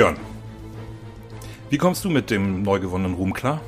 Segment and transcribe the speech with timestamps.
[0.00, 0.16] Björn,
[1.68, 3.60] wie kommst du mit dem neu gewonnenen Ruhm klar?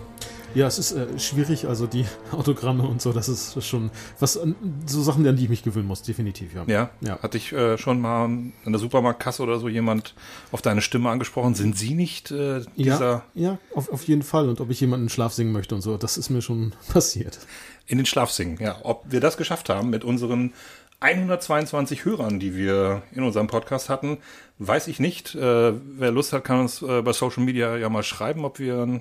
[0.54, 4.40] Ja, es ist äh, schwierig, also die Autogramme und so, das ist schon was,
[4.86, 6.64] so Sachen, an die ich mich gewöhnen muss, definitiv, ja.
[6.66, 7.18] Ja, ja.
[7.22, 10.14] Hat dich äh, schon mal in der Supermarktkasse oder so jemand
[10.52, 11.54] auf deine Stimme angesprochen?
[11.54, 13.24] Sind sie nicht äh, dieser...
[13.34, 14.48] Ja, ja auf, auf jeden Fall.
[14.48, 17.40] Und ob ich jemanden Schlaf singen möchte und so, das ist mir schon passiert.
[17.84, 18.76] In den Schlaf singen, ja.
[18.84, 20.54] Ob wir das geschafft haben mit unseren
[21.02, 24.18] 122 Hörern, die wir in unserem Podcast hatten,
[24.58, 25.34] weiß ich nicht.
[25.34, 29.00] Äh, wer Lust hat, kann uns äh, bei Social Media ja mal schreiben, ob wir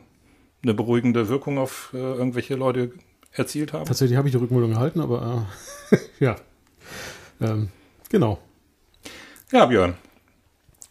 [0.64, 2.92] eine beruhigende Wirkung auf äh, irgendwelche Leute
[3.32, 3.86] erzielt haben.
[3.86, 5.46] Tatsächlich habe ich die Rückmeldung erhalten, aber
[5.92, 6.38] äh, ja.
[7.40, 7.70] Ähm,
[8.10, 8.40] genau.
[9.52, 9.94] Ja, Björn.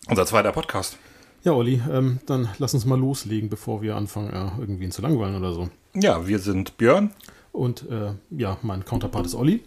[0.09, 0.97] Unser zweiter Podcast.
[1.43, 5.03] Ja, Olli, ähm, dann lass uns mal loslegen, bevor wir anfangen, äh, irgendwie ihn zu
[5.03, 5.71] langweilen oder so.
[5.95, 7.11] Ja, wir sind Björn.
[7.53, 9.65] Und äh, ja, mein Counterpart ist Olli.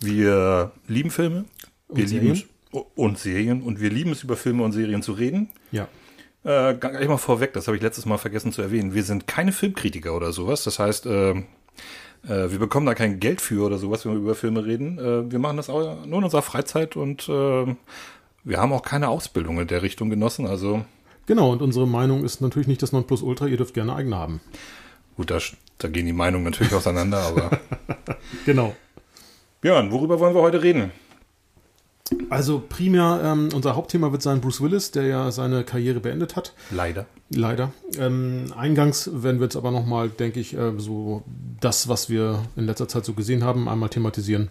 [0.00, 1.44] Wir lieben Filme.
[1.88, 2.48] Wir und lieben Serien.
[2.94, 3.62] und Serien.
[3.62, 5.50] Und wir lieben es, über Filme und Serien zu reden.
[5.72, 5.88] Ja.
[6.44, 8.94] Äh, gleich mal vorweg, das habe ich letztes Mal vergessen zu erwähnen.
[8.94, 10.64] Wir sind keine Filmkritiker oder sowas.
[10.64, 11.44] Das heißt, äh, äh,
[12.24, 14.98] wir bekommen da kein Geld für oder sowas, wenn wir über Filme reden.
[14.98, 17.76] Äh, wir machen das auch nur in unserer Freizeit und äh,
[18.44, 20.46] wir haben auch keine Ausbildung in der Richtung genossen.
[20.46, 20.84] Also
[21.26, 23.46] genau, und unsere Meinung ist natürlich nicht das Nonplusultra.
[23.46, 24.40] Ihr dürft gerne eigene haben.
[25.16, 25.38] Gut, da,
[25.78, 27.50] da gehen die Meinungen natürlich auseinander, aber
[28.46, 28.74] genau.
[29.60, 30.92] Björn, worüber wollen wir heute reden?
[32.30, 36.54] Also primär, ähm, unser Hauptthema wird sein Bruce Willis, der ja seine Karriere beendet hat.
[36.70, 37.06] Leider.
[37.30, 37.72] Leider.
[37.98, 41.22] Ähm, eingangs werden wir jetzt aber nochmal, denke ich, äh, so
[41.60, 44.48] das, was wir in letzter Zeit so gesehen haben, einmal thematisieren.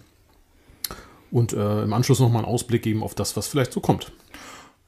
[1.30, 4.12] Und äh, im Anschluss nochmal einen Ausblick geben auf das, was vielleicht so kommt.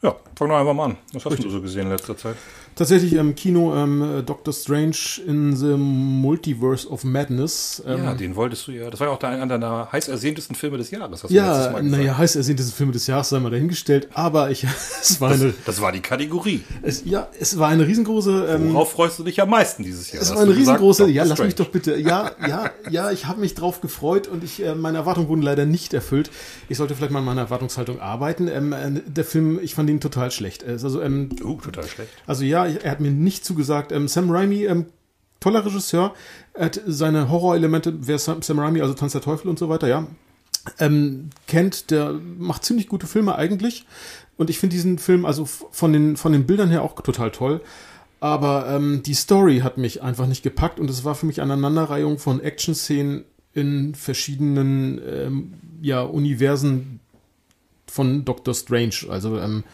[0.02, 0.96] Ja, fangen wir einfach mal an.
[1.12, 1.46] Was hast Richtig.
[1.46, 2.36] du so gesehen in letzter Zeit?
[2.80, 4.96] Tatsächlich im Kino ähm, Doctor Strange
[5.26, 7.82] in the Multiverse of Madness.
[7.86, 8.88] Ähm, ja, den wolltest du ja.
[8.88, 11.26] Das war ja auch einer deiner heiß ersehntesten Filme des Jahres.
[11.28, 14.08] ja, naja, heiß ersehntesten Filme des Jahres sei mal dahingestellt.
[14.14, 14.64] Aber ich,
[15.02, 15.52] es war das, eine.
[15.66, 16.62] Das war die Kategorie.
[16.80, 18.46] Es, ja, es war eine riesengroße.
[18.48, 20.22] Ähm, Worauf freust du dich am meisten dieses Jahr?
[20.22, 21.02] Es war eine riesengroße.
[21.02, 21.98] Gesagt, ja, lass mich doch bitte.
[21.98, 25.66] Ja, ja, ja, ich habe mich drauf gefreut und ich, äh, meine Erwartungen wurden leider
[25.66, 26.30] nicht erfüllt.
[26.70, 28.48] Ich sollte vielleicht mal an meiner Erwartungshaltung arbeiten.
[28.48, 30.64] Ähm, äh, der Film, ich fand ihn total schlecht.
[30.66, 32.08] Also, ähm, uh, total schlecht.
[32.26, 33.92] Also ja, er hat mir nicht zugesagt.
[33.92, 34.86] Ähm, Sam Raimi, ähm,
[35.40, 36.14] toller Regisseur,
[36.58, 40.06] hat seine Horrorelemente, wer Sam, Sam Raimi, also Tanz der Teufel und so weiter, ja,
[40.78, 43.86] ähm, kennt, der macht ziemlich gute Filme eigentlich.
[44.36, 47.60] Und ich finde diesen Film also von den, von den Bildern her auch total toll.
[48.20, 51.54] Aber ähm, die Story hat mich einfach nicht gepackt und es war für mich eine
[51.54, 57.00] Aneinanderreihung von Action-Szenen in verschiedenen ähm, ja, Universen
[57.86, 59.06] von Doctor Strange.
[59.08, 59.64] Also ähm,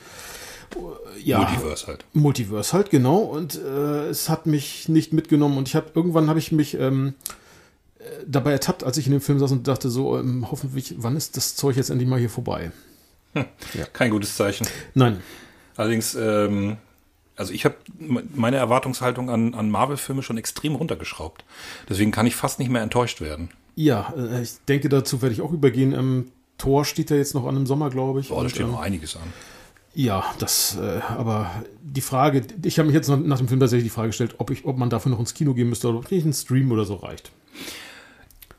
[1.22, 2.04] ja, Multiverse halt.
[2.12, 3.18] Multiverse halt, genau.
[3.18, 5.58] Und äh, es hat mich nicht mitgenommen.
[5.58, 7.14] Und ich habe irgendwann habe ich mich ähm,
[7.98, 11.16] äh, dabei ertappt, als ich in dem Film saß und dachte so, ähm, hoffentlich, wann
[11.16, 12.70] ist das Zeug jetzt endlich mal hier vorbei?
[13.34, 13.44] Hm,
[13.74, 13.86] ja.
[13.92, 14.66] Kein gutes Zeichen.
[14.94, 15.20] Nein.
[15.76, 16.78] Allerdings, ähm,
[17.36, 17.76] also ich habe
[18.34, 21.44] meine Erwartungshaltung an, an Marvel-Filme schon extrem runtergeschraubt.
[21.88, 23.50] Deswegen kann ich fast nicht mehr enttäuscht werden.
[23.74, 25.92] Ja, äh, ich denke, dazu werde ich auch übergehen.
[25.92, 28.30] Ähm, Tor steht ja jetzt noch an im Sommer, glaube ich.
[28.30, 29.32] Oh, da steht ähm, noch einiges an.
[29.98, 33.94] Ja, das, äh, aber die Frage, ich habe mich jetzt nach dem Film tatsächlich die
[33.94, 36.26] Frage gestellt, ob, ich, ob man dafür noch ins Kino gehen müsste oder ob nicht
[36.26, 37.32] ein Stream oder so reicht.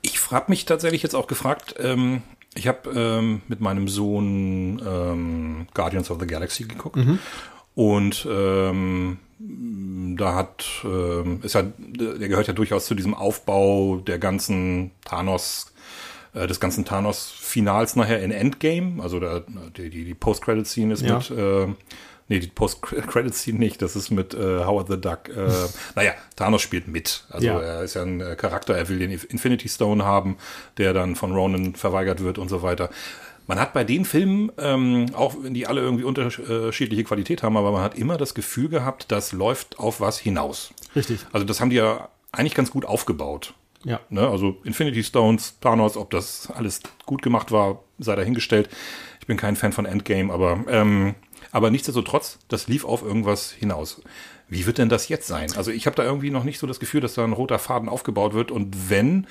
[0.02, 2.24] Ich habe mich tatsächlich jetzt auch gefragt, ähm,
[2.56, 7.20] ich habe ähm, mit meinem Sohn ähm, Guardians of the Galaxy geguckt mhm.
[7.76, 14.18] und ähm, da hat, ähm, ist ja, der gehört ja durchaus zu diesem Aufbau der
[14.18, 15.72] ganzen Thanos-
[16.38, 19.02] äh, des ganzen Thanos-Finals nachher in Endgame.
[19.02, 19.42] Also da,
[19.78, 21.18] die, die, die Post-Credit-Scene ist ja.
[21.18, 21.68] mit, äh,
[22.28, 25.30] nee, die Post-Credit-Scene nicht, das ist mit äh, Howard the Duck.
[25.30, 25.50] Äh,
[25.96, 27.26] naja, Thanos spielt mit.
[27.30, 27.60] Also ja.
[27.60, 30.38] er ist ja ein äh, Charakter, er will den Infinity Stone haben,
[30.78, 32.90] der dann von Ronan verweigert wird und so weiter.
[33.48, 37.72] Man hat bei den Filmen, ähm, auch wenn die alle irgendwie unterschiedliche Qualität haben, aber
[37.72, 40.72] man hat immer das Gefühl gehabt, das läuft auf was hinaus.
[40.96, 41.22] Richtig.
[41.32, 43.54] Also das haben die ja eigentlich ganz gut aufgebaut.
[43.84, 44.00] Ja.
[44.10, 48.70] Ne, also Infinity Stones, Thanos, ob das alles gut gemacht war, sei dahingestellt.
[49.20, 51.16] Ich bin kein Fan von Endgame, aber, ähm,
[51.52, 54.02] aber nichtsdestotrotz, das lief auf irgendwas hinaus.
[54.50, 55.52] Wie wird denn das jetzt sein?
[55.58, 57.90] Also ich habe da irgendwie noch nicht so das Gefühl, dass da ein roter Faden
[57.90, 58.50] aufgebaut wird.
[58.50, 59.28] Und wenn,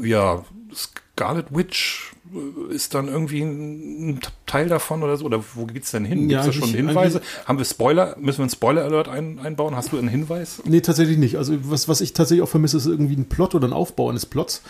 [0.00, 5.24] ja, Scarlet Witch äh, ist dann irgendwie ein Teil davon oder so?
[5.24, 6.28] Oder wo geht's denn hin?
[6.28, 7.20] Gibt es da schon Hinweise?
[7.46, 8.16] Haben wir Spoiler?
[8.18, 9.74] Müssen wir einen Spoiler-Alert ein, einbauen?
[9.74, 10.62] Hast du einen Hinweis?
[10.64, 11.36] Nee, tatsächlich nicht.
[11.36, 14.26] Also was, was ich tatsächlich auch vermisse, ist irgendwie ein Plot oder ein Aufbau eines
[14.26, 14.62] Plots.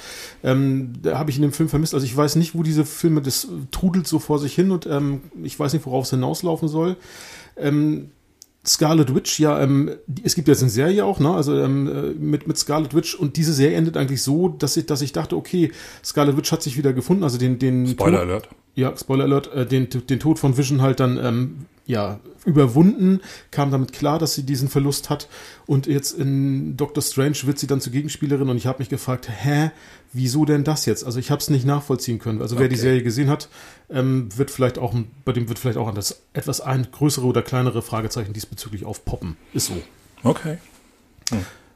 [0.42, 1.94] Ähm, da habe ich in dem Film vermisst.
[1.94, 5.22] Also ich weiß nicht, wo diese Filme, das trudelt so vor sich hin und ähm,
[5.42, 6.96] ich weiß nicht, worauf es hinauslaufen soll.
[7.56, 8.10] Ähm,
[8.66, 9.90] Scarlet Witch, ja, ähm,
[10.22, 11.30] es gibt jetzt eine Serie auch, ne?
[11.30, 14.86] Also ähm, äh, mit, mit Scarlet Witch und diese Serie endet eigentlich so, dass ich,
[14.86, 15.72] dass ich dachte, okay,
[16.04, 18.48] Scarlet Witch hat sich wieder gefunden, also den, den Spoiler Alert.
[18.78, 23.20] Ja, Spoiler Alert, äh, den, den Tod von Vision halt dann ähm, ja, überwunden,
[23.50, 25.28] kam damit klar, dass sie diesen Verlust hat.
[25.66, 29.28] Und jetzt in Doctor Strange wird sie dann zur Gegenspielerin und ich habe mich gefragt,
[29.28, 29.72] hä,
[30.12, 31.04] wieso denn das jetzt?
[31.04, 32.40] Also ich habe es nicht nachvollziehen können.
[32.40, 32.74] Also wer Okay.
[32.74, 33.48] die Serie gesehen hat,
[33.90, 37.42] ähm, wird vielleicht auch, bei dem wird vielleicht auch an das etwas ein größere oder
[37.42, 39.36] kleinere Fragezeichen diesbezüglich aufpoppen.
[39.54, 39.82] Ist so.
[40.22, 40.58] Okay.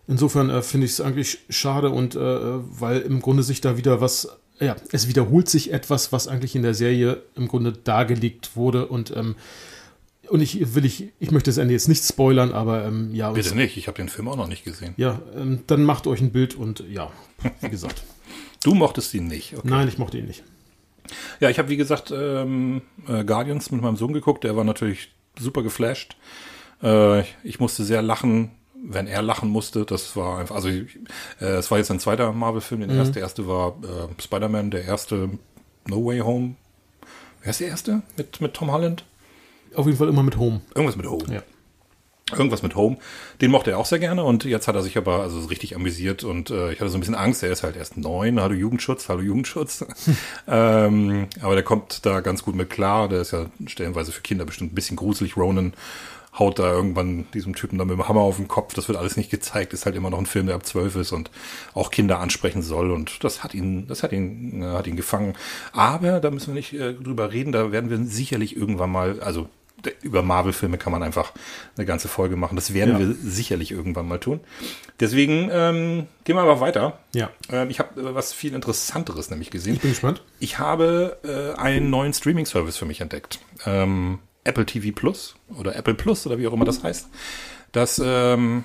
[0.06, 4.00] Insofern äh, finde ich es eigentlich schade und äh, weil im Grunde sich da wieder
[4.00, 4.28] was,
[4.60, 9.14] ja, es wiederholt sich etwas, was eigentlich in der Serie im Grunde dargelegt wurde und
[9.16, 9.37] ähm,
[10.28, 13.54] und ich will ich, ich möchte das Ende jetzt nicht spoilern, aber ähm, ja, Bitte
[13.54, 14.94] nicht, ich habe den Film auch noch nicht gesehen.
[14.96, 17.10] ja, ähm, dann macht euch ein Bild und ja,
[17.60, 18.02] wie gesagt.
[18.62, 19.54] Du mochtest ihn nicht.
[19.56, 19.69] Okay.
[19.69, 20.44] Nein, ich mochte ihn nicht.
[21.40, 25.12] Ja, ich habe wie gesagt ähm, äh, Guardians mit meinem Sohn geguckt, der war natürlich
[25.38, 26.16] super geflasht.
[26.82, 28.52] Äh, ich musste sehr lachen,
[28.82, 29.84] wenn er lachen musste.
[29.84, 30.84] Das war einfach, also äh,
[31.40, 32.81] es war jetzt ein zweiter Marvel-Film.
[32.81, 35.31] Der erste, der erste war äh, Spider-Man, der erste
[35.87, 36.55] No Way Home.
[37.43, 39.05] Wer ist der erste mit, mit Tom Holland?
[39.75, 40.61] Auf jeden Fall immer mit Home.
[40.75, 41.25] Irgendwas mit Home.
[41.32, 41.43] Ja.
[42.31, 42.96] Irgendwas mit Home.
[43.40, 45.76] Den mochte er auch sehr gerne und jetzt hat er sich aber also so richtig
[45.76, 47.43] amüsiert und äh, ich hatte so ein bisschen Angst.
[47.43, 48.40] Er ist halt erst neun.
[48.40, 49.84] Hallo Jugendschutz, hallo Jugendschutz.
[50.49, 53.08] ähm, aber der kommt da ganz gut mit klar.
[53.08, 55.37] Der ist ja stellenweise für Kinder bestimmt ein bisschen gruselig.
[55.37, 55.75] Ronan
[56.38, 58.73] haut da irgendwann diesem Typen dann mit dem Hammer auf den Kopf.
[58.75, 59.73] Das wird alles nicht gezeigt.
[59.75, 61.31] Ist halt immer noch ein Film, der ab zwölf ist und
[61.75, 62.90] auch Kinder ansprechen soll.
[62.90, 65.34] Und das hat ihn, das hat ihn, äh, hat ihn gefangen.
[65.73, 67.52] Aber da müssen wir nicht äh, drüber reden.
[67.52, 69.49] Da werden wir sicherlich irgendwann mal, also
[70.02, 71.32] über Marvel-Filme kann man einfach
[71.76, 72.55] eine ganze Folge machen.
[72.55, 72.99] Das werden Ja.
[73.00, 74.38] wir sicherlich irgendwann mal tun.
[75.00, 76.99] Deswegen ähm, gehen wir aber weiter.
[77.14, 77.31] Ja.
[77.50, 79.75] Ähm, ich habe äh, was viel Interessanteres nämlich gesehen.
[79.75, 80.23] Ich bin gespannt.
[80.38, 83.40] Ich habe äh, einen neuen Streaming-Service für mich entdeckt.
[83.67, 87.08] Ähm, Apple TV Plus oder Apple Plus oder wie auch immer das heißt.
[87.72, 88.64] Das ähm,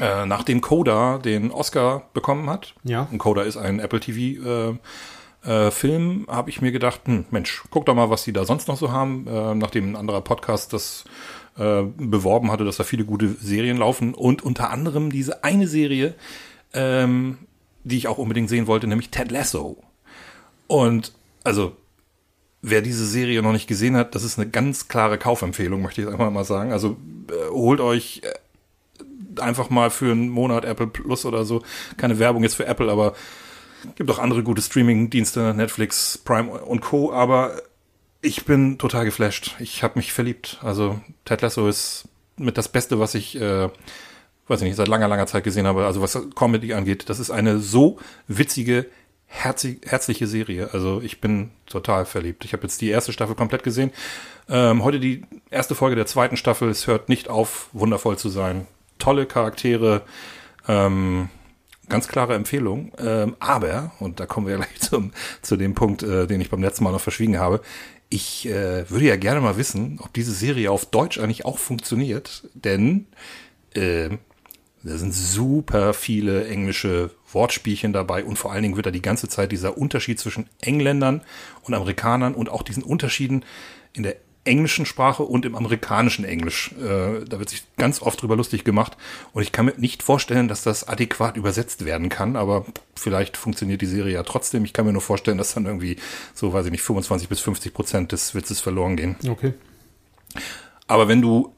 [0.00, 3.08] äh, nachdem Coda den Oscar bekommen hat, Ja.
[3.10, 4.78] und Coda ist ein Apple TV
[5.46, 8.44] äh, äh, Film, habe ich mir gedacht, hm, Mensch, guck doch mal, was die da
[8.44, 11.04] sonst noch so haben, äh, nachdem ein anderer Podcast das
[11.56, 16.14] äh, beworben hatte, dass da viele gute Serien laufen und unter anderem diese eine Serie,
[16.74, 17.38] ähm,
[17.84, 19.82] die ich auch unbedingt sehen wollte, nämlich Ted Lasso.
[20.66, 21.12] Und
[21.44, 21.76] also
[22.62, 26.08] wer diese Serie noch nicht gesehen hat, das ist eine ganz klare Kaufempfehlung, möchte ich
[26.08, 26.72] einfach mal sagen.
[26.72, 26.96] Also
[27.30, 31.62] äh, holt euch äh, einfach mal für einen Monat Apple Plus oder so.
[31.96, 33.14] Keine Werbung jetzt für Apple, aber
[33.94, 37.12] gibt auch andere gute Streaming-Dienste, Netflix, Prime und Co.
[37.12, 37.62] Aber
[38.20, 39.56] ich bin total geflasht.
[39.60, 40.58] Ich habe mich verliebt.
[40.62, 43.68] Also Ted Lasso ist mit das Beste, was ich, äh,
[44.48, 45.86] weiß ich nicht, seit langer, langer Zeit gesehen habe.
[45.86, 48.86] Also was Comedy angeht, das ist eine so witzige,
[49.28, 50.70] herzig, herzliche Serie.
[50.72, 52.44] Also ich bin total verliebt.
[52.44, 53.92] Ich habe jetzt die erste Staffel komplett gesehen.
[54.48, 56.68] Ähm, heute die erste Folge der zweiten Staffel.
[56.68, 58.66] Es hört nicht auf, wundervoll zu sein.
[58.98, 60.02] Tolle Charaktere.
[60.66, 61.28] Ähm,
[61.88, 62.92] ganz klare Empfehlung.
[62.98, 66.62] Ähm, aber, und da kommen wir gleich zum, zu dem Punkt, äh, den ich beim
[66.62, 67.60] letzten Mal noch verschwiegen habe,
[68.10, 72.48] ich äh, würde ja gerne mal wissen, ob diese Serie auf Deutsch eigentlich auch funktioniert.
[72.54, 73.06] Denn
[73.74, 74.08] äh,
[74.82, 79.28] da sind super viele englische Wortspielchen dabei und vor allen Dingen wird da die ganze
[79.28, 81.22] Zeit dieser Unterschied zwischen Engländern
[81.62, 83.44] und Amerikanern und auch diesen Unterschieden
[83.92, 86.72] in der englischen Sprache und im amerikanischen Englisch.
[86.72, 88.96] Äh, da wird sich ganz oft drüber lustig gemacht
[89.32, 93.82] und ich kann mir nicht vorstellen, dass das adäquat übersetzt werden kann, aber vielleicht funktioniert
[93.82, 94.64] die Serie ja trotzdem.
[94.64, 95.96] Ich kann mir nur vorstellen, dass dann irgendwie
[96.34, 99.16] so, weiß ich nicht, 25 bis 50 Prozent des Witzes verloren gehen.
[99.28, 99.52] Okay.
[100.86, 101.54] Aber wenn du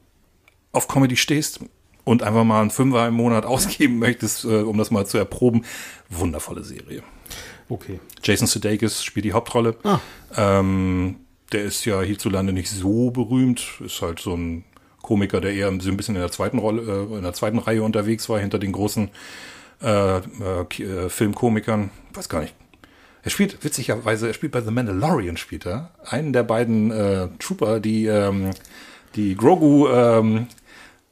[0.73, 1.61] auf Comedy stehst
[2.03, 5.65] und einfach mal einen Fünfer im Monat ausgeben möchtest, äh, um das mal zu erproben,
[6.09, 7.03] wundervolle Serie.
[7.69, 7.99] Okay.
[8.23, 9.77] Jason Sudeikis spielt die Hauptrolle.
[9.83, 9.99] Ah.
[10.35, 11.17] Ähm,
[11.51, 14.63] der ist ja hierzulande nicht so berühmt, ist halt so ein
[15.01, 17.83] Komiker, der eher so ein bisschen in der zweiten Rolle, äh, in der zweiten Reihe
[17.83, 19.09] unterwegs war, hinter den großen
[19.81, 20.21] äh, äh,
[20.79, 21.89] äh, Filmkomikern.
[22.13, 22.55] Weiß gar nicht.
[23.23, 25.91] Er spielt, witzigerweise, er spielt bei The Mandalorian, spielt er.
[26.05, 28.51] Einen der beiden äh, Trooper, die, ähm,
[29.15, 30.47] die Grogu ähm,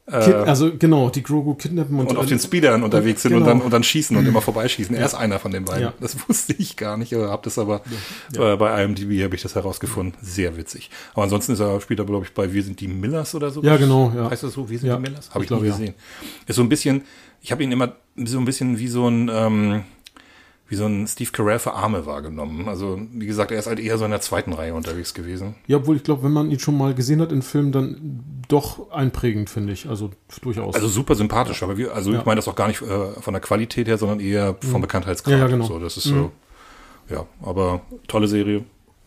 [0.09, 3.45] Kid, also genau, die Grogu kidnappen und, und auf den Speedern unterwegs sind genau.
[3.45, 4.95] und dann und dann schießen und immer vorbeischießen.
[4.95, 5.83] Er ist einer von den beiden.
[5.83, 5.93] Ja.
[5.99, 7.81] Das wusste ich gar nicht, habe das aber
[8.35, 10.17] äh, bei IMDb habe ich das herausgefunden.
[10.21, 10.89] Sehr witzig.
[11.13, 13.61] Aber ansonsten ist er spielt er glaube ich bei Wir sind die Millers oder so.
[13.61, 14.29] Ja, genau, ja.
[14.29, 14.69] Heißt das so?
[14.69, 15.29] Wir sind Ja, die Millers?
[15.29, 15.71] Habe ich ich, nie glaube, ja.
[15.77, 15.93] gesehen.
[16.47, 17.03] Ist so ein bisschen.
[17.41, 19.83] Ich habe ihn immer so ein bisschen wie so ein ähm,
[20.69, 22.69] wie so ein Steve Carell für Arme wahrgenommen.
[22.69, 25.55] Also wie gesagt, er ist halt eher so in der zweiten Reihe unterwegs gewesen.
[25.67, 28.91] Ja, obwohl ich glaube, wenn man ihn schon mal gesehen hat in Filmen, dann doch
[28.91, 29.89] einprägend, finde ich.
[29.89, 30.11] Also
[30.41, 30.75] durchaus.
[30.75, 32.19] Also super sympathisch, aber wir, also Ja.
[32.19, 35.33] ich meine das auch gar nicht äh, von der Qualität her, sondern eher vom Bekanntheitsgrad.
[35.33, 35.65] Ja, ja, genau.
[35.65, 36.31] So, das ist so,
[37.09, 38.63] ja, aber tolle Serie.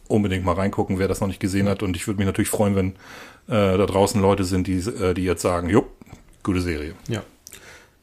[0.09, 1.83] Unbedingt mal reingucken, wer das noch nicht gesehen hat.
[1.83, 2.89] Und ich würde mich natürlich freuen, wenn
[3.47, 5.87] äh, da draußen Leute sind, die, äh, die jetzt sagen, jo,
[6.43, 6.95] gute Serie.
[7.09, 7.23] ja.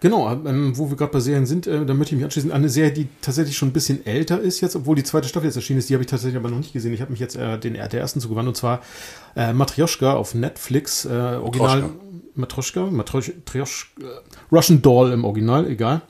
[0.02, 2.52] Genau, ähm, wo wir gerade bei Serien sind, äh, da möchte ich mich anschließen.
[2.54, 5.58] Eine Serie, die tatsächlich schon ein bisschen älter ist jetzt, obwohl die zweite Staffel jetzt
[5.58, 6.94] erschienen ist, die habe ich tatsächlich aber noch nicht gesehen.
[6.94, 8.82] Ich habe mich jetzt äh, den, der ersten zugewandt und zwar
[9.36, 11.90] äh, Matryoshka auf Netflix, äh, Original.
[12.36, 13.34] Matroschka, Matroschka,
[14.52, 16.02] Russian Doll im Original, egal.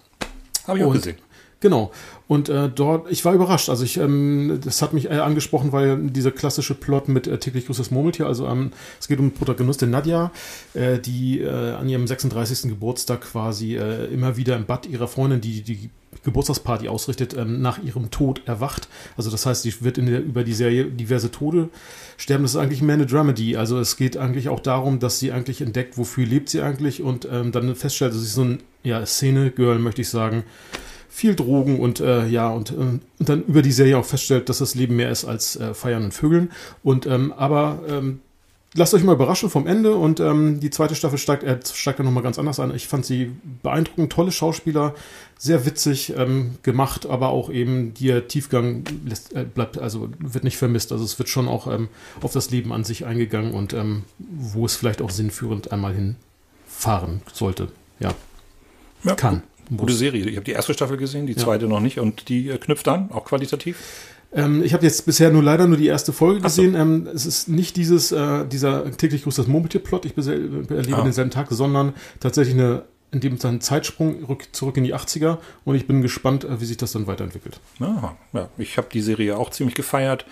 [0.67, 1.17] Habe ich auch gesehen.
[1.59, 1.91] Genau.
[2.29, 3.69] Und äh, dort, ich war überrascht.
[3.69, 7.65] Also ich, ähm, das hat mich äh, angesprochen, weil dieser klassische Plot mit äh, täglich
[7.65, 10.29] grüßt das Murmeltier, also ähm, es geht um Protagonistin Nadja,
[10.75, 12.69] äh, die äh, an ihrem 36.
[12.69, 15.89] Geburtstag quasi äh, immer wieder im Bad ihrer Freundin, die die
[16.23, 18.89] Geburtstagsparty ausrichtet, ähm, nach ihrem Tod erwacht.
[19.17, 21.69] Also das heißt, sie wird in der, über die Serie diverse Tode
[22.15, 22.43] sterben.
[22.43, 23.57] Das ist eigentlich mehr eine Dramedy.
[23.57, 27.27] Also es geht eigentlich auch darum, dass sie eigentlich entdeckt, wofür lebt sie eigentlich und
[27.31, 30.43] ähm, dann feststellt, dass sie so ein ja, Szene-Girl, möchte ich sagen,
[31.09, 34.59] viel Drogen und äh, ja, und, äh, und dann über die Serie auch feststellt, dass
[34.59, 36.51] das Leben mehr ist als äh, Feiern und Vögeln.
[36.83, 38.19] Und ähm, aber ähm,
[38.75, 42.05] lasst euch mal überraschen vom Ende und ähm, die zweite Staffel steigt, äh, steigt dann
[42.05, 42.73] nochmal ganz anders an.
[42.75, 43.31] Ich fand sie
[43.63, 44.93] beeindruckend, tolle Schauspieler,
[45.37, 50.57] sehr witzig ähm, gemacht, aber auch eben der Tiefgang lässt, äh, bleibt, also wird nicht
[50.57, 50.91] vermisst.
[50.91, 51.89] Also es wird schon auch ähm,
[52.21, 57.21] auf das Leben an sich eingegangen und ähm, wo es vielleicht auch sinnführend einmal hinfahren
[57.33, 57.69] sollte.
[57.99, 58.13] Ja.
[59.03, 59.15] ja.
[59.15, 59.43] Kann.
[59.75, 60.25] Gute Serie.
[60.25, 61.69] Ich habe die erste Staffel gesehen, die zweite ja.
[61.69, 63.77] noch nicht und die äh, knüpft an, auch qualitativ.
[64.31, 66.73] Ähm, ich habe jetzt bisher nur leider nur die erste Folge gesehen.
[66.73, 66.79] So.
[66.79, 71.01] Ähm, es ist nicht dieses, äh, dieser täglich grüßt das Murmeltier-Plot, ich erlebe ah.
[71.01, 75.75] denselben Tag, sondern tatsächlich eine, in dem dann Zeitsprung rück, zurück in die 80er und
[75.75, 77.59] ich bin gespannt, äh, wie sich das dann weiterentwickelt.
[77.79, 80.25] Aha, ja, ich habe die Serie auch ziemlich gefeiert.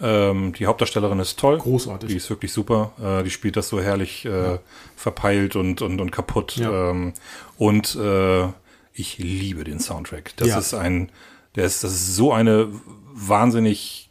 [0.00, 1.56] Ähm, die Hauptdarstellerin ist toll.
[1.56, 2.10] Großartig.
[2.10, 2.92] Die ist wirklich super.
[3.02, 4.58] Äh, die spielt das so herrlich äh, ja.
[4.94, 6.56] verpeilt und, und, und kaputt.
[6.56, 6.90] Ja.
[6.90, 7.14] Ähm,
[7.56, 8.48] und äh,
[8.96, 10.32] ich liebe den Soundtrack.
[10.36, 10.58] Das ja.
[10.58, 11.10] ist ein,
[11.54, 12.68] der ist, das ist so eine
[13.12, 14.10] wahnsinnig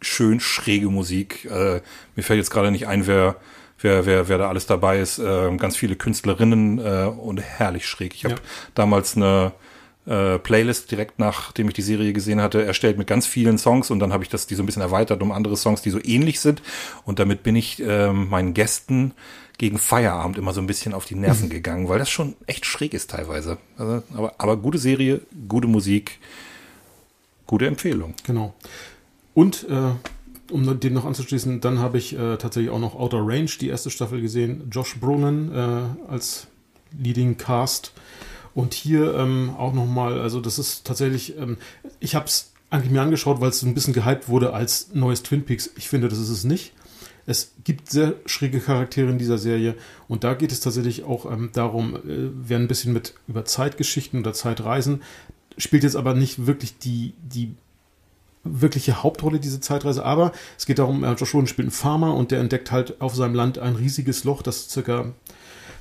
[0.00, 1.44] schön schräge Musik.
[1.44, 1.80] Äh,
[2.16, 3.36] mir fällt jetzt gerade nicht ein, wer,
[3.80, 5.18] wer, wer, wer da alles dabei ist.
[5.18, 8.14] Äh, ganz viele Künstlerinnen äh, und herrlich schräg.
[8.14, 8.40] Ich habe ja.
[8.74, 9.52] damals eine
[10.06, 14.00] äh, Playlist direkt nachdem ich die Serie gesehen hatte, erstellt mit ganz vielen Songs und
[14.00, 16.40] dann habe ich das die so ein bisschen erweitert um andere Songs, die so ähnlich
[16.40, 16.62] sind.
[17.04, 19.14] Und damit bin ich äh, meinen Gästen
[19.62, 21.50] gegen Feierabend immer so ein bisschen auf die Nerven mhm.
[21.50, 23.58] gegangen, weil das schon echt schräg ist teilweise.
[23.78, 26.18] Also, aber, aber gute Serie, gute Musik,
[27.46, 28.14] gute Empfehlung.
[28.26, 28.54] Genau.
[29.34, 29.92] Und äh,
[30.52, 33.90] um den noch anzuschließen, dann habe ich äh, tatsächlich auch noch Outer Range, die erste
[33.90, 34.68] Staffel gesehen.
[34.68, 36.48] Josh Brolin äh, als
[36.98, 37.92] Leading Cast.
[38.54, 41.56] Und hier ähm, auch nochmal, also das ist tatsächlich, ähm,
[42.00, 45.44] ich habe es eigentlich mir angeschaut, weil es ein bisschen gehypt wurde als neues Twin
[45.44, 45.70] Peaks.
[45.76, 46.72] Ich finde, das ist es nicht.
[47.26, 49.76] Es gibt sehr schräge Charaktere in dieser Serie
[50.08, 54.20] und da geht es tatsächlich auch ähm, darum, äh, wir ein bisschen mit über Zeitgeschichten
[54.20, 55.02] oder Zeitreisen,
[55.56, 57.54] spielt jetzt aber nicht wirklich die, die
[58.44, 62.30] wirkliche Hauptrolle, diese Zeitreise, aber es geht darum, äh, Josh Roden spielt einen Farmer und
[62.30, 65.12] der entdeckt halt auf seinem Land ein riesiges Loch, das circa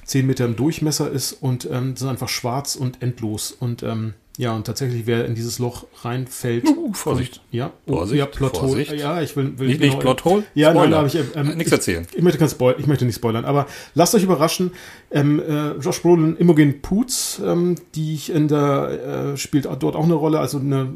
[0.05, 4.13] 10 Meter im Durchmesser ist und ähm, das ist einfach schwarz und endlos und ähm,
[4.41, 6.67] ja, und tatsächlich, wer in dieses Loch reinfällt.
[6.67, 7.41] Uh, Vorsicht.
[7.51, 8.69] Ja, oh, Vorsicht, ja, Plothole.
[8.69, 8.91] Vorsicht.
[8.93, 10.43] Ja, ich will, will nicht, genau, nicht Plothole.
[10.55, 10.89] Ja, Spoiler.
[10.89, 11.35] nein, habe ich.
[11.35, 12.07] Ähm, Nichts erzählen.
[12.09, 14.71] Ich, ich, möchte kein Spoil, ich möchte nicht spoilern, aber lasst euch überraschen.
[15.11, 20.05] Ähm, äh, Josh Brolin, Imogen Poots, ähm, die ich in der äh, spielt dort auch
[20.05, 20.91] eine Rolle, also eine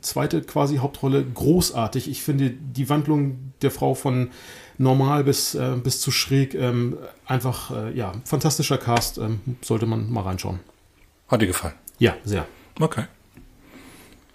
[0.00, 2.08] zweite quasi Hauptrolle, großartig.
[2.08, 4.30] Ich finde die Wandlung der Frau von
[4.78, 10.10] normal bis, äh, bis zu schräg ähm, einfach, äh, ja, fantastischer Cast, ähm, sollte man
[10.10, 10.60] mal reinschauen.
[11.28, 11.74] Hat dir gefallen?
[11.98, 12.46] Ja, sehr.
[12.80, 13.04] Okay.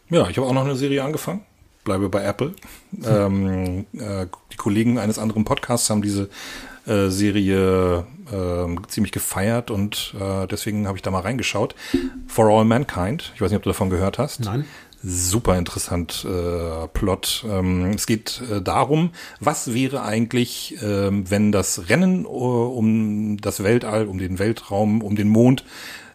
[0.10, 1.42] Ja, ich habe auch noch eine Serie angefangen.
[1.84, 2.54] Bleibe bei Apple.
[2.92, 3.04] Hm.
[3.06, 6.30] Ähm, äh, die Kollegen eines anderen Podcasts haben diese
[6.86, 11.76] äh, Serie äh, ziemlich gefeiert und äh, deswegen habe ich da mal reingeschaut.
[12.28, 13.32] For All Mankind.
[13.36, 14.42] Ich weiß nicht, ob du davon gehört hast.
[14.42, 14.66] Nein.
[15.06, 17.46] Super interessant äh, Plot.
[17.50, 19.10] Ähm, es geht äh, darum,
[19.42, 25.18] was wäre eigentlich, äh, wenn das Rennen uh, um das Weltall, um den Weltraum, um
[25.18, 25.66] den Mond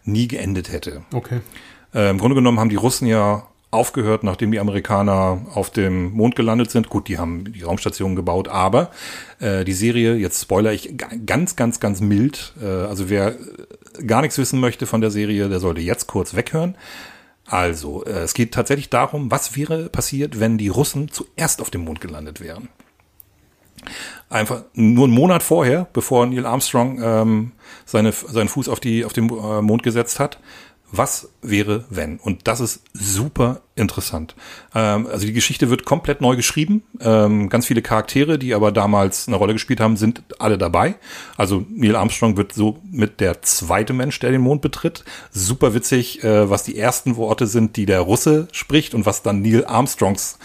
[0.04, 1.02] nie geendet hätte.
[1.12, 1.40] Okay.
[1.95, 6.37] Äh, Im Grunde genommen haben die Russen ja aufgehört, nachdem die Amerikaner auf dem Mond
[6.37, 6.88] gelandet sind.
[6.88, 8.90] Gut, die haben die Raumstation gebaut, aber
[9.40, 10.95] äh, die Serie, jetzt spoiler ich
[11.26, 12.54] ganz, ganz, ganz mild.
[12.62, 13.37] Äh, also wer
[14.07, 16.76] gar nichts wissen möchte von der Serie, der sollte jetzt kurz weghören.
[17.47, 21.85] Also, äh, es geht tatsächlich darum, was wäre passiert, wenn die Russen zuerst auf dem
[21.85, 22.68] Mond gelandet wären.
[24.28, 27.52] Einfach nur einen Monat vorher, bevor Neil Armstrong ähm,
[27.87, 30.38] seine, seinen Fuß auf, die, auf den äh, Mond gesetzt hat,
[30.90, 32.18] was wäre, wenn?
[32.18, 34.35] Und das ist super interessant.
[34.75, 36.83] Ähm, also die Geschichte wird komplett neu geschrieben.
[37.00, 40.97] Ähm, ganz viele Charaktere, die aber damals eine Rolle gespielt haben, sind alle dabei.
[41.37, 45.04] Also Neil Armstrong wird so mit der zweite Mensch, der den Mond betritt.
[45.30, 49.42] Super witzig, äh, was die ersten Worte sind, die der Russe spricht und was dann
[49.42, 50.38] Neil Armstrongs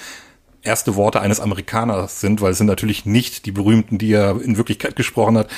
[0.62, 4.58] erste Worte eines Amerikaners sind, weil es sind natürlich nicht die berühmten, die er in
[4.58, 5.50] Wirklichkeit gesprochen hat.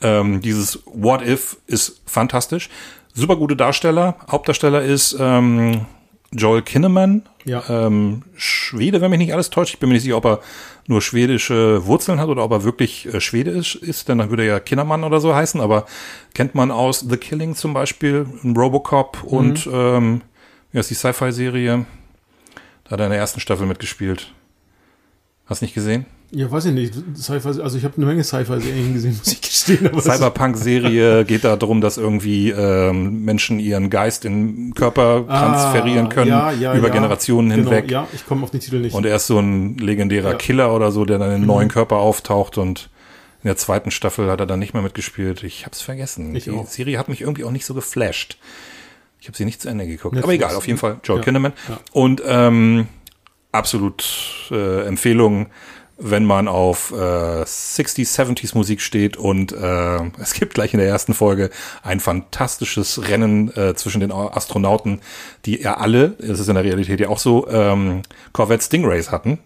[0.00, 2.70] Ähm, dieses What If ist fantastisch
[3.14, 4.16] super gute Darsteller.
[4.30, 5.86] Hauptdarsteller ist ähm,
[6.32, 7.62] Joel Kinnaman, Ja.
[7.68, 9.74] ähm, Schwede, wenn mich nicht alles täuscht.
[9.74, 10.40] Ich bin mir nicht sicher, ob er
[10.86, 14.42] nur schwedische Wurzeln hat oder ob er wirklich äh, Schwede ist, ist, denn dann würde
[14.42, 15.86] er ja Kinnaman oder so heißen, aber
[16.34, 20.22] kennt man aus The Killing zum Beispiel, Robocop und ähm,
[20.72, 21.86] wie heißt die Sci-Fi-Serie?
[22.84, 24.32] Da hat er in der ersten Staffel mitgespielt.
[25.46, 26.04] Hast nicht gesehen?
[26.36, 26.94] Ja, weiß ich nicht.
[27.16, 29.88] Sci-Fi, also ich habe eine Menge Sci-Fi-Serien gesehen, muss ich gestehen.
[30.00, 36.30] Cyberpunk-Serie geht da darum, dass irgendwie ähm, Menschen ihren Geist in Körper transferieren Ah, können
[36.30, 36.92] ja, ja, über ja.
[36.92, 37.90] Generationen Genau, hinweg.
[37.90, 38.94] Ja, ich komme auf den Titel nicht.
[38.94, 40.34] Und er ist so ein legendärer.
[40.34, 40.38] Mhm.
[40.38, 42.90] Killer oder so, der dann in einen neuen Körper auftaucht und
[43.42, 45.42] in der zweiten Staffel hat er dann nicht mehr mitgespielt.
[45.44, 46.34] Ich hab's vergessen.
[46.34, 46.66] Ich Die auch.
[46.66, 48.38] Serie hat mich irgendwie auch nicht so geflasht.
[49.20, 50.14] Ich habe sie nicht zu Ende geguckt.
[50.14, 50.24] Netflix.
[50.24, 51.24] Aber egal, auf jeden Fall Joel Ja.
[51.24, 51.52] Kinnaman.
[51.92, 52.88] Und ähm,
[53.52, 54.04] absolut
[54.50, 55.46] äh, Empfehlung,
[55.98, 60.88] wenn man auf äh, 60s, 70s Musik steht und äh, es gibt gleich in der
[60.88, 61.50] ersten Folge
[61.82, 65.00] ein fantastisches Rennen äh, zwischen den Astronauten,
[65.44, 69.38] die ja alle, das ist in der Realität ja auch so, ähm, Corvette Stingrays hatten.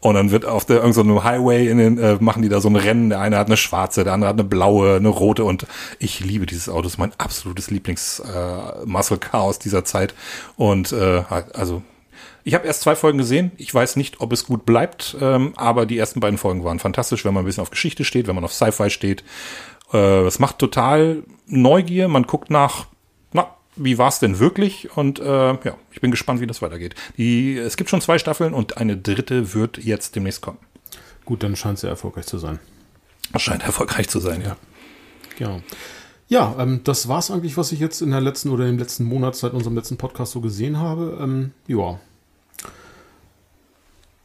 [0.00, 2.68] Und dann wird auf der irgendeinem so Highway in den, äh, machen die da so
[2.68, 3.10] ein Rennen.
[3.10, 5.66] Der eine hat eine schwarze, der andere hat eine blaue, eine rote und
[5.98, 6.82] ich liebe dieses Auto.
[6.82, 10.14] Das ist mein absolutes Lieblings äh, Muscle Car aus dieser Zeit.
[10.56, 11.82] Und äh, also
[12.48, 13.52] ich habe erst zwei Folgen gesehen.
[13.58, 17.26] Ich weiß nicht, ob es gut bleibt, ähm, aber die ersten beiden Folgen waren fantastisch,
[17.26, 19.22] wenn man ein bisschen auf Geschichte steht, wenn man auf Sci-Fi steht.
[19.92, 22.08] Äh, es macht total Neugier.
[22.08, 22.86] Man guckt nach,
[23.34, 24.96] na, wie war es denn wirklich?
[24.96, 26.94] Und äh, ja, ich bin gespannt, wie das weitergeht.
[27.18, 30.58] Die, es gibt schon zwei Staffeln und eine dritte wird jetzt demnächst kommen.
[31.26, 32.60] Gut, dann scheint es sehr erfolgreich zu sein.
[33.36, 34.56] Scheint erfolgreich zu sein, ja.
[35.36, 35.60] Genau.
[36.28, 39.36] Ja, ähm, das war's eigentlich, was ich jetzt in der letzten oder im letzten Monat
[39.36, 41.18] seit unserem letzten Podcast so gesehen habe.
[41.20, 42.00] Ähm, ja,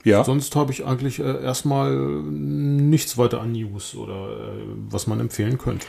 [0.04, 5.20] Ja, sonst habe ich eigentlich äh, erstmal nichts weiter an News oder äh, was man
[5.20, 5.88] empfehlen könnte.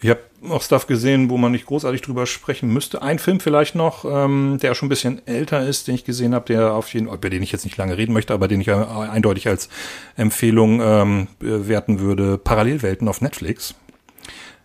[0.00, 3.02] ich habe noch Stuff gesehen, wo man nicht großartig drüber sprechen müsste.
[3.02, 6.46] Ein Film vielleicht noch, ähm, der schon ein bisschen älter ist, den ich gesehen habe,
[6.46, 8.72] der auf jeden über den ich jetzt nicht lange reden möchte, aber den ich äh,
[8.74, 9.68] eindeutig als
[10.16, 12.38] Empfehlung ähm, bewerten würde.
[12.38, 13.74] Parallelwelten auf Netflix.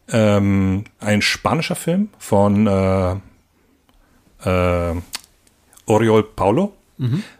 [0.09, 3.15] Ähm, ein spanischer Film von äh,
[4.45, 4.95] äh,
[5.85, 6.73] Oriol Paulo.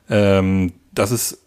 [0.10, 1.40] Ähm, das ist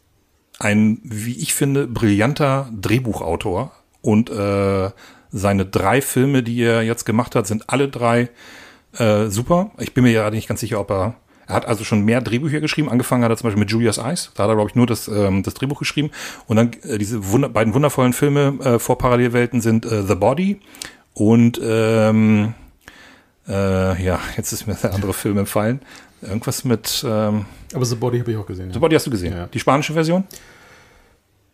[0.59, 4.91] ein, wie ich finde, brillanter Drehbuchautor und äh,
[5.31, 8.31] seine drei Filme, die er jetzt gemacht hat, sind alle drei
[8.99, 9.71] äh, super.
[9.79, 11.15] Ich bin mir ja nicht ganz sicher, ob er
[11.51, 12.89] er hat also schon mehr Drehbücher geschrieben.
[12.89, 14.31] Angefangen hat er zum Beispiel mit Julius Eyes.
[14.35, 16.11] Da hat er, glaube ich, nur das, ähm, das Drehbuch geschrieben.
[16.47, 20.61] Und dann äh, diese wunder beiden wundervollen Filme äh, vor Parallelwelten sind äh, The Body
[21.13, 22.55] und ähm,
[23.49, 25.81] äh, ja, jetzt ist mir der andere Film entfallen.
[26.23, 28.73] Irgendwas mit ähm, Aber The Body habe ich auch gesehen.
[28.73, 29.33] The Body hast du gesehen.
[29.33, 29.47] Ja.
[29.47, 30.25] Die spanische Version?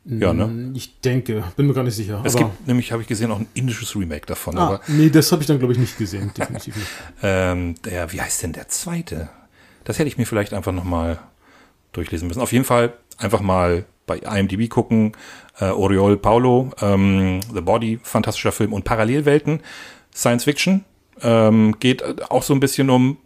[0.08, 0.70] Ja, ne?
[0.74, 2.22] Ich denke, bin mir gar nicht sicher.
[2.24, 4.56] Es gibt nämlich, habe ich gesehen, auch ein indisches Remake davon.
[4.56, 6.30] ah, Aber nee, das habe ich dann, glaube ich, nicht gesehen.
[6.36, 6.88] Definitiv nicht.
[7.22, 9.28] ähm, der, wie heißt denn der zweite?
[9.82, 11.18] Das hätte ich mir vielleicht einfach nochmal
[11.92, 12.40] durchlesen müssen.
[12.40, 15.12] Auf jeden Fall einfach mal bei IMDb gucken.
[15.58, 19.60] Äh, Oriol Paulo, ähm, The Body, fantastischer Film und Parallelwelten,
[20.14, 20.84] Science Fiction.
[21.22, 23.16] Ähm, geht äh, auch so ein bisschen um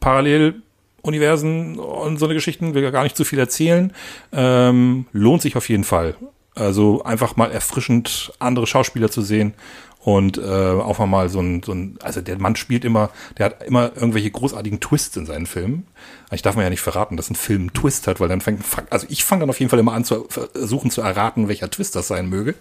[1.02, 2.74] Paralleluniversen und so eine Geschichten.
[2.74, 3.92] Will ja gar nicht zu viel erzählen.
[4.32, 6.14] Ähm, lohnt sich auf jeden Fall.
[6.54, 9.54] Also einfach mal erfrischend andere Schauspieler zu sehen
[10.02, 13.62] und äh, auch mal so ein, so ein, also der Mann spielt immer, der hat
[13.62, 15.86] immer irgendwelche großartigen Twists in seinen Filmen.
[16.32, 18.64] Ich darf mir ja nicht verraten, dass ein Film einen Twist hat, weil dann fängt,
[18.90, 21.94] also ich fange dann auf jeden Fall immer an zu versuchen zu erraten, welcher Twist
[21.96, 22.54] das sein möge.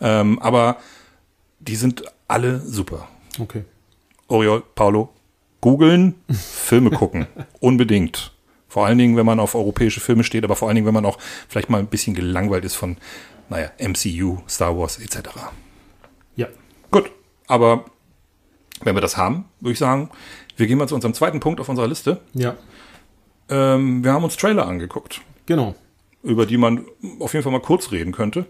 [0.00, 0.76] Ähm, aber
[1.58, 3.08] die sind alle super.
[3.38, 3.64] Okay.
[4.28, 5.13] Oriol, Paulo,
[5.64, 7.26] googeln, Filme gucken.
[7.60, 8.32] Unbedingt.
[8.68, 11.06] Vor allen Dingen, wenn man auf europäische Filme steht, aber vor allen Dingen, wenn man
[11.06, 11.16] auch
[11.48, 12.98] vielleicht mal ein bisschen gelangweilt ist von,
[13.48, 15.30] naja, MCU, Star Wars etc.
[16.36, 16.48] Ja.
[16.90, 17.10] Gut,
[17.46, 17.86] aber
[18.82, 20.10] wenn wir das haben, würde ich sagen,
[20.58, 22.20] wir gehen mal zu unserem zweiten Punkt auf unserer Liste.
[22.34, 22.56] Ja.
[23.48, 25.74] Ähm, wir haben uns Trailer angeguckt, Genau.
[26.22, 26.84] über die man
[27.20, 28.44] auf jeden Fall mal kurz reden könnte.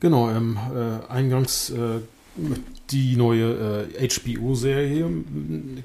[0.00, 2.00] Genau, ähm, äh, eingangs äh,
[2.90, 5.10] die neue äh, HBO-Serie,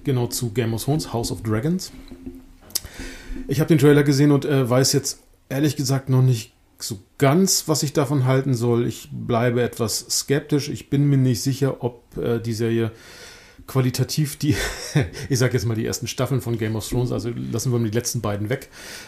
[0.03, 1.91] genau zu Game of Thrones, House of Dragons.
[3.47, 7.67] Ich habe den Trailer gesehen und äh, weiß jetzt ehrlich gesagt noch nicht so ganz,
[7.67, 8.87] was ich davon halten soll.
[8.87, 10.69] Ich bleibe etwas skeptisch.
[10.69, 12.91] Ich bin mir nicht sicher, ob äh, die Serie
[13.71, 14.55] qualitativ die,
[15.29, 17.89] ich sage jetzt mal die ersten Staffeln von Game of Thrones, also lassen wir mal
[17.89, 18.67] die letzten beiden weg,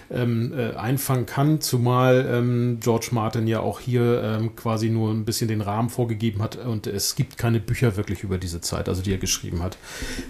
[0.10, 5.26] ähm, äh, einfangen kann, zumal ähm, George Martin ja auch hier ähm, quasi nur ein
[5.26, 9.02] bisschen den Rahmen vorgegeben hat und es gibt keine Bücher wirklich über diese Zeit, also
[9.02, 9.78] die er geschrieben hat.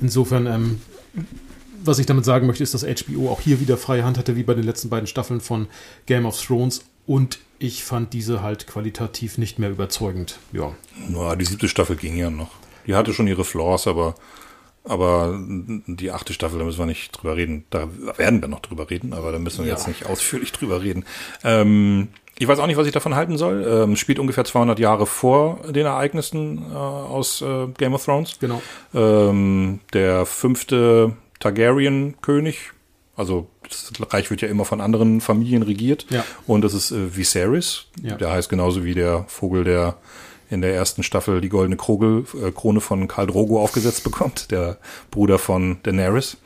[0.02, 0.82] Insofern, ähm,
[1.84, 4.44] was ich damit sagen möchte, ist, dass HBO auch hier wieder freie Hand hatte, wie
[4.44, 5.68] bei den letzten beiden Staffeln von
[6.08, 10.40] Game of Thrones und ich fand diese halt qualitativ nicht mehr überzeugend.
[10.54, 10.74] Ja.
[11.08, 12.63] Na, die siebte Staffel ging ja noch.
[12.88, 14.16] Die hatte schon ihre Flaws, aber
[14.86, 15.40] Aber
[15.88, 17.64] die achte Staffel, da müssen wir nicht drüber reden.
[17.70, 19.76] Da werden wir noch drüber reden, aber da müssen wir Ja.
[19.76, 21.06] jetzt nicht ausführlich drüber reden.
[21.46, 23.66] Ähm, ich weiß auch nicht, was ich davon halten soll.
[23.66, 28.38] Ähm, spielt ungefähr 200 Jahre vor den Ereignissen äh, aus äh, Game of Thrones.
[28.42, 28.62] Genau.
[28.94, 32.72] Ähm, der fünfte Targaryen-König,
[33.16, 36.08] also das Reich wird ja immer von anderen Familien regiert.
[36.10, 36.26] Ja.
[36.46, 37.86] Und das ist äh, Viserys.
[38.02, 38.16] Ja.
[38.16, 39.96] Der heißt genauso wie der Vogel, der
[40.54, 44.78] in der ersten Staffel die goldene Krogel, äh, Krone von Khal Drogo aufgesetzt bekommt, der
[45.12, 46.38] Bruder von Daenerys.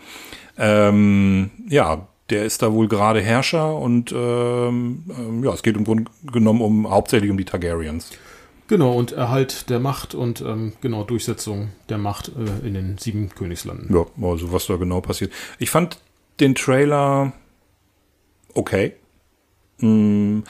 [0.58, 5.84] Ähm, ja, der ist da wohl gerade Herrscher und ähm, ähm, ja, es geht im
[5.84, 8.12] Grunde genommen um hauptsächlich um die Targaryens.
[8.68, 13.30] Genau, und Erhalt der Macht und ähm, genau Durchsetzung der Macht äh, in den sieben
[13.30, 13.96] Königslanden.
[13.96, 15.32] Ja, also was da genau passiert.
[15.58, 16.00] Ich fand
[16.42, 17.32] den Trailer
[18.54, 18.94] okay.
[19.80, 20.44] Hm,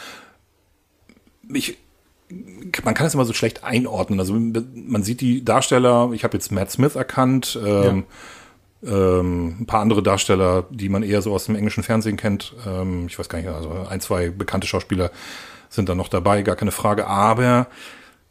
[1.54, 1.78] Ich,
[2.84, 4.20] man kann es immer so schlecht einordnen.
[4.20, 8.06] Also man sieht die Darsteller, ich habe jetzt Matt Smith erkannt, ähm,
[8.84, 12.54] ähm, ein paar andere Darsteller, die man eher so aus dem englischen Fernsehen kennt.
[12.66, 15.12] Ähm, ich weiß gar nicht, also ein, zwei bekannte Schauspieler
[15.70, 17.08] sind da noch dabei, gar keine Frage.
[17.08, 17.68] Aber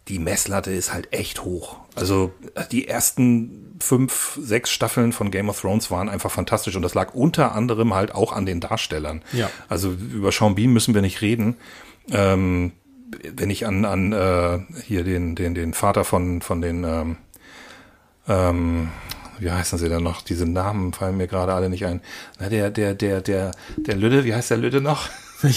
[0.08, 1.78] die Messlatte ist halt echt hoch.
[1.94, 2.32] Also
[2.70, 7.14] die ersten fünf, sechs Staffeln von Game of Thrones waren einfach fantastisch und das lag
[7.14, 9.22] unter anderem halt auch an den Darstellern.
[9.32, 9.50] Ja.
[9.68, 11.56] Also über Sean Bean müssen wir nicht reden.
[12.10, 12.72] Ähm,
[13.34, 17.16] wenn ich an, an äh, hier den, den, den Vater von, von den, ähm,
[18.28, 18.88] ähm,
[19.38, 20.22] wie heißen sie denn noch?
[20.22, 22.00] Diese Namen fallen mir gerade alle nicht ein.
[22.40, 25.08] Na, der, der, der, der, der Lüde, wie heißt der Lüde noch?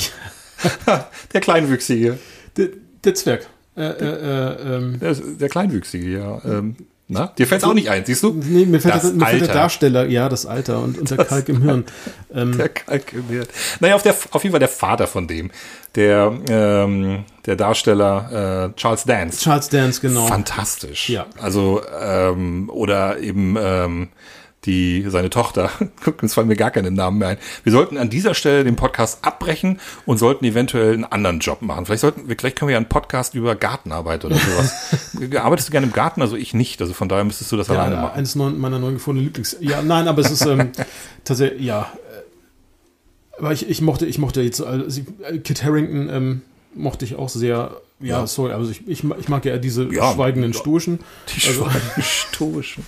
[1.33, 2.19] Der Kleinwüchsige.
[2.57, 2.69] der,
[3.03, 3.47] der Zwerg.
[3.77, 6.41] Äh, äh, äh, ähm, Der, der Kleinwüchsige, ja.
[6.43, 6.75] Ähm,
[7.11, 8.33] na, dir fällt auch nicht ein, siehst du?
[8.33, 9.53] nee, mir fällt, Das der, mir fällt der.
[9.53, 11.85] Darsteller, ja, das Alter und, und der Kalk im Hirn.
[12.31, 13.49] Ähm, Der kalkuliert.
[13.79, 15.49] Naja, auf, der, auf jeden Fall der Vater von dem.
[15.95, 19.39] Der, ähm, der Darsteller äh, Charles Dance.
[19.41, 20.27] Charles Dance, genau.
[20.27, 21.09] Fantastisch.
[21.09, 21.25] Ja.
[21.41, 24.09] Also, ähm, oder eben ähm,
[24.65, 25.71] die, seine Tochter.
[26.03, 27.37] Guck, jetzt fallen mir gar keine Namen mehr ein.
[27.63, 31.85] Wir sollten an dieser Stelle den Podcast abbrechen und sollten eventuell einen anderen Job machen.
[31.85, 34.95] Vielleicht sollten wir, vielleicht können wir ja einen Podcast über Gartenarbeit oder sowas.
[35.35, 36.21] Arbeitest du gerne im Garten?
[36.21, 36.81] Also ich nicht.
[36.81, 38.17] Also von daher müsstest du das alleine ja, machen.
[38.17, 39.55] eines neuen, meiner neu gefundenen Lieblings.
[39.61, 40.71] Ja, nein, aber es ist ähm,
[41.23, 41.91] tatsächlich, ja.
[43.37, 45.01] Aber ich, ich mochte, ich mochte jetzt, also,
[45.43, 46.41] Kit Harrington ähm,
[46.75, 47.77] mochte ich auch sehr.
[48.01, 48.27] Ja, Ja.
[48.27, 50.57] sorry, also ich, ich, ich mag ja diese Ja, schweigenden ja.
[50.59, 50.99] Sturchen.
[51.29, 51.67] Die Also-
[52.01, 52.85] stoischen.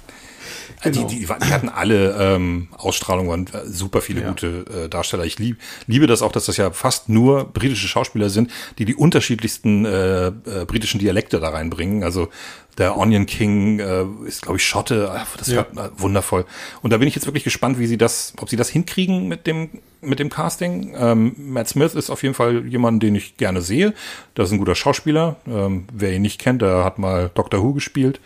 [0.83, 1.07] Genau.
[1.07, 4.29] Die, die, die hatten alle ähm, Ausstrahlung, waren super viele Ja.
[4.29, 5.25] gute äh, Darsteller.
[5.25, 5.57] Ich lieb,
[5.87, 10.27] liebe das auch, dass das ja fast nur britische Schauspieler sind, die die unterschiedlichsten äh,
[10.27, 10.31] äh,
[10.65, 12.03] britischen Dialekte da reinbringen.
[12.03, 12.29] Also
[12.77, 15.11] der Onion King äh, ist, glaube ich, Schotte.
[15.11, 15.65] Ah, Das Ja.
[15.73, 16.45] war äh, wundervoll.
[16.81, 19.45] Und da bin ich jetzt wirklich gespannt, wie sie das, ob sie das hinkriegen mit
[19.47, 19.69] dem
[20.03, 20.95] mit dem Casting.
[20.97, 23.93] Ähm, Matt Smith ist auf jeden Fall jemand, den ich gerne sehe.
[24.33, 25.35] Das ist ein guter Schauspieler.
[25.45, 28.19] Ähm, wer ihn nicht kennt, der hat mal Doctor Who gespielt.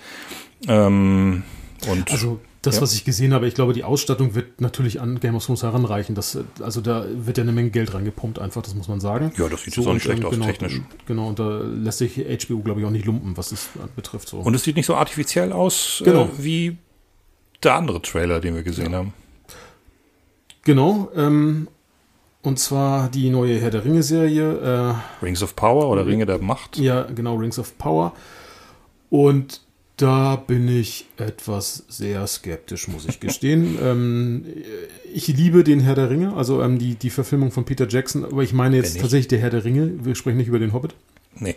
[0.70, 1.44] Ähm,
[1.88, 2.82] und Also das, Ja.
[2.82, 6.16] was ich gesehen habe, ich glaube, die Ausstattung wird natürlich an Game of Thrones heranreichen.
[6.16, 9.32] Das, äh, also da wird ja eine Menge Geld reingepumpt, einfach, das muss man sagen.
[9.38, 10.82] Ja, das sieht jetzt auch nicht schlecht ähm, aus, genau, technisch.
[11.06, 14.28] Genau, und da lässt sich HBO, glaube ich, auch nicht lumpen, was das betrifft.
[14.30, 14.38] So.
[14.40, 16.24] Und es sieht nicht so artifiziell aus Genau.
[16.26, 16.78] äh, wie
[17.64, 19.14] der andere Trailer, den wir gesehen haben.
[20.64, 21.68] genau, ähm,
[22.42, 24.96] und zwar die neue Herr der Ringe-Serie.
[25.22, 26.78] Rings of Power oder Ringe der Macht.
[26.78, 28.14] Äh, ja, genau, Rings of Power.
[29.10, 29.62] Und
[29.98, 33.78] da bin ich etwas sehr skeptisch, muss ich gestehen.
[33.82, 34.46] ähm,
[35.14, 38.44] ich liebe den Herr der Ringe, also ähm, die, die Verfilmung von Peter Jackson, aber
[38.44, 40.06] ich meine jetzt tatsächlich der Herr der Ringe.
[40.06, 40.96] Wir sprechen nicht über den Hobbit.
[41.40, 41.56] Nee.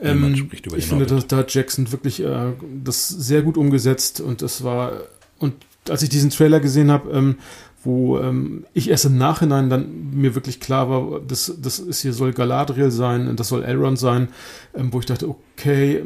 [0.00, 1.24] Ähm, spricht über ich den finde, Hobbit.
[1.32, 2.52] da, da hat Jackson wirklich äh,
[2.82, 4.92] das sehr gut umgesetzt und das war
[5.38, 5.54] und
[5.88, 7.36] als ich diesen Trailer gesehen habe, ähm,
[7.82, 12.14] wo ähm, ich erst im Nachhinein dann mir wirklich klar war, das, das ist hier
[12.14, 14.28] soll Galadriel sein und das soll Elrond sein,
[14.74, 16.02] ähm, wo ich dachte, okay,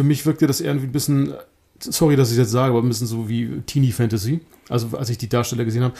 [0.00, 1.34] für mich wirkte das irgendwie ein bisschen,
[1.78, 4.40] sorry, dass ich jetzt sage, aber ein bisschen so wie Teenie Fantasy.
[4.70, 5.94] Also als ich die Darsteller gesehen habe.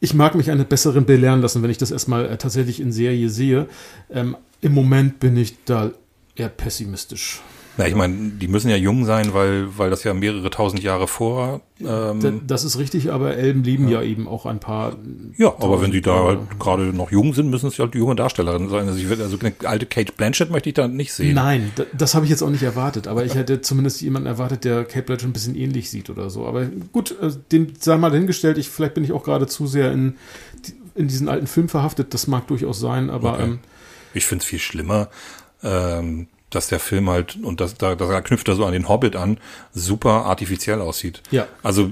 [0.00, 3.30] Ich mag mich eines Besseren belehren lassen, wenn ich das erstmal äh, tatsächlich in Serie
[3.30, 3.68] sehe.
[4.10, 5.92] Ähm, Im Moment bin ich da
[6.36, 7.40] eher pessimistisch.
[7.78, 11.08] Ja, ich meine, die müssen ja jung sein, weil, weil das ja mehrere tausend Jahre
[11.08, 11.62] vor.
[11.80, 14.02] Ähm, Das ist richtig, aber Elben lieben ja.
[14.02, 14.96] eben auch ein paar.
[15.38, 18.14] ja, aber wenn die da halt gerade noch jung sind, müssen es ja halt junge
[18.14, 18.86] Darstellerinnen sein.
[18.88, 21.34] Also, ich will, also eine alte Kate Blanchett möchte ich da nicht sehen.
[21.34, 24.64] Nein, da- das habe ich jetzt auch nicht erwartet, aber ich hätte zumindest jemanden erwartet,
[24.64, 26.46] der Kate Blanchett ein bisschen ähnlich sieht oder so.
[26.46, 28.58] Aber gut, äh, den sei mal dahingestellt.
[28.58, 30.16] Ich, vielleicht bin ich auch gerade zu sehr in,
[30.94, 32.12] in diesen alten Film verhaftet.
[32.12, 33.42] Das mag durchaus sein, aber Okay.
[33.44, 33.58] ähm,
[34.12, 35.08] Ich finde es viel schlimmer,
[35.62, 39.16] ähm, dass der Film halt, und das, da, da knüpft er so an den Hobbit
[39.16, 39.38] an,
[39.72, 41.22] super artifiziell aussieht.
[41.30, 41.46] Ja.
[41.62, 41.90] Also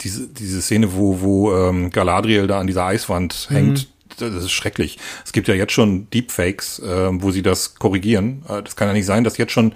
[0.00, 4.98] diese, diese Szene, wo, wo ähm, Galadriel da an dieser Eiswand hängt, das ist schrecklich.
[5.24, 8.44] Es gibt ja jetzt schon Deepfakes, ähm, wo sie das korrigieren.
[8.48, 9.74] Äh, Das kann ja nicht sein, dass jetzt schon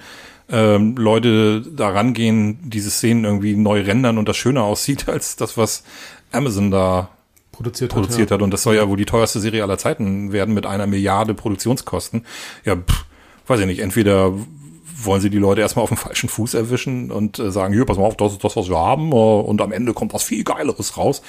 [0.48, 5.56] ähm, Leute da rangehen, diese Szenen irgendwie neu rendern und das schöner aussieht als das,
[5.56, 5.84] was
[6.32, 7.08] Amazon da
[7.50, 8.38] Produziert, produziert hat.
[8.38, 8.42] hat.
[8.42, 12.26] Und das soll ja wohl die teuerste Serie aller Zeiten werden mit einer Milliarde Produktionskosten.
[12.66, 13.05] Ja, pff,
[13.46, 14.32] weiß ich nicht, entweder
[15.04, 17.98] wollen sie die Leute erstmal auf dem falschen Fuß erwischen und äh, sagen, hier, pass
[17.98, 20.44] mal auf, das ist das, was wir haben, äh, und am Ende kommt was viel
[20.44, 21.22] Geileres raus.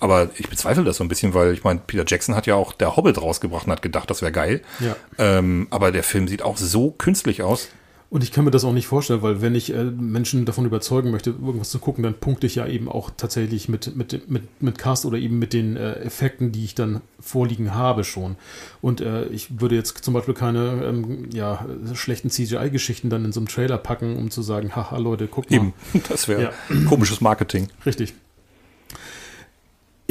[0.00, 2.72] Aber ich bezweifle das so ein bisschen, weil ich meine, Peter Jackson hat ja auch
[2.72, 4.62] der Hobbit rausgebracht und hat gedacht, das wäre geil.
[4.80, 4.96] Ja.
[5.18, 7.68] Ähm, aber der Film sieht auch so künstlich aus.
[8.12, 11.10] Und ich kann mir das auch nicht vorstellen, weil wenn ich äh, Menschen davon überzeugen
[11.10, 14.76] möchte, irgendwas zu gucken, dann punkte ich ja eben auch tatsächlich mit, mit, mit, mit
[14.76, 18.36] Cast oder eben mit den äh, Effekten, die ich dann vorliegen habe schon.
[18.82, 23.40] Und äh, ich würde jetzt zum Beispiel keine ähm, ja, schlechten CGI-Geschichten dann in so
[23.40, 25.56] einem Trailer packen, um zu sagen, haha Leute, guck mal.
[25.56, 25.72] Eben,
[26.10, 26.52] das wäre Ja.
[26.86, 27.68] komisches Marketing.
[27.86, 28.12] Richtig.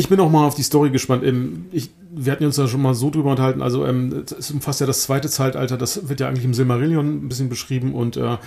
[0.01, 1.23] Ich bin auch mal auf die Story gespannt.
[1.23, 3.61] Ähm, Ich, wir hatten uns da schon mal so drüber unterhalten.
[3.61, 5.77] Also ähm, es umfasst ja das zweite Zeitalter.
[5.77, 8.37] Das wird ja eigentlich im Silmarillion ein bisschen beschrieben und äh,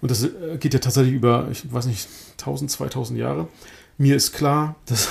[0.00, 2.08] und das äh, geht ja tatsächlich über, ich weiß nicht,
[2.40, 3.48] 1000, 2000 Jahre.
[3.98, 5.10] Mir ist klar, dass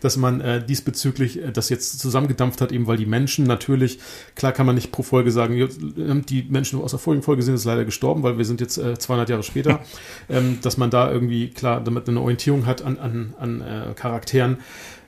[0.00, 3.98] dass man äh, diesbezüglich äh, das jetzt zusammengedampft hat, eben weil die Menschen natürlich,
[4.34, 7.42] klar kann man nicht pro Folge sagen, jetzt, äh, die Menschen aus der vorigen Folge
[7.42, 9.80] sind jetzt leider gestorben, weil wir sind jetzt äh, 200 Jahre später,
[10.28, 14.58] ähm, dass man da irgendwie, klar, damit eine Orientierung hat an, an, an äh, Charakteren.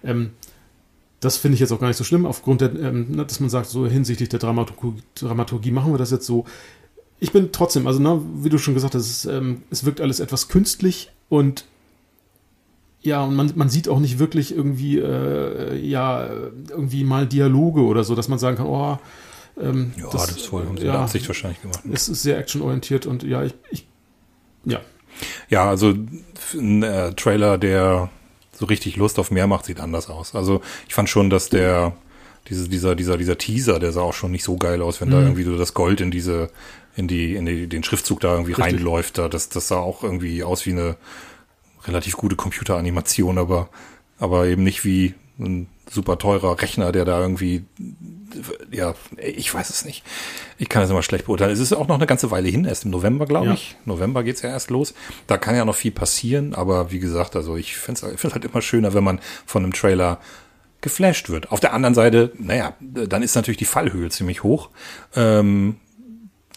[0.05, 0.31] Ähm,
[1.21, 3.51] das finde ich jetzt auch gar nicht so schlimm, aufgrund der, ähm, ne, dass man
[3.51, 6.45] sagt, so hinsichtlich der Dramaturgie, Dramaturgie machen wir das jetzt so.
[7.21, 10.21] Ich bin trotzdem, also ne, wie du schon gesagt hast, es, ähm, es wirkt alles
[10.21, 11.65] etwas künstlich und
[13.01, 16.29] ja, und man, man sieht auch nicht wirklich irgendwie, äh, ja,
[16.69, 18.99] irgendwie mal Dialoge oder so, dass man sagen kann, oh,
[19.61, 21.81] ähm, Ja, das, ist voll, haben sie ja, mit Absicht wahrscheinlich gemacht.
[21.93, 23.87] es ist sehr actionorientiert und ja, ich, ich
[24.65, 24.81] ja,
[25.49, 25.95] Ja, also
[26.55, 28.11] ein äh, Trailer, der
[28.59, 30.35] so richtig Lust auf mehr macht, sieht anders aus.
[30.35, 31.97] Also ich fand schon, dass der
[32.49, 35.21] diese, dieser dieser dieser Teaser, der sah auch schon nicht so geil aus, wenn da
[35.21, 36.51] irgendwie so das Gold in diese
[36.97, 38.75] in die in die, den Schriftzug da irgendwie Richtig.
[38.77, 39.19] reinläuft.
[39.19, 40.97] Da das das sah auch irgendwie aus wie eine
[41.87, 43.69] relativ gute Computeranimation, aber
[44.19, 47.65] aber eben nicht wie ein super teurer Rechner, der da irgendwie
[48.71, 50.05] ja, ich weiß es nicht.
[50.59, 51.51] Ich kann es immer schlecht beurteilen.
[51.53, 53.55] Es ist auch noch eine ganze Weile hin, erst im November, glaube Ja.
[53.55, 53.77] ich.
[53.87, 54.93] November geht's ja erst los.
[55.27, 58.61] Da kann ja noch viel passieren, aber wie gesagt, also ich finde es halt immer
[58.61, 60.19] schöner, wenn man von einem Trailer
[60.83, 61.51] geflasht wird.
[61.51, 64.69] Auf der anderen Seite, naja, dann ist natürlich die Fallhöhe ziemlich hoch.
[65.17, 65.77] Ähm,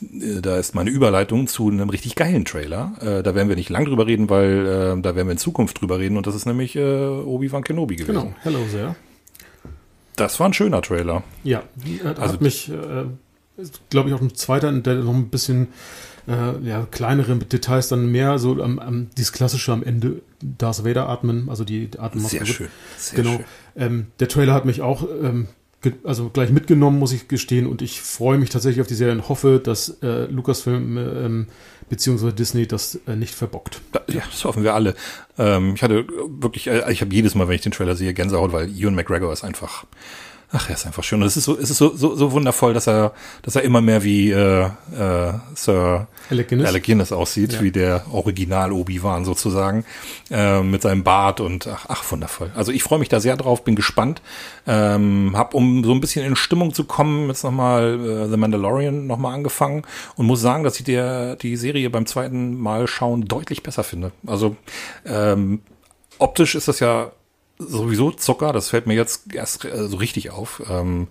[0.02, 2.94] äh, da ist meine Überleitung zu einem richtig geilen Trailer.
[3.02, 4.68] Äh, da werden wir nicht lang drüber reden, weil
[4.98, 7.96] äh, da werden wir in Zukunft drüber reden und das ist nämlich äh, Obi-Wan Kenobi
[7.96, 8.14] gewesen.
[8.14, 8.34] genau.
[8.44, 8.96] Hello there.
[10.22, 11.24] Das war ein schöner Trailer.
[11.44, 11.64] Ja,
[12.04, 13.06] hat, Also- hat mich, äh,
[13.90, 15.70] glaube ich, auch ein zweiter, der noch ein bisschen
[16.28, 21.10] äh, ja, kleinere Details, dann mehr so am, am, dieses klassische am Ende Darth Vader
[21.10, 22.38] atmen, also die Atemmaske.
[22.38, 22.68] Sehr schön.
[22.98, 23.38] Sehr genau.
[23.38, 23.46] schön.
[23.76, 25.48] Ähm, der Trailer hat mich auch ähm,
[26.04, 29.30] also gleich mitgenommen, muss ich gestehen, und ich freue mich tatsächlich auf die Serie und
[29.30, 31.48] hoffe, dass äh, Lucasfilm ähm,
[31.90, 33.82] beziehungsweise Disney das äh, nicht verbockt.
[34.08, 34.96] Ja, das hoffen wir alle.
[35.38, 38.54] Ähm, ich hatte wirklich, äh, ich habe jedes Mal, wenn ich den Trailer sehe, Gänsehaut,
[38.54, 39.86] weil Ewan McGregor ist einfach,
[40.54, 41.22] ach, er ist einfach schön.
[41.22, 43.82] Und es ist so, es ist so, so, so wundervoll, dass er, dass er immer
[43.82, 46.68] mehr wie äh, äh, Sir Alec Guinness.
[46.68, 47.62] Alec Guinness aussieht, Ja.
[47.62, 49.86] wie der Original Obi-Wan sozusagen,
[50.30, 52.52] äh, mit seinem Bart und ach, ach wundervoll.
[52.56, 54.22] Also ich freue mich da sehr drauf, bin gespannt.
[54.68, 59.08] Ähm, hab, um so ein bisschen in Stimmung zu kommen, jetzt nochmal äh, The Mandalorian
[59.08, 59.84] nochmal angefangen
[60.16, 64.12] und muss sagen, dass ich der, die Serie beim zweiten Mal schauen deutlich besser finde.
[64.28, 64.56] Also
[65.06, 65.62] ähm,
[66.20, 67.12] optisch ist das ja
[67.68, 70.62] sowieso Zucker, das fällt mir jetzt erst äh, so richtig auf.
[70.70, 71.08] Ähm,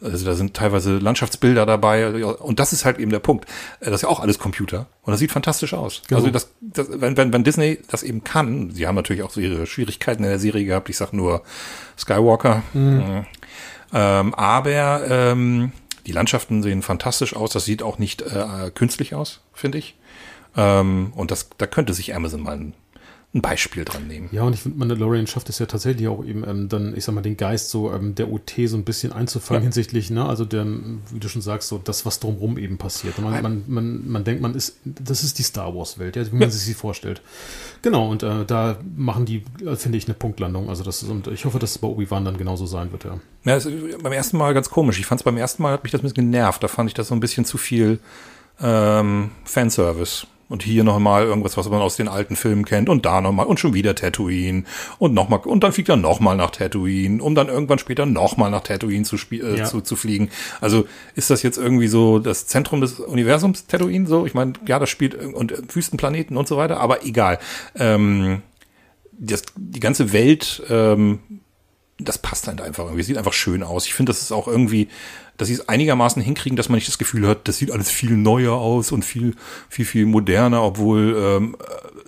[0.00, 3.46] also da sind teilweise Landschaftsbilder dabei und das ist halt eben der Punkt.
[3.80, 6.02] Äh, Das ist ja auch alles Computer und das sieht fantastisch aus.
[6.06, 6.20] Genau.
[6.20, 9.40] Also das, das wenn, wenn, wenn Disney das eben kann, sie haben natürlich auch so
[9.40, 11.42] ihre Schwierigkeiten in der Serie gehabt, ich sag nur
[11.98, 12.62] Skywalker.
[12.74, 13.26] Mhm.
[13.92, 15.72] Ähm, aber ähm,
[16.06, 19.96] die Landschaften sehen fantastisch aus, das sieht auch nicht äh, künstlich aus, finde ich.
[20.56, 22.72] Ähm, und das, da könnte sich Amazon mal
[23.34, 24.30] ein Beispiel dran nehmen.
[24.32, 27.14] Ja, und ich finde, Mandalorian schafft es ja tatsächlich auch eben ähm, dann, ich sag
[27.14, 29.64] mal, den Geist so ähm, der OT so ein bisschen einzufangen Ja.
[29.64, 33.18] hinsichtlich, ne, also der, wie du schon sagst, so das, was drumrum eben passiert.
[33.18, 36.30] Man, man, man, man denkt, man ist, das ist die Star Wars Welt, ja, wie
[36.30, 36.50] man Ja.
[36.50, 37.20] sich sie vorstellt.
[37.82, 40.70] Genau, und äh, da machen die, äh, finde ich, eine Punktlandung.
[40.70, 43.20] Also das ist, und ich hoffe, dass es bei Obi-Wan dann genauso sein wird, ja.
[43.44, 43.68] Ja, ist
[44.02, 44.98] beim ersten Mal ganz komisch.
[44.98, 46.62] Ich fand es beim ersten Mal, hat mich das ein bisschen genervt.
[46.62, 47.98] Da fand ich das so ein bisschen zu viel
[48.58, 50.26] ähm, Fanservice.
[50.48, 52.88] Und hier nochmal irgendwas, was man aus den alten Filmen kennt.
[52.88, 53.46] Und da nochmal.
[53.46, 54.64] Und schon wieder Tatooine.
[54.98, 55.40] Und nochmal.
[55.40, 57.22] Und dann fliegt er nochmal nach Tatooine.
[57.22, 59.64] Um dann irgendwann später nochmal nach Tatooine zu, äh, Ja.
[59.66, 60.30] zu, zu fliegen.
[60.60, 64.06] Also ist das jetzt irgendwie so das Zentrum des Universums, Tatooine?
[64.06, 66.80] So, ich meine, ja, das spielt und äh, Wüstenplaneten und so weiter.
[66.80, 67.38] Aber egal.
[67.76, 68.42] Ähm,
[69.18, 71.18] das, die ganze Welt ähm,
[72.00, 73.02] das passt halt einfach irgendwie.
[73.02, 73.86] Sieht einfach schön aus.
[73.86, 74.88] Ich finde, das ist auch irgendwie,
[75.38, 78.16] dass sie es einigermaßen hinkriegen, dass man nicht das Gefühl hat, das sieht alles viel
[78.16, 79.34] neuer aus und viel,
[79.70, 81.56] viel, viel moderner, obwohl ähm,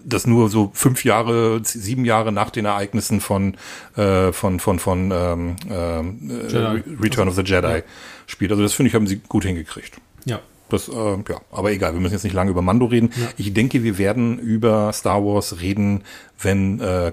[0.05, 3.57] das nur so fünf Jahre, sieben Jahre nach den Ereignissen von
[3.97, 7.83] äh, von von von ähm, äh, Return of the Jedi ja.
[8.27, 8.51] spielt.
[8.51, 9.97] Also das finde ich haben sie gut hingekriegt.
[10.25, 10.41] Ja.
[10.69, 13.11] Das, äh, ja, aber egal, wir müssen jetzt nicht lange über Mando reden.
[13.17, 13.29] Ja.
[13.37, 16.03] Ich denke, wir werden über Star Wars reden,
[16.41, 17.13] wenn äh,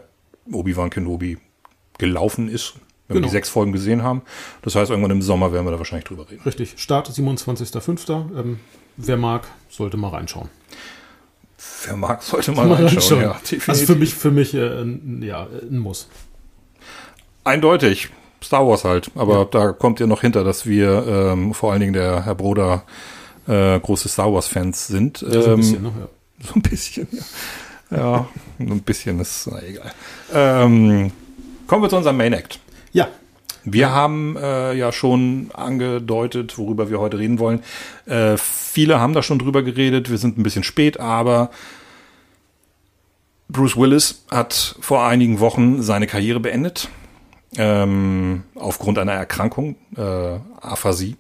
[0.52, 1.38] Obi-Wan Kenobi
[1.98, 2.76] gelaufen ist,
[3.08, 3.26] wenn genau.
[3.26, 4.22] wir die sechs Folgen gesehen haben.
[4.62, 6.42] Das heißt, irgendwann im Sommer werden wir da wahrscheinlich drüber reden.
[6.46, 6.74] Richtig.
[6.78, 8.38] Start 27.05.
[8.38, 8.60] Ähm,
[8.98, 10.50] wer mag, sollte mal reinschauen.
[11.86, 13.22] Wer mag, sollte mal, mal reinschauen.
[13.22, 14.84] Ja, also für mich, für mich äh,
[15.22, 16.08] ja, ein Muss.
[17.44, 18.10] Eindeutig.
[18.44, 19.10] Star Wars halt.
[19.16, 19.46] Aber ja.
[19.46, 22.84] da kommt ihr noch hinter, dass wir ähm, vor allen Dingen der Herr Broder
[23.48, 25.22] äh, große Star Wars-Fans sind.
[25.22, 26.08] Ja, so ein bisschen noch, ja.
[26.40, 27.24] So ein bisschen, ja.
[27.90, 28.28] Ja,
[28.60, 29.92] ein bisschen ist na, egal.
[30.34, 31.12] Ähm,
[31.68, 32.60] kommen wir zu unserem Main Act.
[32.98, 33.10] Ja.
[33.64, 37.62] Wir haben äh, ja schon angedeutet, worüber wir heute reden wollen.
[38.08, 40.10] Äh, viele haben da schon drüber geredet.
[40.10, 41.52] Wir sind ein bisschen spät, aber
[43.50, 46.90] Bruce Willis hat vor einigen Wochen seine Karriere beendet.
[47.56, 51.16] Ähm, aufgrund einer Erkrankung, äh, Aphasie.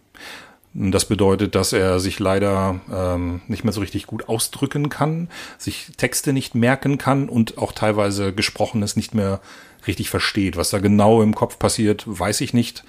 [0.73, 5.91] Das bedeutet, dass er sich leider ähm, nicht mehr so richtig gut ausdrücken kann, sich
[5.97, 9.41] Texte nicht merken kann und auch teilweise Gesprochenes nicht mehr
[9.87, 10.57] richtig versteht.
[10.57, 12.83] Was da genau im Kopf passiert, weiß ich nicht.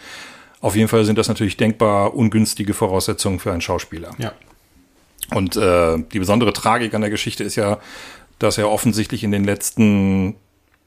[0.61, 4.15] Auf jeden Fall sind das natürlich denkbar ungünstige Voraussetzungen für einen Schauspieler.
[4.19, 4.33] Ja.
[5.31, 7.79] Und äh, die besondere Tragik an der Geschichte ist ja,
[8.39, 10.37] dass er offensichtlich in den letzten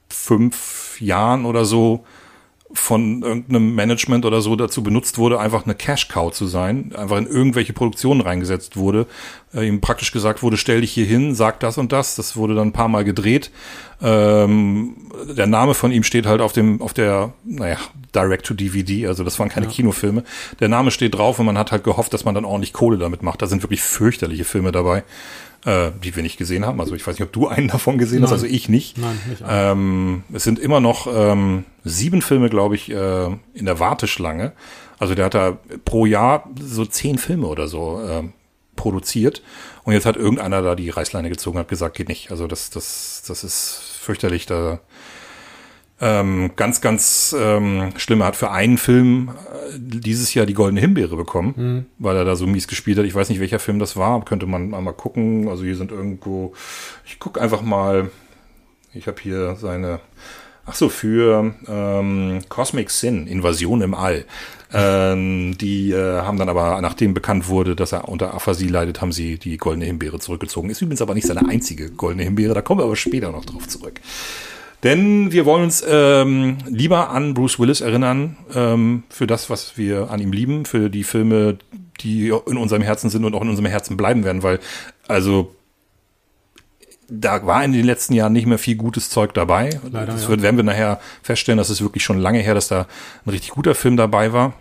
[0.08, 2.04] fünf Jahren oder so
[2.74, 7.26] von irgendeinem Management oder so dazu benutzt wurde, einfach eine Cash-Cow zu sein, einfach in
[7.26, 9.06] irgendwelche Produktionen reingesetzt wurde,
[9.54, 12.14] äh, ihm praktisch gesagt wurde, stell dich hier hin, sag das und das.
[12.14, 13.50] Das wurde dann ein paar Mal gedreht.
[14.00, 14.96] Ähm,
[15.36, 17.78] der Name von ihm steht halt auf dem, auf der, naja,
[18.14, 19.72] Direct-to-DVD, also das waren keine ja.
[19.72, 20.24] Kinofilme.
[20.60, 23.22] Der Name steht drauf und man hat halt gehofft, dass man dann ordentlich Kohle damit
[23.22, 23.42] macht.
[23.42, 25.04] Da sind wirklich fürchterliche Filme dabei
[25.64, 26.80] äh, die wir nicht gesehen haben.
[26.80, 28.24] Also ich weiß nicht, ob du einen davon gesehen Nein.
[28.24, 28.98] hast, also ich nicht.
[28.98, 33.78] Nein, nicht ähm, es sind immer noch ähm, sieben Filme, glaube ich, äh, in der
[33.78, 34.52] Warteschlange.
[34.98, 38.22] Also der hat da pro Jahr so zehn Filme oder so äh,
[38.76, 39.42] produziert.
[39.84, 42.30] Und jetzt hat irgendeiner da die Reißleine gezogen und hat gesagt, geht nicht.
[42.30, 44.46] Also das, das, das ist fürchterlich.
[44.46, 44.80] Da
[46.02, 48.22] ähm, ganz, ganz ähm, schlimm.
[48.22, 51.86] Er hat für einen Film äh, dieses Jahr die Goldene Himbeere bekommen, mhm.
[52.00, 53.04] weil er da so mies gespielt hat.
[53.04, 54.24] Ich weiß nicht, welcher Film das war.
[54.24, 55.48] Könnte man mal gucken.
[55.48, 56.54] Also hier sind irgendwo.
[57.06, 58.10] Ich guck einfach mal.
[58.92, 60.00] Ich habe hier seine.
[60.66, 64.24] Ach so, für ähm, Cosmic Sin, Invasion im All.
[64.72, 69.12] Ähm, die äh, haben dann aber, nachdem bekannt wurde, dass er unter Aphasie leidet, haben
[69.12, 70.70] sie die Goldene Himbeere zurückgezogen.
[70.70, 73.68] Ist übrigens aber nicht seine einzige Goldene Himbeere, da kommen wir aber später noch drauf
[73.68, 74.00] zurück.
[74.82, 80.10] Denn wir wollen uns ähm, lieber an Bruce Willis erinnern, ähm, für das, was wir
[80.10, 81.58] an ihm lieben, für die Filme,
[82.00, 84.58] die in unserem Herzen sind und auch in unserem Herzen bleiben werden, weil,
[85.06, 85.54] also,
[87.08, 89.70] da war in den letzten Jahren nicht mehr viel gutes Zeug dabei.
[89.90, 92.86] Leider, das wird, werden wir nachher feststellen, dass es wirklich schon lange her, dass da
[93.24, 94.54] ein richtig guter Film dabei war.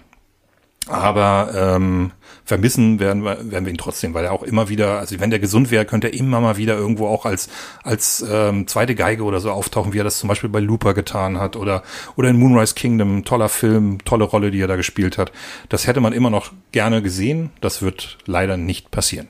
[0.88, 2.12] Aber ähm,
[2.44, 5.40] vermissen werden wir, werden wir ihn trotzdem, weil er auch immer wieder, also wenn der
[5.40, 7.50] gesund wäre, könnte er immer mal wieder irgendwo auch als,
[7.84, 11.40] als ähm, zweite Geige oder so auftauchen, wie er das zum Beispiel bei Looper getan
[11.40, 11.84] hat oder,
[12.16, 15.32] oder in Moonrise Kingdom, toller Film, tolle Rolle, die er da gespielt hat.
[15.70, 17.52] Das hätte man immer noch gerne gesehen.
[17.62, 19.30] Das wird leider nicht passieren.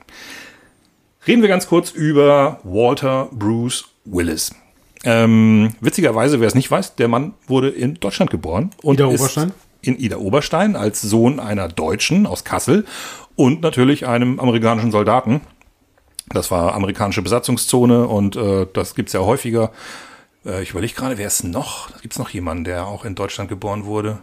[1.26, 4.52] Reden wir ganz kurz über Walter Bruce Willis.
[5.04, 9.52] Ähm, witzigerweise, wer es nicht weiß, der Mann wurde in Deutschland geboren und Ida Oberstein?
[9.82, 12.86] In Ida Oberstein als Sohn einer Deutschen aus Kassel
[13.36, 15.42] und natürlich einem amerikanischen Soldaten.
[16.28, 19.72] Das war amerikanische Besatzungszone und äh, das gibt's ja häufiger.
[20.46, 22.00] Äh, ich überlege gerade, wer ist noch?
[22.00, 24.22] Gibt's noch jemanden, der auch in Deutschland geboren wurde?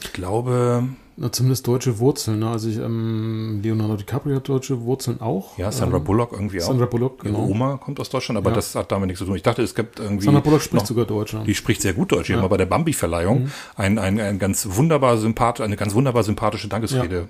[0.00, 0.88] Ich glaube,
[1.18, 2.40] na, zumindest deutsche Wurzeln.
[2.40, 2.50] Ne?
[2.50, 5.56] Also ich, ähm, Leonardo DiCaprio hat deutsche Wurzeln auch.
[5.56, 6.66] Ja, Sandra ähm, Bullock irgendwie auch.
[6.66, 7.38] Sandra Bullock, genau.
[7.38, 8.56] Ihre Oma kommt aus Deutschland, aber ja.
[8.56, 9.34] das hat damit nichts zu tun.
[9.34, 10.26] Ich dachte, es gibt irgendwie.
[10.26, 11.32] Sandra Bullock spricht noch, sogar Deutsch.
[11.32, 11.42] Ja.
[11.42, 12.26] Die spricht sehr gut Deutsch.
[12.26, 12.40] Die ja.
[12.40, 13.52] haben bei der Bambi-Verleihung mhm.
[13.76, 17.28] ein, ein, ein ganz wunderbar sympath eine ganz wunderbar sympathische Dankesrede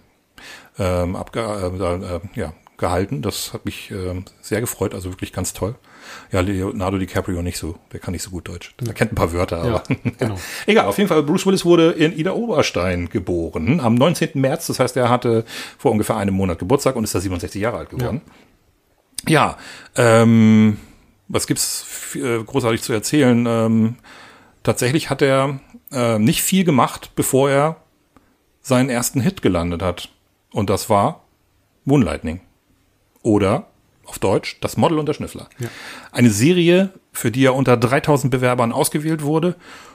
[0.78, 1.02] ja.
[1.04, 3.22] ähm, abge äh, äh, ja, gehalten.
[3.22, 5.76] Das hat mich äh, sehr gefreut, also wirklich ganz toll.
[6.32, 8.74] Ja, Leonardo DiCaprio nicht so, der kann nicht so gut Deutsch.
[8.86, 10.38] Er kennt ein paar Wörter, aber ja, genau.
[10.66, 10.86] egal.
[10.86, 14.30] Auf jeden Fall, Bruce Willis wurde in Ida Oberstein geboren am 19.
[14.34, 14.66] März.
[14.66, 15.44] Das heißt, er hatte
[15.78, 18.20] vor ungefähr einem Monat Geburtstag und ist da 67 Jahre alt geworden.
[19.28, 19.56] Ja,
[19.96, 20.78] ja ähm,
[21.28, 23.46] was gibt's äh, großartig zu erzählen?
[23.46, 23.96] Ähm,
[24.62, 25.60] tatsächlich hat er
[25.92, 27.76] äh, nicht viel gemacht, bevor er
[28.60, 30.10] seinen ersten Hit gelandet hat.
[30.52, 31.24] Und das war
[31.84, 32.40] Moonlightning.
[33.22, 33.66] Oder
[34.06, 35.48] auf Deutsch, das Model und der Schnüffler.
[35.58, 35.68] Ja.
[36.12, 39.54] Eine Serie, für die er unter 3000 Bewerbern ausgewählt wurde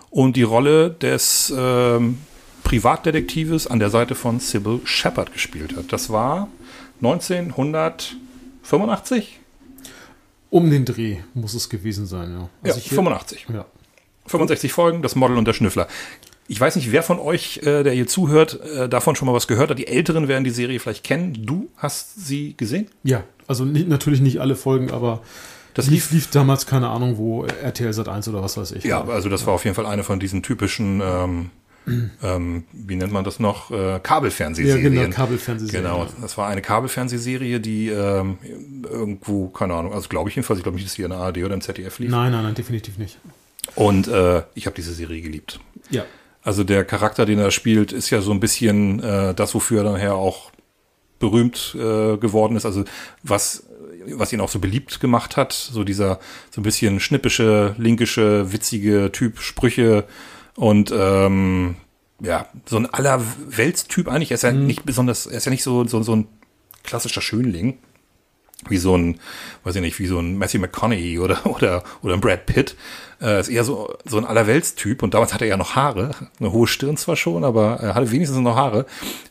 [0.10, 2.20] und die Rolle des ähm,
[2.64, 5.92] Privatdetektives an der Seite von Sybil Shepard gespielt hat.
[5.92, 6.48] Das war
[7.02, 9.40] 1985?
[10.50, 12.50] Um den Dreh muss es gewesen sein, ja.
[12.64, 13.48] Also ja, 85.
[13.54, 13.66] Ja.
[14.28, 15.88] 65 Folgen, das Model und der Schnüffler.
[16.52, 19.48] Ich weiß nicht, wer von euch, äh, der hier zuhört, äh, davon schon mal was
[19.48, 19.80] gehört hat.
[19.80, 21.46] Die Älteren werden die Serie vielleicht kennen.
[21.46, 22.88] Du hast sie gesehen?
[23.04, 25.22] Ja, also nicht, natürlich nicht alle Folgen, aber
[25.76, 28.84] das lief, lief damals, keine Ahnung, wo RTL Sat 1 oder was weiß ich.
[28.84, 31.52] Ja, also das war auf jeden Fall eine von diesen typischen ähm,
[32.22, 33.72] ähm, wie nennt man das noch?
[33.72, 34.94] Äh, Kabelfernsehserien.
[34.94, 35.90] Ja, genau, Kabelfernsehserien.
[35.90, 38.38] Genau, das war eine Kabelfernsehserie, die ähm,
[38.84, 41.38] irgendwo, keine Ahnung, also glaube ich jedenfalls, ich glaube nicht, dass die in der ARD
[41.38, 42.12] oder im ZDF lief.
[42.12, 43.20] Nein, nein, nein, definitiv nicht.
[43.76, 45.62] Und äh, ich habe diese Serie geliebt.
[45.90, 46.04] Ja.
[46.44, 49.92] Also der Charakter, den er spielt, ist ja so ein bisschen äh, das, wofür er
[49.92, 50.52] nachher auch
[51.20, 52.66] berühmt äh, geworden ist.
[52.66, 52.84] Also
[53.24, 53.64] was
[54.08, 56.20] was ihn auch so beliebt gemacht hat, so dieser
[56.50, 60.06] so ein bisschen schnippische, linkische, witzige Typ Sprüche
[60.56, 61.76] und ähm,
[62.20, 64.32] ja, so ein Allerweltstyp eigentlich.
[64.32, 64.68] Er ist ja mhm.
[64.68, 66.28] nicht besonders, er ist ja nicht so, so, so ein
[66.84, 67.78] klassischer Schönling,
[68.70, 69.20] wie so ein,
[69.64, 72.76] weiß ich nicht, wie so ein Matthew McConaughey oder, oder, oder ein Brad Pitt.
[73.22, 75.04] Äh, ist eher so, so ein Allerweltstyp.
[75.04, 76.12] Und damals hatte er ja noch Haare.
[76.40, 78.86] Eine hohe Stirn zwar schon, aber er hatte wenigstens noch Haare.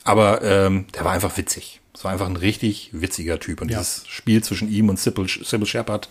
[0.04, 1.80] Aber ähm, der war einfach witzig.
[1.92, 3.60] Es war einfach ein richtig witziger Typ.
[3.60, 3.78] Und ja.
[3.78, 6.08] dieses Spiel zwischen ihm und Sybil, Sybil Shepard,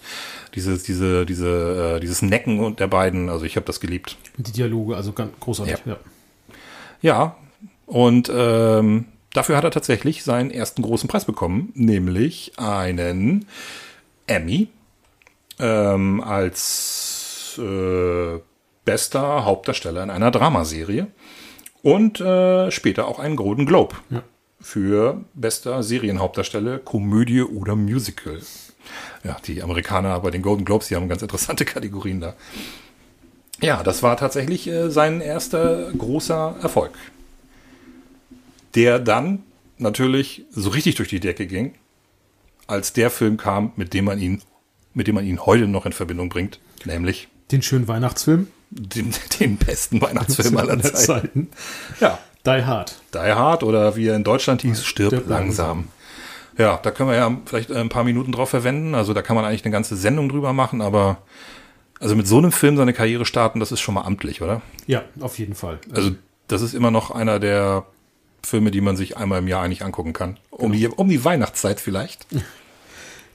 [0.55, 4.17] dieses, diese, diese, äh, dieses Necken und der beiden, also ich habe das geliebt.
[4.37, 5.93] Die Dialoge, also ganz großartig, ja.
[5.93, 5.97] Ja,
[7.01, 7.35] ja
[7.85, 13.45] und ähm, dafür hat er tatsächlich seinen ersten großen Preis bekommen, nämlich einen
[14.27, 14.67] Emmy
[15.59, 18.39] ähm, als äh,
[18.85, 21.07] bester Hauptdarsteller in einer Dramaserie
[21.81, 23.95] und äh, später auch einen Golden Globe.
[24.09, 24.23] Ja
[24.61, 28.39] für bester Serienhauptdarsteller, Komödie oder Musical.
[29.23, 32.35] Ja, die Amerikaner bei den Golden Globes, die haben ganz interessante Kategorien da.
[33.61, 36.91] Ja, das war tatsächlich äh, sein erster großer Erfolg.
[38.75, 39.43] Der dann
[39.77, 41.73] natürlich so richtig durch die Decke ging,
[42.67, 44.41] als der Film kam, mit dem man ihn,
[44.93, 48.47] mit dem man ihn heute noch in Verbindung bringt, nämlich den schönen Weihnachtsfilm.
[48.71, 50.95] Den, den besten Weihnachtsfilm aller Zeiten.
[50.95, 51.49] Zeiten.
[51.99, 53.01] Ja, Die Hard.
[53.13, 55.67] Die Hard oder wie er in Deutschland hieß, Stirb, Stirb langsam.
[55.79, 55.87] langsam.
[56.59, 58.93] Ja, da können wir ja vielleicht ein paar Minuten drauf verwenden.
[58.93, 61.17] Also da kann man eigentlich eine ganze Sendung drüber machen, aber
[61.99, 64.61] also mit so einem Film seine Karriere starten, das ist schon mal amtlich, oder?
[64.85, 65.79] Ja, auf jeden Fall.
[65.91, 66.11] Also
[66.47, 67.85] das ist immer noch einer der
[68.43, 70.37] Filme, die man sich einmal im Jahr eigentlich angucken kann.
[70.49, 70.89] Um, genau.
[70.89, 72.25] die, um die Weihnachtszeit vielleicht.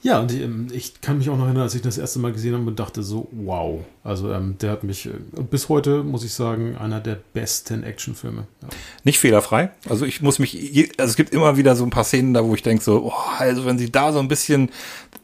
[0.05, 2.53] Ja, und ähm, ich kann mich auch noch erinnern, als ich das erste Mal gesehen
[2.53, 3.83] habe und dachte so, wow.
[4.03, 5.13] Also ähm, der hat mich, äh,
[5.49, 8.45] bis heute muss ich sagen, einer der besten Actionfilme.
[8.61, 8.67] Ja.
[9.03, 9.71] Nicht fehlerfrei.
[9.89, 12.53] Also ich muss mich, also es gibt immer wieder so ein paar Szenen da, wo
[12.53, 14.69] ich denke so, oh, also wenn sie da so ein bisschen,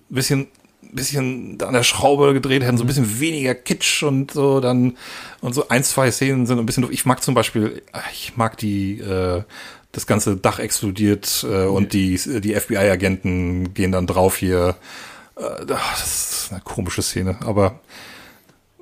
[0.10, 0.48] bisschen
[0.94, 4.98] bisschen an der Schraube gedreht hätten, so ein bisschen weniger Kitsch und so, dann
[5.42, 6.92] und so ein, zwei Szenen sind ein bisschen doof.
[6.92, 7.82] Ich mag zum Beispiel,
[8.14, 9.44] ich mag die äh,
[9.92, 14.76] das ganze Dach explodiert äh, und die, die FBI-Agenten gehen dann drauf hier.
[15.36, 17.80] Äh, das ist eine komische Szene, aber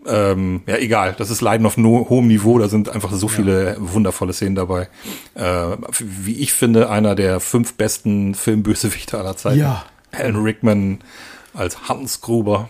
[0.05, 1.15] ähm, ja, egal.
[1.17, 2.57] Das ist Leiden auf no hohem Niveau.
[2.57, 3.75] Da sind einfach so viele ja.
[3.79, 4.87] wundervolle Szenen dabei.
[5.35, 9.59] Äh, wie ich finde, einer der fünf besten Filmbösewichte aller Zeiten.
[9.59, 9.85] Ja.
[10.11, 10.99] Alan Rickman
[11.53, 12.69] als Hans Gruber.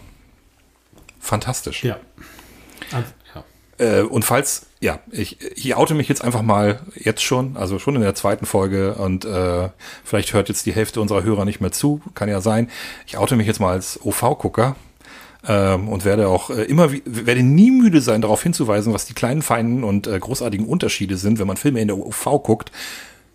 [1.20, 1.84] Fantastisch.
[1.84, 1.98] Ja.
[3.80, 7.96] Äh, und falls, ja, ich, ich oute mich jetzt einfach mal jetzt schon, also schon
[7.96, 9.70] in der zweiten Folge und äh,
[10.04, 12.70] vielleicht hört jetzt die Hälfte unserer Hörer nicht mehr zu, kann ja sein.
[13.08, 14.76] Ich oute mich jetzt mal als OV-Gucker
[15.48, 19.42] ähm, und werde auch äh, immer, werde nie müde sein, darauf hinzuweisen, was die kleinen,
[19.42, 22.72] feinen und äh, großartigen Unterschiede sind, wenn man Filme in der OV guckt.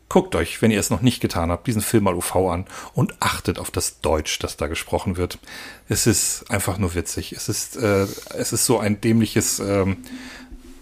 [0.09, 3.15] Guckt euch, wenn ihr es noch nicht getan habt, diesen Film mal UV an und
[3.21, 5.39] achtet auf das Deutsch, das da gesprochen wird.
[5.89, 7.33] Es ist einfach nur witzig.
[7.33, 9.99] Es ist, äh, es ist so ein dämliches ähm,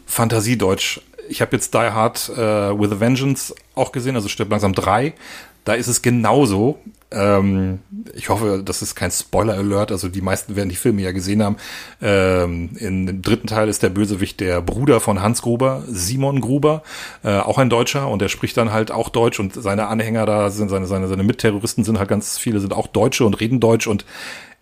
[0.06, 1.00] Fantasiedeutsch.
[1.28, 5.14] Ich habe jetzt Die Hard äh, with a Vengeance auch gesehen, also stirbt langsam drei.
[5.64, 6.78] Da ist es genauso.
[7.10, 7.80] Ähm,
[8.14, 9.92] ich hoffe, das ist kein Spoiler-Alert.
[9.92, 11.56] Also die meisten werden die Filme ja gesehen haben.
[12.00, 16.82] Ähm, Im dritten Teil ist der Bösewicht der Bruder von Hans Gruber, Simon Gruber,
[17.22, 20.50] äh, auch ein Deutscher und der spricht dann halt auch Deutsch und seine Anhänger da
[20.50, 23.86] sind, seine, seine, seine Mitterroristen sind halt ganz viele, sind auch Deutsche und reden Deutsch
[23.86, 24.04] und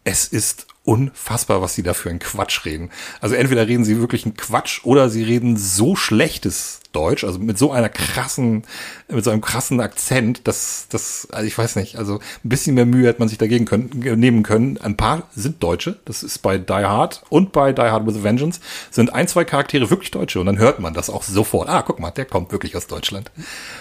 [0.04, 2.90] es ist unfassbar, was sie da für einen Quatsch reden.
[3.20, 7.58] Also entweder reden sie wirklich einen Quatsch oder sie reden so schlechtes Deutsch, also mit
[7.58, 8.64] so einer krassen,
[9.08, 12.86] mit so einem krassen Akzent, dass das, also ich weiß nicht, also ein bisschen mehr
[12.86, 14.78] Mühe hätte man sich dagegen können, nehmen können.
[14.78, 18.22] Ein paar sind Deutsche, das ist bei Die Hard und bei Die Hard with a
[18.22, 18.60] Vengeance
[18.90, 21.68] sind ein, zwei Charaktere wirklich Deutsche und dann hört man das auch sofort.
[21.68, 23.30] Ah, guck mal, der kommt wirklich aus Deutschland.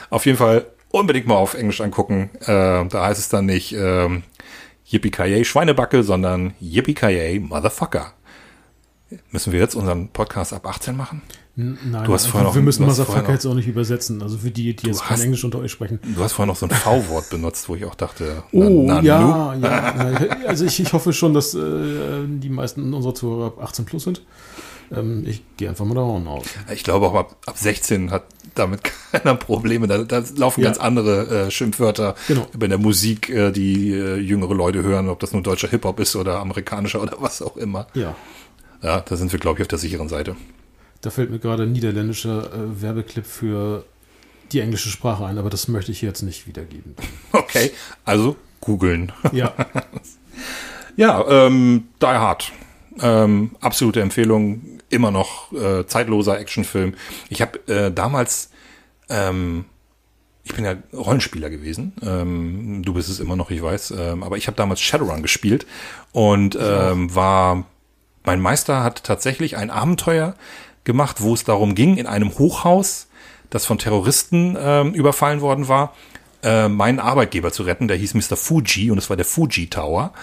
[0.10, 2.30] Auf jeden Fall unbedingt mal auf Englisch angucken.
[2.42, 4.24] Äh, da heißt es dann nicht, ähm,
[4.92, 8.14] Yippie Schweinebacke, sondern Yippie Motherfucker.
[9.32, 11.22] Müssen wir jetzt unseren Podcast ab 18 machen?
[11.56, 14.22] Nein, Du hast vorher noch- wir müssen Motherfucker vorher jetzt auch nicht übersetzen.
[14.22, 16.00] Also für die, die jetzt kein hast- Englisch unter euch sprechen.
[16.16, 19.02] Du hast vorhin noch so ein V-Wort benutzt, wo ich auch dachte, na- Oh, na,
[19.02, 19.28] ja, nu?
[19.30, 19.56] ja.
[19.60, 21.60] na, Also ich, ich hoffe schon, dass äh,
[22.28, 24.22] die meisten unserer Zuhörer ab 18 plus sind.
[24.96, 26.46] Ähm, ich gehe einfach mal davon aus.
[26.74, 28.24] Ich glaube auch ab, ab 16 hat
[28.56, 28.82] damit
[29.12, 29.88] keiner Probleme.
[29.88, 30.68] Da, da laufen Ja.
[30.70, 32.48] ganz andere äh, Schimpfwörter Genau.
[32.54, 36.16] über der Musik, äh, die äh, jüngere Leute hören, ob das nun deutscher Hip-Hop ist
[36.16, 37.88] oder amerikanischer oder was auch immer.
[37.94, 38.16] Ja,
[38.82, 40.36] Ja, da sind wir, glaube ich, auf der sicheren Seite.
[41.02, 43.86] da fällt mir gerade ein niederländischer äh, Werbeclip für
[44.52, 46.96] die englische Sprache ein, aber das möchte ich jetzt nicht wiedergeben.
[47.32, 47.72] Okay,
[48.06, 49.12] also googeln.
[49.32, 49.54] Ja,
[50.98, 52.52] Ja, ähm, Die Hard.
[53.02, 54.79] Ähm, absolute Empfehlung.
[54.90, 56.96] Immer noch äh, zeitloser Actionfilm.
[57.30, 58.50] Ich habe äh, damals,
[59.10, 59.66] ähm,
[60.44, 61.94] ich bin ja Rollenspieler gewesen.
[62.02, 63.92] Ähm, du bist es immer noch, ich weiß.
[63.92, 65.68] Ähm, aber ich habe damals Shadowrun gespielt
[66.12, 67.66] und ähm, war,
[68.24, 70.36] mein Meister hat tatsächlich ein Abenteuer
[70.84, 73.08] gemacht, wo es darum ging, in einem Hochhaus,
[73.50, 75.94] das von Terroristen ähm, überfallen worden war,
[76.42, 77.88] äh, meinen Arbeitgeber zu retten.
[77.88, 78.36] Der hieß Mr.
[78.38, 80.14] Fuji und es war der Fuji Tower.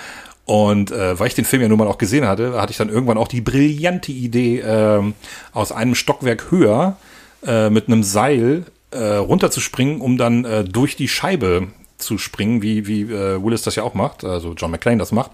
[0.46, 2.88] Und äh, weil ich den Film ja nun mal auch gesehen hatte, hatte ich dann
[2.88, 5.14] irgendwann auch die brillante Idee, ähm,
[5.52, 6.96] aus einem Stockwerk höher
[7.44, 11.68] äh, mit einem Seil äh, runterzuspringen, um dann äh, durch die Scheibe
[11.98, 15.32] zu springen, wie, wie äh, Willis das ja auch macht, also John McClane das macht.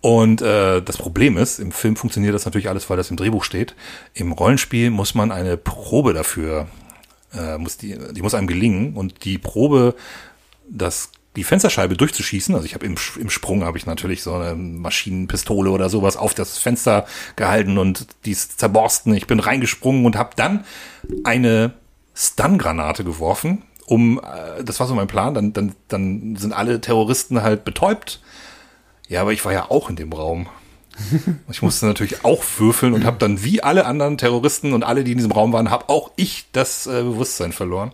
[0.00, 3.42] Und äh, das Problem ist, im Film funktioniert das natürlich alles, weil das im Drehbuch
[3.42, 3.74] steht.
[4.12, 6.68] Im Rollenspiel muss man eine Probe dafür,
[7.32, 8.94] äh, muss die, die muss einem gelingen.
[8.94, 9.94] Und die Probe,
[10.68, 14.54] das die Fensterscheibe durchzuschießen, also ich habe im, im Sprung habe ich natürlich so eine
[14.54, 17.06] Maschinenpistole oder sowas auf das Fenster
[17.36, 19.14] gehalten und die ist zerborsten.
[19.14, 20.64] Ich bin reingesprungen und habe dann
[21.24, 21.74] eine
[22.14, 27.42] Stun-Granate geworfen, um, äh, das war so mein Plan, dann, dann, dann sind alle Terroristen
[27.42, 28.20] halt betäubt.
[29.08, 30.48] Ja, aber ich war ja auch in dem Raum.
[31.50, 35.12] Ich musste natürlich auch würfeln und habe dann wie alle anderen Terroristen und alle, die
[35.12, 37.92] in diesem Raum waren, habe auch ich das äh, Bewusstsein verloren.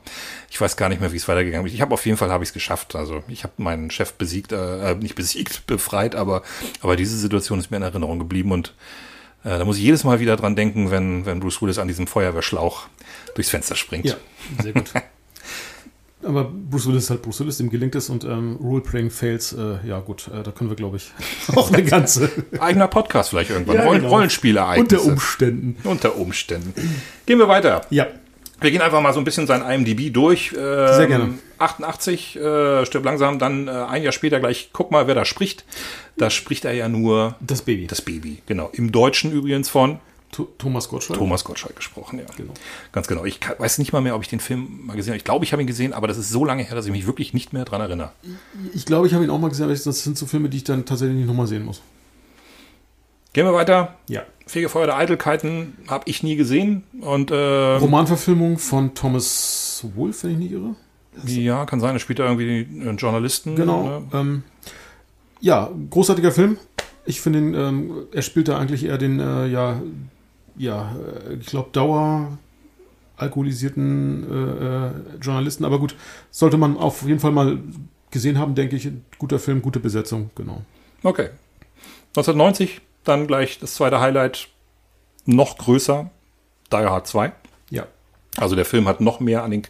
[0.51, 1.75] Ich weiß gar nicht mehr, wie es weitergegangen ist.
[1.75, 2.97] Ich habe auf jeden Fall habe ich es geschafft.
[2.97, 6.43] Also ich habe meinen Chef besiegt, äh, nicht besiegt, befreit, aber
[6.81, 8.75] aber diese Situation ist mir in Erinnerung geblieben und
[9.45, 12.07] äh, da muss ich jedes Mal wieder dran denken, wenn wenn Bruce Willis an diesem
[12.07, 12.87] Feuerwehrschlauch
[13.35, 14.07] durchs Fenster springt.
[14.07, 14.17] ja,
[14.63, 14.93] sehr gut.
[16.23, 19.79] Aber Bruce Willis ist halt Bruce Willis, dem gelingt es und ähm, Role-Playing Fails, äh,
[19.87, 21.11] ja gut, äh, da können wir, glaube ich,
[21.57, 23.77] auch eine ganze Eigener Podcast vielleicht irgendwann.
[23.77, 24.15] Ja, Rollen, genau.
[24.15, 24.99] Rollenspielereignisse.
[25.01, 25.77] unter Umständen.
[25.85, 26.75] Unter Umständen.
[27.27, 27.83] Gehen wir weiter.
[27.91, 28.07] Ja,
[28.61, 30.53] Wir gehen einfach mal so ein bisschen sein IMDb durch.
[30.53, 30.59] Ähm,
[30.95, 31.39] Sehr gerne.
[31.59, 35.65] 88, äh, stirbt langsam, dann äh, ein Jahr später gleich, guck mal, wer da spricht.
[36.19, 37.87] Da spricht er ja nur das Baby.
[37.87, 38.43] das Baby.
[38.47, 38.69] Genau.
[38.75, 39.99] Im Deutschen übrigens von
[40.59, 41.19] Thomas Gottschalk.
[41.19, 42.27] Thomas Gottschalk gesprochen, ja.
[42.37, 42.53] Genau.
[42.93, 43.25] Ganz genau.
[43.25, 45.19] Ich kann, weiß nicht mal mehr, ob ich den Film mal gesehen habe.
[45.19, 47.07] Ich glaube, ich habe ihn gesehen, aber das ist so lange her, dass ich mich
[47.07, 48.13] wirklich nicht mehr dran erinnere.
[48.75, 50.65] Ich glaube, ich habe ihn auch mal gesehen, aber das sind so Filme, die ich
[50.65, 51.83] dann tatsächlich nicht nochmal sehen muss.
[53.33, 53.97] Gehen wir weiter.
[54.09, 54.23] Ja.
[54.47, 56.83] Fegefeuer der Eitelkeiten habe ich nie gesehen.
[57.01, 60.75] Und äh, Romanverfilmung von Thomas Wolfe, wenn ich nicht irre.
[61.27, 63.55] ja, kann sein, er spielt da irgendwie einen Journalisten.
[63.55, 63.85] Genau.
[63.85, 64.03] Ne?
[64.13, 64.43] Ähm,
[65.41, 66.59] ja, großartiger Film.
[67.07, 69.81] Ich finde, ihn, ähm, er spielt da eigentlich eher den, äh, ja,
[70.61, 70.95] ja,
[71.29, 72.39] äh, ich glaube, Dauer
[73.17, 75.65] alkoholisierten äh, äh, Journalisten.
[75.65, 75.95] Aber gut,
[76.31, 77.59] sollte man auf jeden Fall mal
[78.11, 78.89] gesehen haben, denke ich.
[79.19, 80.63] Guter Film, gute Besetzung, genau.
[81.03, 81.31] Okay.
[82.17, 84.49] 1990, dann gleich das zweite Highlight,
[85.27, 86.11] noch größer,
[86.73, 87.33] Die Hard 2.
[87.71, 87.87] Ja.
[88.37, 89.63] Also der Film hat noch mehr an den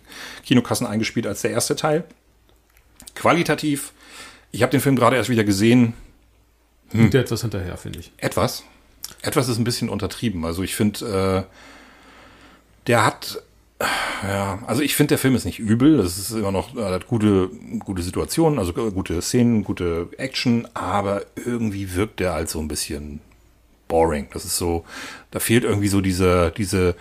[0.45, 2.05] Kinokassen eingespielt als der erste Teil.
[3.15, 3.93] Qualitativ,
[4.53, 5.95] ich habe den Film gerade erst wieder gesehen,
[6.93, 7.11] Hm.
[7.11, 8.13] Der etwas hinterher, finde ich.
[8.17, 8.65] etwas.
[9.23, 10.45] Etwas ist ein bisschen untertrieben.
[10.45, 11.55] Also ich finde, äh,
[12.87, 13.43] der hat,
[14.23, 15.99] ja, also ich finde, der Film ist nicht übel.
[15.99, 21.23] Das ist immer noch, er hat gute, gute Situationen, also gute Szenen, gute Action, aber
[21.37, 23.21] irgendwie wirkt der halt so ein bisschen
[23.89, 24.29] boring.
[24.33, 24.85] Das ist so,
[25.31, 26.95] da fehlt irgendwie so diese, diese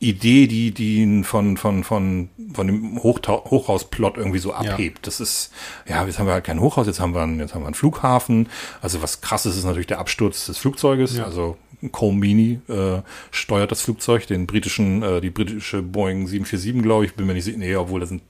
[0.00, 5.06] Idee, die, die ihn von, von, von, von dem Hochhausplot irgendwie so abhebt.
[5.06, 5.52] Das ist,
[5.86, 7.74] ja, jetzt haben wir halt kein Hochhaus, jetzt haben wir einen, jetzt haben wir einen
[7.74, 8.48] Flughafen.
[8.80, 11.18] Also was krasses ist natürlich der Absturz des Flugzeuges.
[11.18, 11.24] Ja.
[11.24, 11.58] Also
[11.92, 17.26] Comini äh, steuert das Flugzeug, den britischen, äh, die britische Boeing 747, glaube ich, bin
[17.26, 18.22] mir nicht sicher, nee, obwohl das sind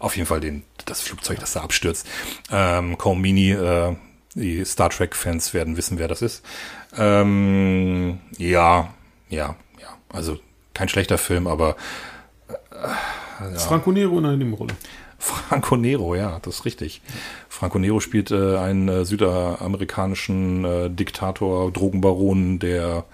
[0.00, 2.08] auf jeden Fall den, das Flugzeug, das da abstürzt.
[2.50, 3.94] Ähm, Comini, äh,
[4.34, 6.44] die Star Trek-Fans werden wissen, wer das ist.
[6.96, 8.92] Ähm, ja,
[9.28, 9.98] ja, ja.
[10.12, 10.38] Also
[10.74, 11.76] kein schlechter Film, aber
[13.56, 14.74] Franco Nero in einer Nebenrolle.
[15.18, 17.00] Franco Nero, ja, das ist richtig.
[17.48, 23.04] Franco Nero spielt äh, einen äh, südamerikanischen äh, Diktator, Drogenbaron, der,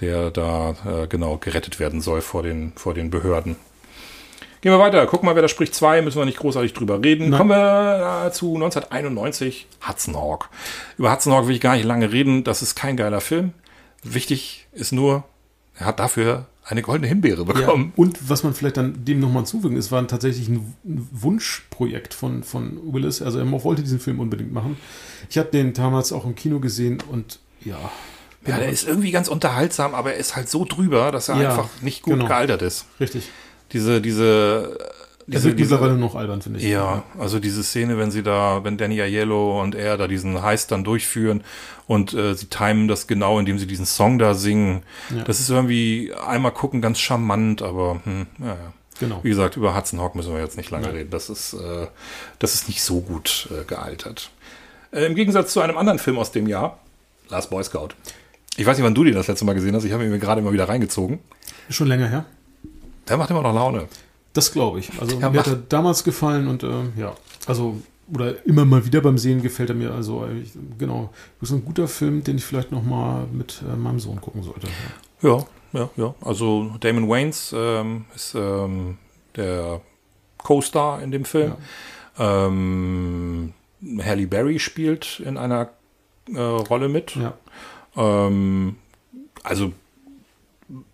[0.00, 3.56] der da äh, genau gerettet werden soll vor den, vor den Behörden.
[4.60, 5.06] Gehen wir weiter.
[5.06, 5.74] Guck mal, wer da spricht.
[5.74, 7.30] Zwei, müssen wir nicht großartig drüber reden.
[7.30, 7.38] Nein.
[7.38, 10.50] Kommen wir äh, zu 1991, Hudson Hawk.
[10.98, 12.44] Über Hudson Hawk will ich gar nicht lange reden.
[12.44, 13.52] Das ist kein geiler Film.
[14.02, 15.24] Wichtig ist nur,
[15.78, 17.92] er hat dafür eine goldene Himbeere bekommen.
[17.96, 22.42] Ja, und was man vielleicht dann dem nochmal zufügen, es war tatsächlich ein Wunschprojekt von,
[22.42, 23.22] von Willis.
[23.22, 24.76] Also er wollte diesen Film unbedingt machen.
[25.30, 27.78] Ich habe den damals auch im Kino gesehen und ja.
[28.46, 31.50] Ja, der ist irgendwie ganz unterhaltsam, aber er ist halt so drüber, dass er ja,
[31.50, 32.26] einfach nicht gut genau.
[32.26, 32.86] gealtert ist.
[33.00, 33.28] Richtig.
[33.72, 34.78] Diese, diese
[35.26, 36.66] diese, wird mittlerweile noch albern, finde ich.
[36.66, 40.70] Ja, also diese Szene, wenn sie da, wenn Danny Aiello und er da diesen Heist
[40.70, 41.42] dann durchführen
[41.88, 44.82] und äh, sie timen das genau, indem sie diesen Song da singen.
[45.14, 45.24] Ja.
[45.24, 48.72] Das ist irgendwie einmal gucken ganz charmant, aber hm, ja, ja.
[48.98, 49.20] Genau.
[49.22, 50.92] Wie gesagt, über Hudson Hawk müssen wir jetzt nicht lange ja.
[50.92, 51.10] reden.
[51.10, 51.86] Das ist, äh,
[52.38, 54.30] das ist nicht so gut äh, gealtert.
[54.90, 56.78] Äh, Im Gegensatz zu einem anderen Film aus dem Jahr,
[57.28, 57.88] Last Boy Scout.
[58.56, 59.84] Ich weiß nicht, wann du den das letzte Mal gesehen hast.
[59.84, 61.18] Ich habe ihn mir gerade immer wieder reingezogen.
[61.68, 62.24] Schon länger her.
[63.08, 63.88] Der macht immer noch Laune.
[64.36, 64.90] Das glaube ich.
[65.00, 67.14] Also ja, mir hat er damals gefallen und äh, ja,
[67.46, 67.80] also
[68.12, 69.92] oder immer mal wieder beim Sehen gefällt er mir.
[69.92, 71.10] Also ich, genau,
[71.40, 74.42] das ist ein guter Film, den ich vielleicht noch mal mit äh, meinem Sohn gucken
[74.42, 74.68] sollte.
[75.22, 76.14] Ja, ja, ja.
[76.20, 78.98] Also Damon Waynes ähm, ist ähm,
[79.34, 79.80] der
[80.38, 81.54] Co-Star in dem Film.
[82.18, 82.46] Ja.
[82.46, 83.54] Ähm,
[84.04, 85.70] Halle Berry spielt in einer
[86.32, 87.16] äh, Rolle mit.
[87.16, 87.34] Ja.
[87.96, 88.76] Ähm,
[89.42, 89.72] also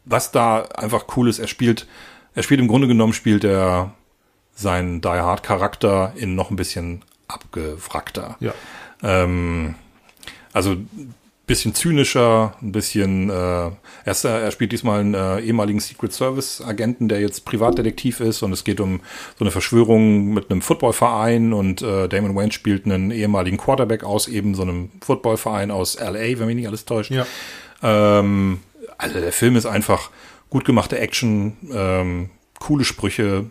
[0.05, 1.86] was da einfach cool ist, er spielt
[2.35, 3.95] er spielt im Grunde genommen, spielt er
[4.55, 8.37] seinen Die Hard Charakter in noch ein bisschen abgewrackter.
[8.41, 8.55] Ja.
[9.03, 9.74] Ähm,
[10.53, 10.76] also
[11.47, 13.72] bisschen zynischer, ein bisschen, äh, er,
[14.07, 18.53] ist, er spielt diesmal einen äh, ehemaligen Secret Service Agenten, der jetzt Privatdetektiv ist und
[18.53, 19.01] es geht um
[19.39, 24.28] so eine Verschwörung mit einem Footballverein und äh, Damon Wayne spielt einen ehemaligen Quarterback aus
[24.28, 27.11] eben so einem Footballverein aus LA, wenn mich nicht alles täuscht.
[27.11, 27.26] Ja.
[27.83, 28.61] Ähm,
[28.97, 30.11] also der Film ist einfach
[30.53, 32.28] gut gemachte Action, ähm,
[32.61, 33.50] coole Sprüche,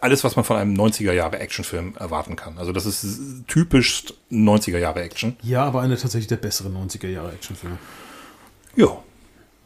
[0.00, 2.56] alles, was man von einem 90er Jahre Actionfilm erwarten kann.
[2.56, 5.36] Also das ist typisch 90er Jahre Action.
[5.42, 7.78] Ja, aber eine tatsächlich der besseren 90er Jahre Actionfilme.
[8.76, 8.96] Ja,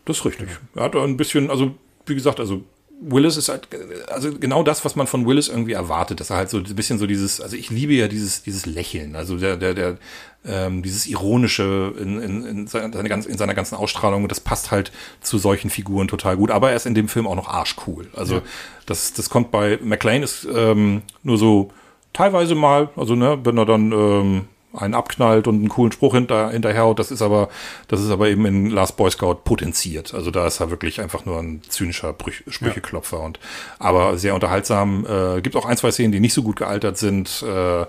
[0.07, 0.48] das ist richtig.
[0.74, 1.74] Er hat ein bisschen, also
[2.07, 2.64] wie gesagt, also
[3.03, 3.68] Willis ist halt,
[4.09, 6.98] also genau das, was man von Willis irgendwie erwartet, dass er halt so ein bisschen
[6.98, 9.98] so dieses, also ich liebe ja dieses, dieses Lächeln, also der, der, der,
[10.47, 15.38] ähm, dieses Ironische in, in, in, seine, in seiner ganzen Ausstrahlung, das passt halt zu
[15.38, 18.09] solchen Figuren total gut, aber er ist in dem Film auch noch arschcool.
[18.14, 18.43] Also ja.
[18.86, 21.70] das, das kommt bei McLean ist ähm, nur so
[22.12, 26.51] teilweise mal, also ne, wenn er dann ähm, einen abknallt und einen coolen Spruch hinter,
[26.51, 26.99] hinterherhaut.
[26.99, 27.49] Das ist aber,
[27.88, 30.14] das ist aber eben in Last Boy Scout potenziert.
[30.14, 33.41] Also da ist er wirklich einfach nur ein zynischer Brüch, Sprücheklopfer und,
[33.78, 35.07] aber sehr unterhaltsam.
[35.07, 37.84] Äh, gibt auch ein, zwei Szenen, die nicht so gut gealtert sind, äh,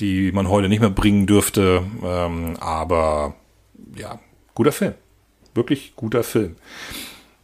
[0.00, 1.82] die man heute nicht mehr bringen dürfte.
[2.02, 3.34] Ähm, aber,
[3.96, 4.18] ja,
[4.54, 4.94] guter Film.
[5.54, 6.56] Wirklich guter Film.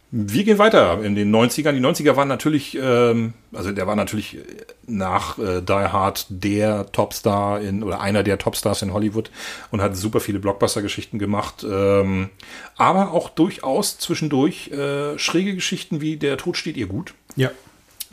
[0.09, 1.73] Wir gehen weiter in den 90ern.
[1.73, 4.37] Die 90er waren natürlich, ähm, also der war natürlich
[4.85, 9.29] nach äh, Die Hard der Topstar in, oder einer der Topstars in Hollywood
[9.69, 11.65] und hat super viele Blockbuster-Geschichten gemacht.
[11.69, 12.29] Ähm,
[12.77, 17.13] aber auch durchaus zwischendurch äh, schräge Geschichten wie Der Tod steht ihr gut.
[17.35, 17.51] Ja.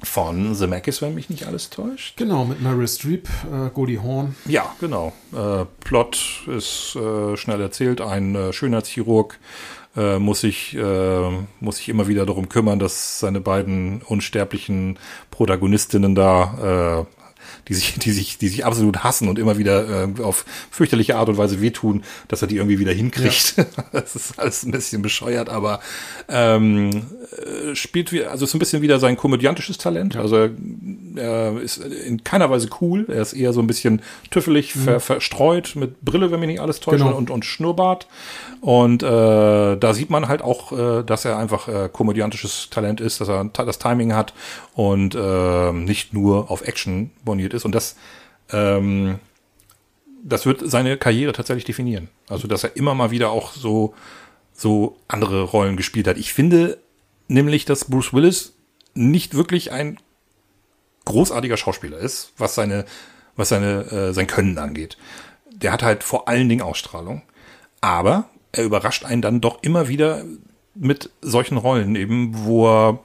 [0.04, 2.16] Von The Mackis, wenn mich nicht alles täuscht.
[2.16, 4.34] Genau, mit Meryl Streep, äh, Goldie Hawn.
[4.46, 5.12] Ja, genau.
[5.32, 8.00] Äh, Plot ist äh, schnell erzählt.
[8.00, 9.38] Ein äh, Schönheitschirurg
[9.96, 11.30] äh, muss sich äh,
[11.60, 14.98] muss sich immer wieder darum kümmern, dass seine beiden unsterblichen
[15.30, 17.13] Protagonistinnen da äh,
[17.68, 21.28] die sich, die sich, die sich absolut hassen und immer wieder äh, auf fürchterliche Art
[21.28, 23.56] und Weise wehtun, dass er die irgendwie wieder hinkriegt.
[23.56, 23.64] Ja.
[23.92, 25.80] Das ist alles ein bisschen bescheuert, aber
[26.28, 30.14] ähm, äh, spielt wie, also ist ein bisschen wieder sein komödiantisches Talent.
[30.14, 30.20] Ja.
[30.20, 30.48] Also
[31.16, 33.06] er ist in keiner Weise cool.
[33.08, 34.80] Er ist eher so ein bisschen tüffelig, mhm.
[34.80, 37.16] ver, verstreut mit Brille, wenn mich nicht alles täuscht, genau.
[37.16, 38.06] und, und Schnurrbart.
[38.64, 43.20] Und äh, da sieht man halt auch, äh, dass er einfach äh, komödiantisches Talent ist,
[43.20, 44.32] dass er das Timing hat
[44.72, 47.66] und äh, nicht nur auf Action boniert ist.
[47.66, 47.94] Und das,
[48.50, 49.18] ähm,
[50.22, 52.08] das wird seine Karriere tatsächlich definieren.
[52.30, 53.92] Also, dass er immer mal wieder auch so,
[54.54, 56.16] so andere Rollen gespielt hat.
[56.16, 56.78] Ich finde
[57.28, 58.54] nämlich, dass Bruce Willis
[58.94, 59.98] nicht wirklich ein
[61.04, 62.86] großartiger Schauspieler ist, was seine,
[63.36, 64.96] was seine, äh, sein Können angeht.
[65.52, 67.20] Der hat halt vor allen Dingen Ausstrahlung.
[67.82, 70.24] Aber er überrascht einen dann doch immer wieder
[70.74, 72.98] mit solchen Rollen eben, wo er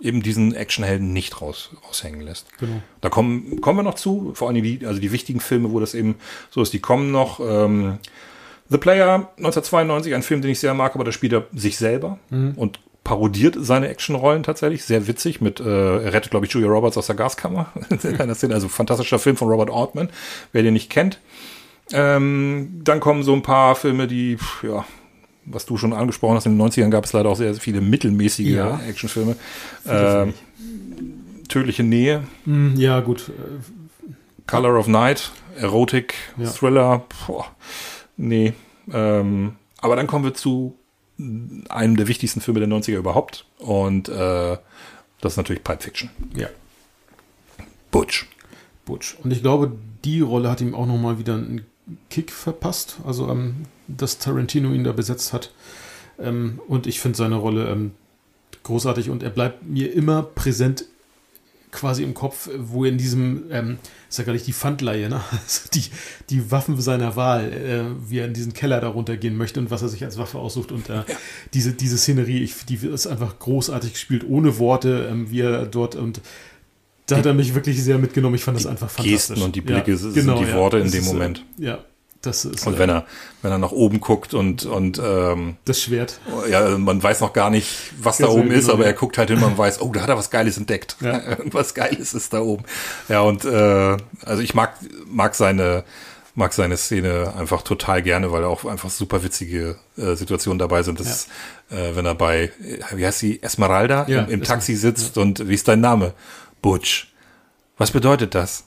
[0.00, 2.46] eben diesen Actionhelden nicht raus, raushängen lässt.
[2.58, 2.82] Genau.
[3.00, 5.94] Da kommen, kommen wir noch zu, vor allem die, also die wichtigen Filme, wo das
[5.94, 6.16] eben
[6.50, 7.40] so ist, die kommen noch.
[7.40, 7.98] Ähm,
[8.68, 12.18] The Player 1992, ein Film, den ich sehr mag, aber da spielt er sich selber
[12.30, 12.54] mhm.
[12.56, 15.64] und parodiert seine Actionrollen tatsächlich, sehr witzig mit, äh,
[16.04, 17.72] er rettet, glaube ich, Julia Roberts aus der Gaskammer
[18.18, 20.08] also fantastischer Film von Robert Altman,
[20.50, 21.20] wer den nicht kennt.
[21.92, 24.84] Ähm, dann kommen so ein paar Filme, die, ja,
[25.44, 27.80] was du schon angesprochen hast, in den 90ern gab es leider auch sehr, sehr viele
[27.80, 28.80] mittelmäßige ja.
[28.86, 29.36] Actionfilme.
[29.86, 30.34] Ähm,
[31.48, 32.24] Tödliche Nähe.
[32.44, 33.30] Hm, ja, gut.
[34.46, 36.50] Color of Night, Erotik, ja.
[36.50, 37.04] Thriller.
[37.26, 37.46] Boah,
[38.16, 38.52] nee.
[38.92, 40.76] Ähm, aber dann kommen wir zu
[41.68, 43.46] einem der wichtigsten Filme der 90er überhaupt.
[43.58, 44.56] Und äh,
[45.20, 46.10] das ist natürlich Pipe Fiction.
[46.34, 46.48] Ja.
[47.90, 48.26] Butch.
[48.84, 49.16] Butch.
[49.22, 49.72] Und ich glaube,
[50.04, 51.66] die Rolle hat ihm auch nochmal wieder einen
[52.10, 52.98] Kick verpasst.
[53.04, 55.52] Also, ähm, dass Tarantino ihn da besetzt hat.
[56.18, 57.92] Ähm, und ich finde seine Rolle ähm,
[58.62, 60.86] großartig und er bleibt mir immer präsent
[61.72, 63.78] quasi im Kopf, wo er in diesem, ähm,
[64.08, 65.20] ist ja gar nicht die Pfandleihe, ne?
[65.32, 65.84] Also die,
[66.30, 69.82] die Waffen seiner Wahl, äh, wie er in diesen Keller da runtergehen möchte und was
[69.82, 71.04] er sich als Waffe aussucht und äh, ja.
[71.52, 75.96] diese, diese Szenerie, ich, die ist einfach großartig gespielt, ohne Worte, ähm, wie er dort
[75.96, 76.22] und
[77.06, 78.34] da hat er mich wirklich sehr mitgenommen.
[78.34, 79.28] Ich fand das einfach fantastisch.
[79.28, 81.44] Gesten und die Blicke ja, sind genau, die Worte ja, in dem ist, Moment.
[81.56, 81.78] Ja,
[82.26, 83.06] das ist, und wenn er,
[83.42, 86.18] wenn er nach oben guckt und, und ähm, das Schwert.
[86.50, 89.30] Ja, man weiß noch gar nicht, was da oben ist, genau, aber er guckt halt
[89.30, 90.96] hin und weiß, oh, da hat er was Geiles entdeckt.
[91.00, 91.22] Ja.
[91.28, 92.64] Irgendwas Geiles ist da oben.
[93.08, 94.74] Ja, und äh, also ich mag,
[95.06, 95.84] mag seine,
[96.34, 100.98] mag seine Szene einfach total gerne, weil auch einfach super witzige äh, Situationen dabei sind.
[100.98, 101.28] Das
[101.70, 101.76] ja.
[101.76, 102.50] äh, wenn er bei,
[102.94, 106.12] wie heißt sie, Esmeralda ja, im, im Taxi sitzt und wie ist dein Name?
[106.62, 107.12] Butch.
[107.76, 108.64] Was bedeutet das?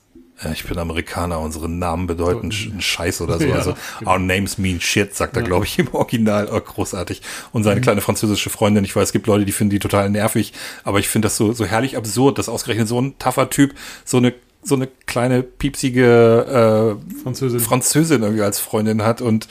[0.53, 3.45] Ich bin Amerikaner, unsere Namen bedeuten Scheiß oder so.
[3.49, 4.11] Ja, also genau.
[4.11, 5.47] our names mean shit, sagt er, ja.
[5.47, 6.47] glaube ich, im Original.
[6.51, 7.21] Oh, großartig.
[7.51, 7.83] Und seine mhm.
[7.83, 11.09] kleine französische Freundin, ich weiß, es gibt Leute, die finden die total nervig, aber ich
[11.09, 13.75] finde das so, so herrlich absurd, dass ausgerechnet so ein taffer Typ
[14.05, 17.59] so eine so eine kleine piepsige äh, Französin.
[17.61, 19.47] Französin irgendwie als Freundin hat und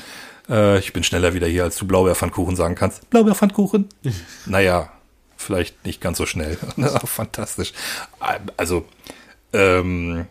[0.50, 3.08] äh, ich bin schneller wieder hier, als du Blaubeerpfannkuchen sagen kannst.
[3.08, 3.88] Blaubeerpfannkuchen?
[4.46, 4.90] naja,
[5.48, 6.58] vielleicht nicht ganz so schnell.
[7.04, 7.72] Fantastisch.
[8.58, 8.84] Also,
[9.54, 10.26] ähm,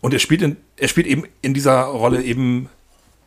[0.00, 2.68] und er spielt in, er spielt eben in dieser Rolle eben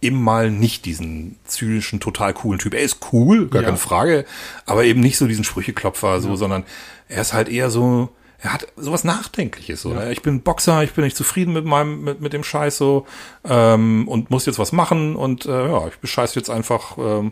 [0.02, 2.74] eben mal nicht diesen zynischen, total coolen Typ.
[2.74, 3.68] Er ist cool, gar ja.
[3.68, 4.26] keine Frage,
[4.66, 6.36] aber eben nicht so diesen Sprücheklopfer, so, ja.
[6.36, 6.64] sondern
[7.10, 8.10] er ist halt eher so,
[8.42, 9.82] er hat sowas Nachdenkliches.
[9.82, 10.06] So, ja.
[10.06, 10.12] Ne?
[10.12, 13.06] Ich bin Boxer, ich bin nicht zufrieden mit meinem, mit, mit dem Scheiß so
[13.44, 17.32] ähm, und muss jetzt was machen und äh, ja, ich bescheiß jetzt einfach, ähm,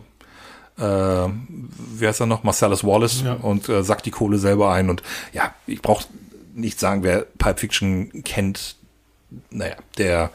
[0.78, 1.28] äh,
[1.98, 3.34] wie heißt er noch, Marcellus Wallace ja.
[3.34, 5.02] und äh, sack die Kohle selber ein und
[5.32, 6.04] ja, ich brauche
[6.54, 8.76] nicht sagen, wer Pulp Fiction kennt,
[9.50, 10.30] naja, der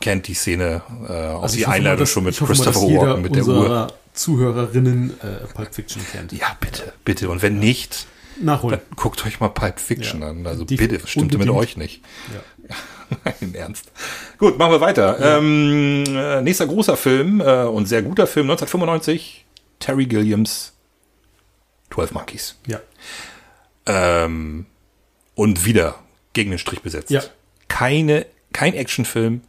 [0.00, 3.46] kennt die Szene äh, aus also die Einladung mal, schon mit Christopher Walken mit der
[3.46, 3.92] Uhr.
[4.12, 6.32] Zuhörerinnen äh, Pulp Fiction kennt.
[6.32, 7.28] Ja, bitte, bitte.
[7.28, 8.06] Und wenn nicht,
[8.40, 8.80] Nachholen.
[8.80, 10.28] Dann guckt euch mal Pulp Fiction ja.
[10.28, 10.46] an.
[10.46, 12.02] Also die, bitte, stimmt mit euch nicht?
[12.32, 12.74] Ja.
[13.40, 13.90] Im Ernst.
[14.38, 15.18] Gut, machen wir weiter.
[15.20, 15.38] Ja.
[15.38, 19.44] Ähm, äh, nächster großer Film äh, und sehr guter Film, 1995,
[19.78, 20.72] Terry Gilliams,
[21.92, 22.56] 12 Monkeys.
[22.66, 22.80] Ja.
[23.86, 24.66] Ähm,
[25.34, 25.96] und wieder
[26.32, 27.10] gegen den Strich besetzt.
[27.10, 27.22] Ja
[27.68, 29.42] keine, kein Actionfilm,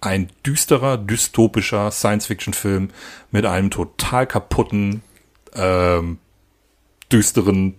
[0.00, 2.90] ein düsterer, dystopischer Science-Fiction-Film
[3.30, 5.02] mit einem total kaputten,
[5.54, 6.18] ähm,
[7.10, 7.74] düsteren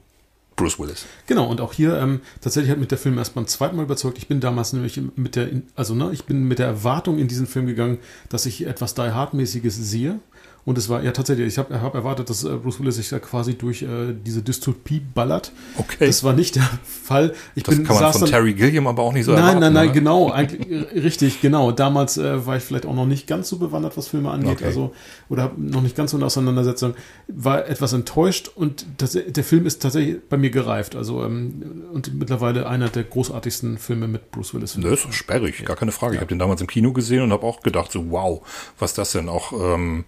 [0.58, 1.06] Bruce Willis.
[1.28, 4.18] Genau, und auch hier ähm, tatsächlich hat mich der Film erst beim zweiten Mal überzeugt.
[4.18, 7.48] Ich bin damals nämlich mit der, also ne, ich bin mit der Erwartung in diesen
[7.48, 10.20] Film gegangen, dass ich etwas Die Hard-mäßiges sehe.
[10.68, 13.20] Und es war ja tatsächlich, ich habe hab erwartet, dass äh, Bruce Willis sich da
[13.20, 15.54] quasi durch äh, diese Dystopie ballert.
[15.78, 16.08] Okay.
[16.08, 17.34] Das war nicht der Fall.
[17.56, 19.60] Ich das bin, kann man von dann, Terry Gilliam aber auch nicht so Nein, erwarten,
[19.62, 19.94] nein, nein, oder?
[19.94, 20.34] genau.
[20.34, 21.72] Äh, richtig, genau.
[21.72, 24.58] Damals äh, war ich vielleicht auch noch nicht ganz so bewandert, was Filme angeht.
[24.58, 24.66] Okay.
[24.66, 24.94] Also,
[25.30, 26.96] oder noch nicht ganz so eine Auseinandersetzung.
[27.30, 30.98] War etwas enttäuscht und das, der Film ist tatsächlich bei mir gereift.
[30.98, 34.78] Also, ähm, und mittlerweile einer der großartigsten Filme mit Bruce Willis.
[34.78, 36.16] Das ist sperrig, gar keine Frage.
[36.16, 36.18] Ja.
[36.18, 38.42] Ich habe den damals im Kino gesehen und habe auch gedacht, so wow,
[38.78, 39.30] was das denn?
[39.30, 40.04] Auch ähm,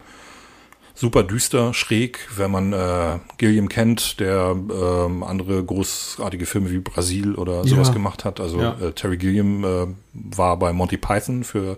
[0.99, 7.35] super düster, schräg, wenn man äh, Gilliam kennt, der ähm, andere großartige Filme wie Brasil
[7.35, 7.93] oder sowas ja.
[7.93, 8.41] gemacht hat.
[8.41, 8.77] Also ja.
[8.81, 11.77] äh, Terry Gilliam äh, war bei Monty Python für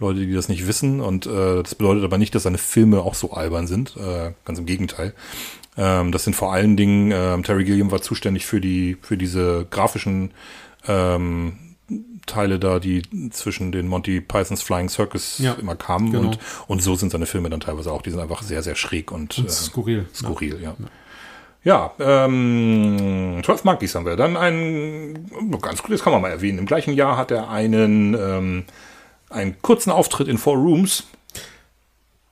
[0.00, 1.00] Leute, die das nicht wissen.
[1.00, 3.96] Und äh, das bedeutet aber nicht, dass seine Filme auch so albern sind.
[3.96, 5.14] Äh, ganz im Gegenteil.
[5.78, 9.66] Ähm, das sind vor allen Dingen, äh, Terry Gilliam war zuständig für die, für diese
[9.70, 10.32] grafischen
[10.86, 11.56] ähm,
[12.28, 16.12] Teile da, die zwischen den Monty Pythons Flying Circus ja, immer kamen.
[16.12, 16.28] Genau.
[16.28, 18.02] Und, und so sind seine Filme dann teilweise auch.
[18.02, 20.06] Die sind einfach sehr, sehr schräg und, und äh, skurril.
[20.14, 20.76] Skurril, ja.
[20.78, 20.86] ja.
[21.64, 24.16] Ja, ähm, 12 Monkeys haben wir.
[24.16, 25.28] Dann ein,
[25.60, 26.58] ganz gut, das kann man mal erwähnen.
[26.58, 28.64] Im gleichen Jahr hat er einen, ähm,
[29.28, 31.04] einen kurzen Auftritt in Four Rooms.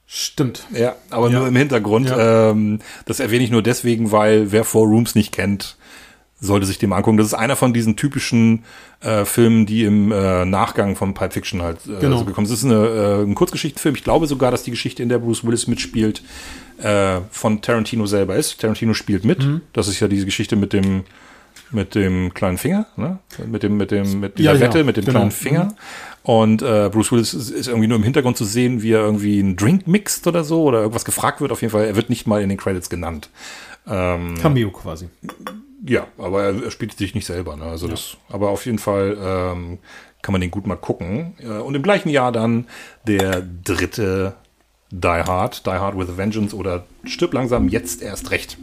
[0.07, 0.65] Stimmt.
[0.73, 1.39] Ja, aber ja.
[1.39, 2.13] nur im Hintergrund.
[2.17, 5.77] Ähm, das erwähne ich nur deswegen, weil wer Four Rooms nicht kennt,
[6.41, 7.17] sollte sich dem angucken.
[7.17, 8.65] Das ist einer von diesen typischen
[9.01, 12.19] äh, Filmen, die im äh, Nachgang von Pulp Fiction halt äh, genau.
[12.19, 12.55] so gekommen sind.
[12.55, 13.95] Das ist eine, äh, ein Kurzgeschichtenfilm.
[13.95, 16.23] Ich glaube sogar, dass die Geschichte, in der Bruce Willis mitspielt,
[16.79, 18.61] äh, von Tarantino selber ist.
[18.61, 19.45] Tarantino spielt mit.
[19.45, 19.63] Mhm.
[19.73, 21.05] Das ist ja diese Geschichte mit dem
[21.73, 23.19] mit dem kleinen Finger, ne?
[23.45, 25.19] mit dem mit dem mit dieser ja, Wette mit dem genau.
[25.19, 25.65] kleinen Finger.
[25.65, 25.73] Mhm.
[26.23, 29.39] Und äh, Bruce Willis ist, ist irgendwie nur im Hintergrund zu sehen, wie er irgendwie
[29.39, 31.51] einen Drink mixt oder so oder irgendwas gefragt wird.
[31.51, 33.31] Auf jeden Fall, er wird nicht mal in den Credits genannt.
[33.89, 35.09] Ähm, Cameo quasi.
[35.89, 37.57] Ja, aber er, spielt sich nicht selber.
[37.57, 37.65] Ne?
[37.65, 37.93] Also ja.
[37.93, 39.79] das, aber auf jeden Fall ähm,
[40.23, 41.35] kann man den gut mal gucken.
[41.39, 42.67] Äh, und im gleichen Jahr dann
[43.07, 44.35] der dritte
[44.91, 48.59] Die Hard, Die Hard with a Vengeance oder Stirb langsam, jetzt erst recht,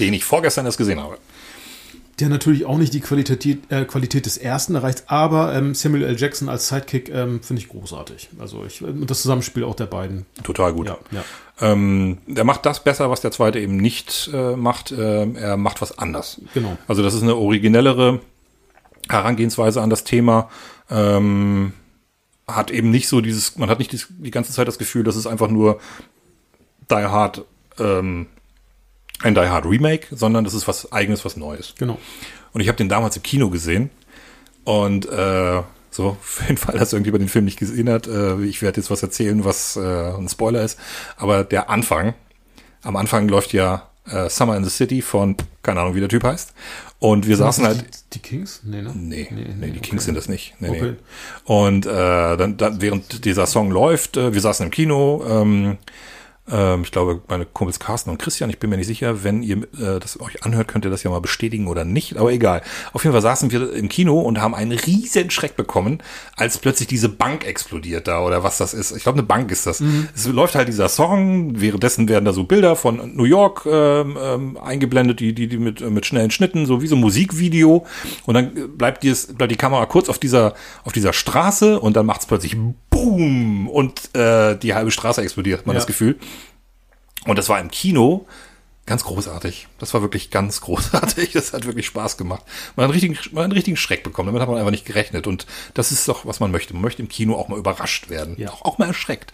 [0.00, 1.18] den ich vorgestern erst gesehen habe.
[2.18, 6.18] Der natürlich auch nicht die Qualität, äh, Qualität des ersten erreicht, aber ähm, Samuel L.
[6.18, 8.30] Jackson als Sidekick ähm, finde ich großartig.
[8.38, 10.24] Also ich, das Zusammenspiel auch der beiden.
[10.42, 10.88] Total gut.
[10.88, 11.24] Ja, ja.
[11.60, 14.92] Ähm, der macht das besser, was der zweite eben nicht äh, macht.
[14.92, 16.40] Ähm, er macht was anders.
[16.52, 16.76] Genau.
[16.86, 18.20] Also das ist eine originellere
[19.08, 20.50] Herangehensweise an das Thema.
[20.90, 21.72] Ähm,
[22.46, 25.16] hat eben nicht so dieses, man hat nicht die, die ganze Zeit das Gefühl, dass
[25.16, 25.80] es einfach nur
[26.90, 27.44] Die Hard,
[27.78, 28.26] ähm,
[29.22, 31.74] ein Die Hard Remake, sondern das ist was eigenes, was Neues.
[31.78, 31.98] Genau.
[32.52, 33.90] Und ich habe den damals im Kino gesehen
[34.64, 35.62] und äh,
[35.96, 38.90] so, für den Fall, dass irgendjemand den Film nicht gesehen hat, äh, ich werde jetzt
[38.90, 40.78] was erzählen, was äh, ein Spoiler ist.
[41.16, 42.14] Aber der Anfang,
[42.82, 46.22] am Anfang läuft ja äh, Summer in the City von, keine Ahnung, wie der Typ
[46.24, 46.52] heißt.
[46.98, 47.80] Und wir saßen halt.
[47.80, 48.60] Die, die Kings?
[48.64, 48.92] Nee, ne?
[48.94, 49.80] Nee, nee, nee die okay.
[49.80, 50.54] Kings sind das nicht.
[50.60, 50.82] Nee, Okay.
[50.82, 50.96] nee.
[51.44, 55.78] Und äh, dann, dann, während dieser Song läuft, äh, wir saßen im Kino, ähm,
[56.50, 59.58] ähm, ich glaube, meine Kumpels Carsten und Christian, ich bin mir nicht sicher, wenn ihr
[59.80, 62.62] äh, das euch anhört, könnt ihr das ja mal bestätigen oder nicht, aber egal.
[62.92, 66.02] Auf jeden Fall saßen wir im Kino und haben einen riesen Schreck bekommen,
[66.36, 68.96] als plötzlich diese Bank explodiert da oder was das ist.
[68.96, 69.82] Ich glaube, eine Bank ist das.
[70.14, 74.56] Es läuft halt dieser Song, währenddessen werden da so Bilder von New York ähm, ähm,
[74.58, 77.86] eingeblendet, die, die, die mit, äh, mit schnellen Schnitten, so wie so ein Musikvideo.
[78.24, 81.96] Und dann äh, bleibt die, bleibt die Kamera kurz auf dieser, auf dieser Straße und
[81.96, 82.56] dann macht es plötzlich
[82.90, 85.78] Boom und äh, die halbe Straße explodiert, hat man Ja.
[85.80, 86.16] das Gefühl.
[87.26, 88.26] Und das war im Kino
[88.86, 89.66] ganz großartig.
[89.78, 91.32] Das war wirklich ganz großartig.
[91.32, 92.44] Das hat wirklich Spaß gemacht.
[92.76, 94.28] Man hat einen richtigen, man hat einen richtigen Schreck bekommen.
[94.28, 95.26] Damit hat man einfach nicht gerechnet.
[95.26, 96.72] Und das ist doch, was man möchte.
[96.72, 98.36] Man möchte im Kino auch mal überrascht werden.
[98.38, 98.50] Ja.
[98.50, 99.32] Auch, auch mal erschreckt.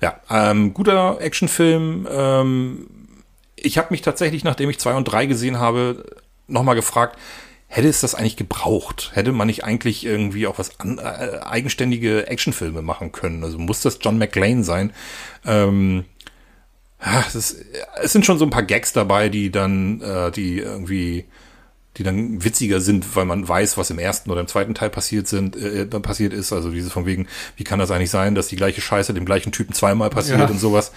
[0.00, 2.06] Ja, ähm, guter Actionfilm.
[2.10, 2.86] Ähm,
[3.56, 6.04] ich habe mich tatsächlich, nachdem ich zwei und drei gesehen habe,
[6.46, 7.18] nochmal gefragt,
[7.68, 9.12] hätte es das eigentlich gebraucht?
[9.14, 13.42] Hätte man nicht eigentlich irgendwie auch was an, äh, eigenständige Actionfilme machen können?
[13.42, 14.92] Also muss das John McClane sein?
[15.46, 16.04] Ähm,
[17.26, 17.56] es, ist,
[18.02, 21.24] es sind schon so ein paar Gags dabei, die dann, äh, die irgendwie,
[21.96, 25.28] die dann witziger sind, weil man weiß, was im ersten oder im zweiten Teil passiert
[25.28, 26.52] sind, äh, dann passiert ist.
[26.52, 27.26] Also dieses von wegen,
[27.56, 30.46] wie kann das eigentlich sein, dass die gleiche Scheiße dem gleichen Typen zweimal passiert Ja.
[30.46, 30.92] und sowas.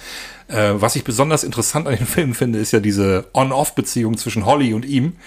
[0.48, 4.74] Äh, was ich besonders interessant an den Filmen finde, ist ja diese On-Off-Beziehung zwischen Holly
[4.74, 5.18] und ihm.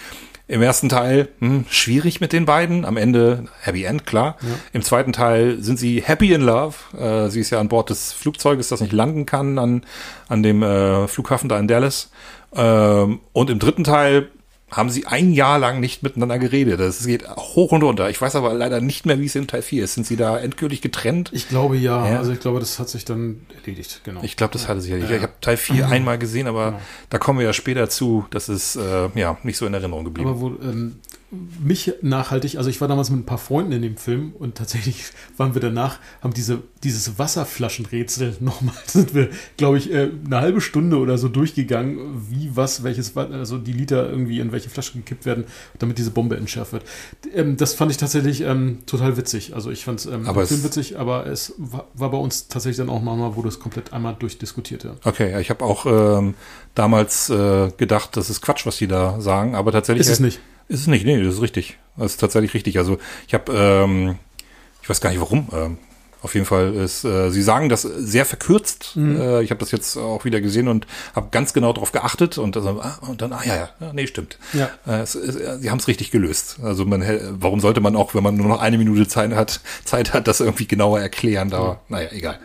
[0.51, 4.36] Im ersten Teil hm, schwierig mit den beiden, am Ende Happy End, klar.
[4.72, 6.74] Im zweiten Teil sind sie happy in love.
[6.98, 9.84] Äh, sie ist ja an Bord des Flugzeuges, das nicht landen kann an,
[10.28, 12.11] an dem äh, Flughafen da in Dallas.
[12.53, 14.28] Ähm, und im dritten Teil
[14.70, 16.78] haben sie ein Jahr lang nicht miteinander geredet.
[16.80, 18.08] Das geht hoch und runter.
[18.10, 19.94] Ich weiß aber leider nicht mehr, wie es in Teil 4 ist.
[19.94, 21.30] Sind sie da endgültig getrennt?
[21.32, 22.08] Ich glaube ja.
[22.08, 22.18] Ja.
[22.18, 24.20] Also ich glaube, das hat sich dann erledigt, genau.
[24.22, 24.98] Ich glaube, das hatte sie ja.
[24.98, 28.26] Ich, habe Teil 4 einmal gesehen, aber da kommen wir ja später zu.
[28.30, 30.30] Das ist äh, ja nicht so in Erinnerung geblieben.
[30.30, 30.96] Aber wo ähm,
[31.33, 35.05] mich nachhaltig, also ich war damals mit ein paar Freunden in dem Film und tatsächlich
[35.37, 40.61] waren wir danach, haben diese, dieses Wasserflaschenrätsel nochmal, sind wir, glaube ich, äh, eine halbe
[40.61, 45.24] Stunde oder so durchgegangen, wie was, welches, also die Liter irgendwie in welche Flasche gekippt
[45.26, 45.45] werden,
[45.78, 46.85] damit diese Bombe entschärft wird.
[47.35, 49.55] Ähm, das fand ich tatsächlich ähm, total witzig.
[49.55, 52.78] Also ich fand ähm, den Film es- witzig, aber es war, war bei uns tatsächlich
[52.78, 54.85] dann auch mal, wurde es komplett einmal durchdiskutiert.
[54.85, 54.97] Ja.
[55.05, 56.35] Okay, ja, ich habe auch ähm,
[56.74, 60.41] damals äh, gedacht, das ist Quatsch, was die da sagen, aber tatsächlich Ist es nicht.
[60.70, 61.78] Ist es nicht, nee, das ist richtig.
[61.96, 62.78] Das ist tatsächlich richtig.
[62.78, 64.18] Also ich habe, ähm,
[64.80, 65.48] ich weiß gar nicht warum.
[65.52, 65.78] Ähm,
[66.22, 68.96] auf jeden Fall ist, äh, sie sagen das sehr verkürzt.
[68.96, 72.56] Äh, ich habe das jetzt auch wieder gesehen und habe ganz genau darauf geachtet und,
[72.56, 74.38] also, ah, und dann, ah ja, ja, nee, stimmt.
[74.52, 74.70] Ja.
[74.86, 76.58] Äh, es, es, äh, sie haben es richtig gelöst.
[76.62, 77.02] Also man,
[77.40, 80.38] warum sollte man auch, wenn man nur noch eine Minute Zeit hat, Zeit hat, das
[80.38, 81.52] irgendwie genauer erklären?
[81.52, 82.38] Aber naja, egal.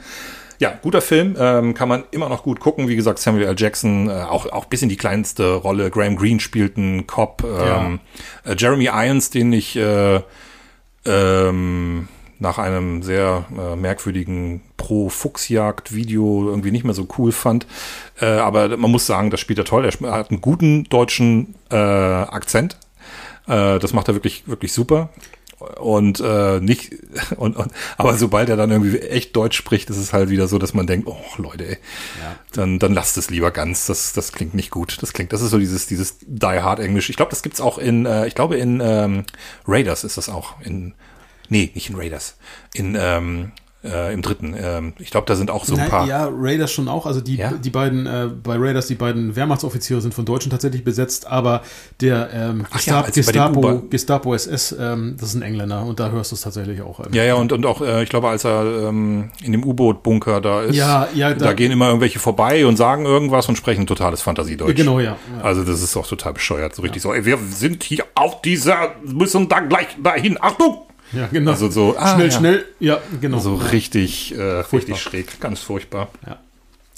[0.60, 2.88] Ja, guter Film, ähm, kann man immer noch gut gucken.
[2.88, 3.56] Wie gesagt, Samuel L.
[3.58, 5.89] Jackson, äh, auch, auch bis in die kleinste Rolle.
[5.89, 7.43] Graham Greene spielt einen Cop.
[7.43, 7.99] Ähm,
[8.45, 10.22] äh, Jeremy Irons, den ich äh,
[11.06, 12.08] ähm,
[12.39, 17.66] nach einem sehr äh, merkwürdigen Pro-Fuchsjagd-Video irgendwie nicht mehr so cool fand.
[18.20, 19.86] Äh, aber man muss sagen, das spielt er toll.
[19.86, 22.78] Er hat einen guten deutschen äh, Akzent.
[23.47, 25.10] Äh, das macht er wirklich, wirklich super.
[25.80, 26.93] Und äh, nicht,
[27.38, 30.57] und, und aber sobald er dann irgendwie echt Deutsch spricht, ist es halt wieder so,
[30.57, 31.78] dass man denkt, oh Leute, ey,
[32.53, 33.86] dann, dann lasst es lieber ganz.
[33.86, 34.97] Das, das klingt nicht gut.
[35.01, 37.09] Das klingt, das ist so dieses, dieses Die Hard Englisch.
[37.09, 39.26] Ich glaube, das gibt's auch in, äh, ich glaube in ähm,
[39.68, 40.59] Raiders ist das auch.
[40.61, 40.93] In,
[41.49, 42.38] nee, nicht in Raiders.
[42.74, 43.51] In ähm,
[43.86, 44.56] äh, im dritten.
[44.60, 46.08] Ähm, ich glaube, da sind auch so ein Nein, paar.
[46.08, 47.06] Ja, Raiders schon auch.
[47.06, 47.52] Also die, Ja?
[47.52, 51.62] die beiden, äh, bei Raiders, die beiden Wehrmachtsoffiziere sind von Deutschen tatsächlich besetzt, aber
[52.02, 56.32] der ähm, Ach ja, Gestapo, Gestapo SS, ähm, das ist ein Engländer und da hörst
[56.32, 57.00] du es tatsächlich auch.
[57.00, 57.14] Ähm.
[57.14, 60.62] Ja, ja, und, und auch, äh, ich glaube, als er ähm, in dem U-Boot-Bunker da
[60.64, 64.22] ist, Ja, ja, da, da- gehen immer irgendwelche vorbei und sagen irgendwas und sprechen totales
[64.22, 64.76] Fantasiedeutsch.
[64.76, 65.16] Genau, ja.
[65.38, 65.44] ja.
[65.44, 68.92] Also das ist auch total bescheuert, so richtig so, ey, wir sind hier auf dieser,
[69.04, 70.78] müssen da gleich dahin, Achtung!
[71.16, 71.51] Ja, genau.
[71.51, 72.38] Also so, ah, schnell, ja.
[72.38, 72.66] schnell.
[72.80, 73.39] Ja, genau.
[73.39, 76.09] So richtig, äh, richtig schräg, ganz furchtbar.
[76.26, 76.38] Ja.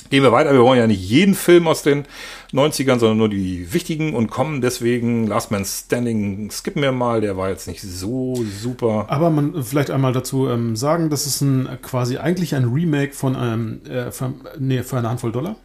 [0.09, 0.53] Gehen wir weiter.
[0.53, 2.05] Wir wollen ja nicht jeden Film aus den
[2.53, 7.19] 90ern, sondern nur die wichtigen und kommen deswegen Last Man Standing skippen wir mal.
[7.19, 9.05] Der war jetzt nicht so super.
[9.09, 13.35] Aber man vielleicht einmal dazu ähm, sagen, das ist ein quasi eigentlich ein Remake von
[13.35, 15.57] einem, äh, von, nee, für eine Handvoll Dollar.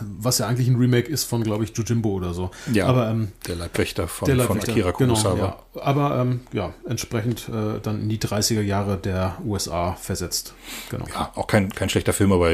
[0.00, 2.50] Was ja eigentlich ein Remake ist von, glaube ich, Jujimbo oder so.
[2.72, 5.58] Ja, aber ähm, der Leibwächter von, der von Leibwächter, Akira genau, Kurosawa.
[5.74, 5.82] ja.
[5.82, 10.54] Aber ähm, ja, entsprechend äh, dann in die 30er Jahre der USA versetzt.
[10.90, 11.04] Genau.
[11.12, 12.50] Ja, auch kein, kein schlechter Film, aber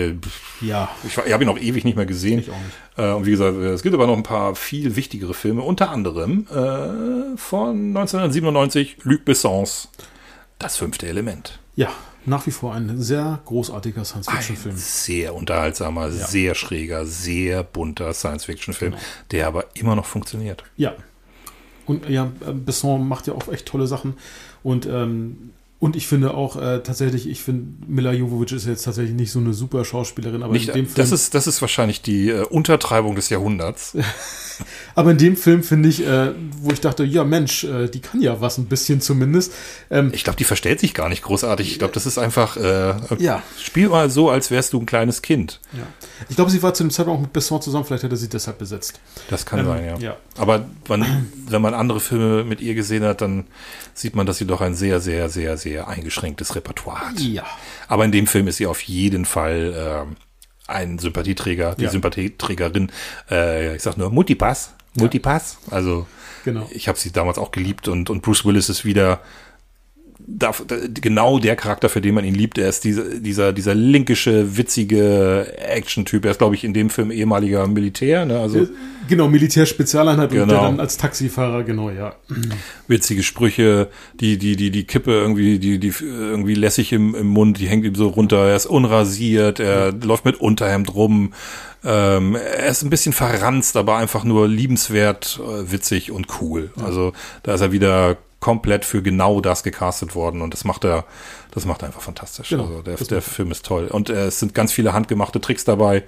[0.60, 2.40] Ja, ich, ich habe ihn auch ewig nicht mehr gesehen.
[2.40, 2.98] ich auch nicht.
[2.98, 6.46] Äh, und wie gesagt, es gibt aber noch ein paar viel wichtigere Filme, unter anderem
[6.50, 9.88] äh, von 1997 Luc Bessons
[10.58, 11.58] Das fünfte Element.
[11.76, 11.88] Ja,
[12.26, 14.76] nach wie vor ein sehr großartiger Science-Fiction-Film.
[14.76, 18.94] sehr unterhaltsamer, sehr schräger, sehr bunter Science-Fiction-Film,
[19.30, 20.64] der aber immer noch funktioniert.
[20.76, 20.94] Ja.
[21.86, 24.14] Und ja, Besson macht ja auch echt tolle Sachen.
[24.62, 29.14] Und, ähm, und ich finde auch äh, tatsächlich, ich finde, Mila Jovovich ist jetzt tatsächlich
[29.14, 32.02] nicht so eine super Schauspielerin, aber Nicht, in dem Film, das, ist, das ist wahrscheinlich
[32.02, 33.96] die äh, Untertreibung des Jahrhunderts.
[34.94, 36.32] aber in dem Film finde ich, äh,
[36.62, 39.52] wo ich dachte, ja Mensch, äh, die kann ja was ein bisschen zumindest.
[39.90, 41.70] Ähm, Ich glaube, die verstellt sich gar nicht großartig.
[41.72, 43.42] Ich glaube, das ist einfach, äh, Ja.
[43.58, 45.60] spiel mal so, als wärst du ein kleines Kind.
[45.72, 45.82] ja.
[46.28, 48.28] Ich glaube, sie war zu dem Zeitpunkt auch mit Besson zusammen, vielleicht hat er sie
[48.28, 49.00] deshalb besetzt.
[49.30, 49.98] Das kann Ähm, sein, ja.
[49.98, 50.16] ja.
[50.36, 53.46] Aber man, wenn man andere Filme mit ihr gesehen hat, dann
[53.94, 57.20] sieht man, dass sie doch ein sehr, sehr, sehr, sehr eingeschränktes Repertoire hat.
[57.20, 57.44] Ja.
[57.88, 60.16] Aber in dem Film ist sie auf jeden Fall ähm,
[60.70, 61.90] ein Sympathieträger, die Ja.
[61.90, 62.90] Sympathieträgerin,
[63.30, 65.58] äh, ich sag nur Multipass, Multipass.
[65.70, 66.06] Also
[66.44, 66.68] Genau.
[66.72, 69.20] ich habe sie damals auch geliebt und, und Bruce Willis ist wieder
[70.38, 70.52] da,
[71.00, 72.58] genau der Charakter, für den man ihn liebt.
[72.58, 76.24] Er ist diese, dieser, dieser linkische, witzige Action-Typ.
[76.24, 78.38] Er ist, glaube ich, in dem Film ehemaliger Militär, ne?
[78.38, 78.68] also
[79.08, 80.52] Genau, Militärspezialeinheit und Genau.
[80.52, 82.14] der dann als Taxifahrer, genau, ja.
[82.86, 87.58] witzige Sprüche, die, die, die, die Kippe irgendwie, die, die irgendwie lässig im, im Mund,
[87.58, 91.32] die hängt ihm so runter, er ist unrasiert, er läuft mit Unterhemd rum,
[91.84, 96.70] ähm, er ist ein bisschen verranzt, aber einfach nur liebenswert, äh, witzig und cool.
[96.76, 97.12] Also
[97.42, 101.04] da ist er wieder komplett für genau das gecastet worden und das macht er,
[101.50, 102.48] das macht er einfach fantastisch.
[102.48, 105.64] Genau, also der, der Film ist toll und äh, es sind ganz viele handgemachte Tricks
[105.64, 106.04] dabei.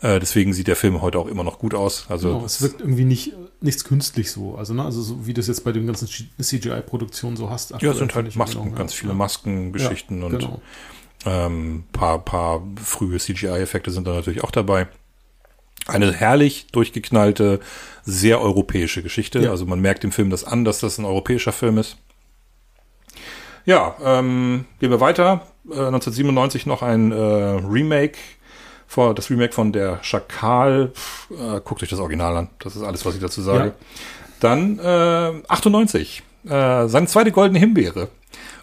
[0.00, 2.06] Äh, deswegen sieht der Film heute auch immer noch gut aus.
[2.08, 4.54] Also Genau, es wirkt irgendwie nicht, nichts künstlich so.
[4.54, 6.08] Also, ne, also so wie das jetzt bei den ganzen
[6.40, 7.72] CGI-Produktionen so hast.
[7.80, 9.00] ja, es sind halt Masken, genau, ganz ja.
[9.00, 10.60] viele Maskengeschichten Ja, und genau.
[11.26, 14.86] Ähm, paar, paar frühe CGI-Effekte sind da natürlich auch dabei.
[15.88, 17.60] Eine herrlich durchgeknallte,
[18.04, 19.40] sehr europäische Geschichte.
[19.40, 19.50] Ja.
[19.50, 21.96] Also man merkt dem Film das an, dass das ein europäischer Film ist.
[23.64, 25.46] Ja, ähm, gehen wir weiter.
[25.66, 28.18] Äh, 1997 noch ein äh, Remake,
[28.86, 30.92] vor, das Remake von der Schakal.
[30.94, 32.48] Pff, Äh, guckt euch das Original an.
[32.58, 33.64] Das ist alles, was ich dazu sage.
[33.64, 33.74] Ja.
[34.40, 38.08] Dann äh, 98, äh, seine zweite goldene Himbeere.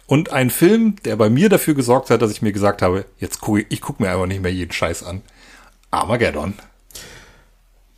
[0.06, 3.40] Und ein Film, der bei mir dafür gesorgt hat, dass ich mir gesagt habe, jetzt
[3.40, 5.22] gucke ich, ich gucke mir einfach nicht mehr jeden Scheiß an.
[5.90, 6.54] Armageddon.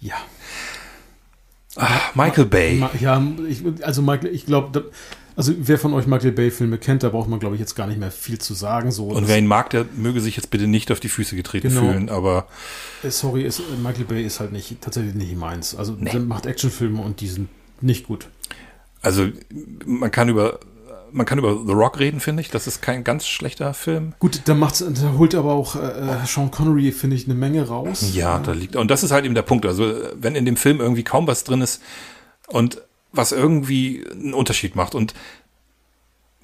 [0.00, 0.14] Ja.
[1.76, 2.76] Ah, Michael Bay.
[2.78, 4.90] Ma- Ja, ich, also Michael, ich glaube,
[5.36, 8.00] also wer von euch Michael Bay-Filme kennt, da braucht man, glaube ich, jetzt gar nicht
[8.00, 8.90] mehr viel zu sagen.
[8.90, 11.68] So, Und wer ihn mag, der möge sich jetzt bitte nicht auf die Füße getreten
[11.68, 11.80] Genau.
[11.82, 12.48] fühlen, aber
[13.04, 15.76] äh, sorry, ist, Michael Bay ist halt nicht tatsächlich nicht meins.
[15.76, 17.48] Also der macht Actionfilme und die sind
[17.80, 18.28] nicht gut.
[19.02, 19.28] also
[19.86, 20.58] man kann über
[21.12, 22.50] man kann über The Rock reden, finde ich.
[22.50, 24.14] Das ist kein ganz schlechter Film.
[24.18, 28.10] Gut, da macht's, da holt aber auch äh, Sean Connery, finde ich, eine Menge raus.
[28.14, 28.76] Ja, da liegt.
[28.76, 29.66] Und das ist halt eben der Punkt.
[29.66, 31.82] Also, wenn in dem Film irgendwie kaum was drin ist
[32.48, 32.82] und
[33.12, 34.94] was irgendwie einen Unterschied macht.
[34.94, 35.14] Und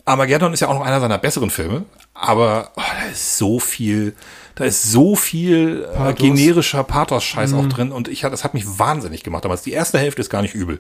[0.05, 4.15] Armageddon ist ja auch noch einer seiner besseren Filme, aber oh, da ist so viel,
[4.55, 6.19] da ist so viel äh, Pathos.
[6.19, 9.45] generischer Pathos-Scheiß auch drin und ich das hat mich wahnsinnig gemacht.
[9.45, 10.79] Damals die erste Hälfte ist gar nicht übel,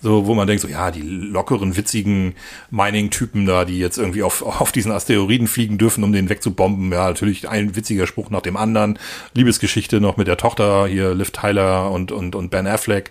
[0.00, 2.34] so wo man denkt so ja die lockeren witzigen
[2.70, 6.92] Mining-Typen da, die jetzt irgendwie auf auf diesen Asteroiden fliegen dürfen, um den wegzubomben.
[6.92, 8.98] Ja natürlich ein witziger Spruch nach dem anderen,
[9.34, 13.10] Liebesgeschichte noch mit der Tochter hier Liv Tyler und und und Ben Affleck.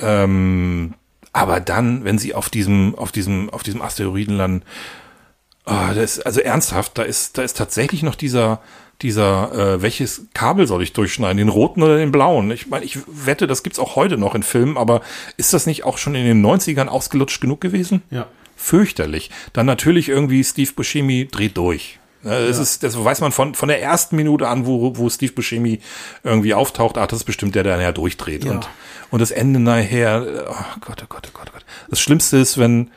[0.00, 0.94] Ähm,
[1.32, 4.62] aber dann, wenn sie auf diesem, auf diesem, auf diesem Asteroiden landen,
[5.64, 8.60] ah, das also ernsthaft, da ist, da ist tatsächlich noch dieser,
[9.02, 12.50] dieser, äh, welches Kabel soll ich durchschneiden, den roten oder den blauen?
[12.50, 15.02] Ich meine, ich wette, das gibt's auch heute noch in Filmen, aber
[15.36, 18.02] ist das nicht auch schon in den 90ern ausgelutscht genug gewesen?
[18.10, 18.26] Ja.
[18.56, 19.30] Fürchterlich.
[19.52, 21.98] Dann natürlich irgendwie Steve Buscemi dreht durch.
[22.22, 25.32] Ne, Das ist, das weiß man von, von der ersten Minute an, wo, wo Steve
[25.32, 25.80] Buscemi
[26.22, 28.44] irgendwie auftaucht, ach, das ist bestimmt der, der nachher durchdreht.
[28.44, 28.52] Ja.
[28.52, 28.68] Und,
[29.10, 31.64] und das Ende nachher, oh Gott, oh Gott, oh Gott, oh Gott.
[31.88, 32.90] Das Schlimmste ist, wenn,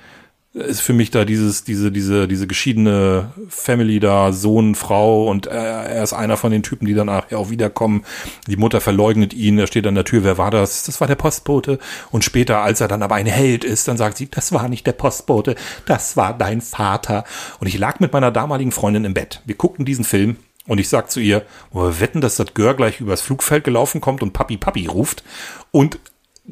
[0.56, 5.84] ist für mich da dieses, diese, diese, diese geschiedene Family da, Sohn, Frau und er,
[5.84, 8.06] er ist einer von den Typen, die dann nachher auch wiederkommen.
[8.48, 10.84] Die Mutter verleugnet ihn, er steht an der Tür, wer war das?
[10.84, 11.78] Das war der Postbote.
[12.10, 14.88] Und später, als er dann aber ein Held ist, dann sagt sie, das war nicht
[14.88, 17.26] der Postbote, das war dein Vater.
[17.60, 19.42] Und ich lag mit meiner damaligen Freundin im Bett.
[19.46, 20.38] Wir guckten diesen Film
[20.68, 21.44] Und ich sag zu ihr,
[21.74, 25.24] wir wetten, dass das Gör gleich übers Flugfeld gelaufen kommt und Papi Papi ruft.
[25.72, 26.00] Und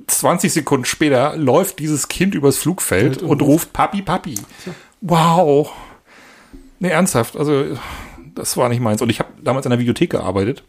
[0.08, 4.36] 20 Sekunden später läuft dieses Kind übers Flugfeld und, und ruft Papi Papi.
[5.02, 5.72] Wow.
[6.80, 7.38] Nee, ernsthaft.
[7.38, 7.78] Also,
[8.34, 9.02] das war nicht meins.
[9.02, 10.64] Und ich habe damals in der Videothek gearbeitet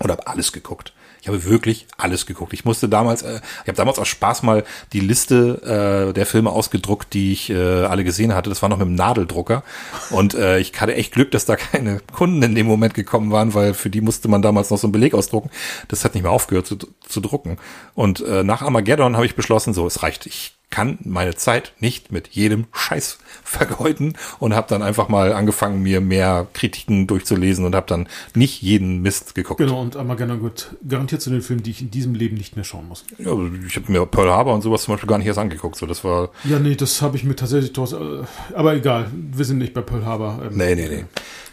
[0.00, 0.94] und habe alles geguckt.
[1.22, 2.52] Ich habe wirklich alles geguckt.
[2.52, 6.50] Ich musste damals, äh, ich habe damals aus Spaß mal die Liste äh, der Filme
[6.50, 8.50] ausgedruckt, die ich äh, alle gesehen hatte.
[8.50, 9.62] Das war noch mit dem Nadeldrucker.
[10.10, 13.54] Und äh, ich hatte echt Glück, dass da keine Kunden in dem Moment gekommen waren,
[13.54, 15.50] weil für die musste man damals noch so einen Beleg ausdrucken.
[15.86, 17.56] Das hat nicht mehr aufgehört zu, zu drucken.
[17.94, 20.26] Und äh, nach Armageddon habe ich beschlossen, so, es reicht.
[20.26, 25.82] Ich kann meine Zeit nicht mit jedem Scheiß vergeuden und habe dann einfach mal angefangen,
[25.82, 29.58] mir mehr Kritiken durchzulesen und habe dann nicht jeden Mist geguckt.
[29.58, 32.64] Genau, und Armageddon wird garantiert zu den Filmen, die ich in diesem Leben nicht mehr
[32.64, 33.04] schauen muss.
[33.18, 35.76] Ja, also ich habe mir Pearl Harbor und sowas zum Beispiel gar nicht erst angeguckt.
[35.76, 36.30] So, das war.
[36.44, 37.76] Ja, nee, das habe ich mir tatsächlich.
[37.76, 40.40] Äh, aber egal, wir sind nicht bei Pearl Harbor.
[40.42, 41.04] Ähm, nee, nee, nee.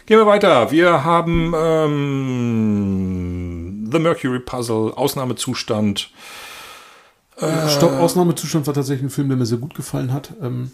[0.06, 0.72] Gehen wir weiter.
[0.72, 2.80] Wir haben ähm,
[3.92, 6.10] The Mercury Puzzle, Ausnahmezustand.
[7.40, 10.34] Äh, Stopp, Ausnahmezustand war tatsächlich ein Film, der mir sehr gut gefallen hat.
[10.42, 10.70] Ähm,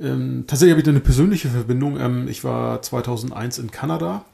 [0.00, 1.98] ähm, tatsächlich habe ich da eine persönliche Verbindung.
[1.98, 4.24] Ähm, ich war 2001 in Kanada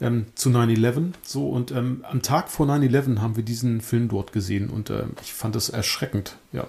[0.00, 4.32] ähm, zu 9-11 so und ähm, am Tag vor 9-11 haben wir diesen Film dort
[4.32, 6.36] gesehen und äh, ich fand es erschreckend.
[6.52, 6.66] Ja,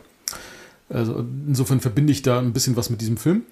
[0.90, 3.44] also insofern verbinde ich da ein bisschen was mit diesem Film.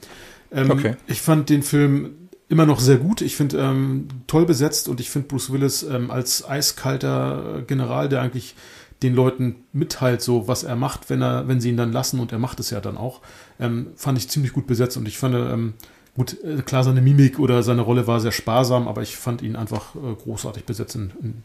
[0.52, 0.96] Ähm, okay.
[1.08, 2.12] Ich fand den Film
[2.50, 3.22] immer noch sehr gut.
[3.22, 8.22] Ich finde ähm, toll besetzt und ich finde Bruce Willis ähm, als eiskalter General, der
[8.22, 8.56] eigentlich
[9.04, 12.32] den Leuten mitteilt, so was er macht, wenn er, wenn sie ihn dann lassen und
[12.32, 13.22] er macht es ja dann auch,
[13.60, 15.74] ähm, fand ich ziemlich gut besetzt und ich fand, ähm,
[16.16, 19.56] gut, äh, klar, seine Mimik oder seine Rolle war sehr sparsam, aber ich fand ihn
[19.56, 21.44] einfach äh, großartig besetzt in, in,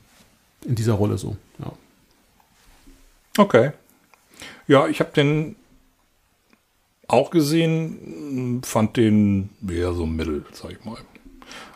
[0.66, 1.72] in, dieser Rolle so, ja.
[3.38, 3.72] Okay.
[4.66, 5.56] Ja, ich habe den
[7.08, 10.98] auch gesehen, fand den eher so mittel, sag ich mal.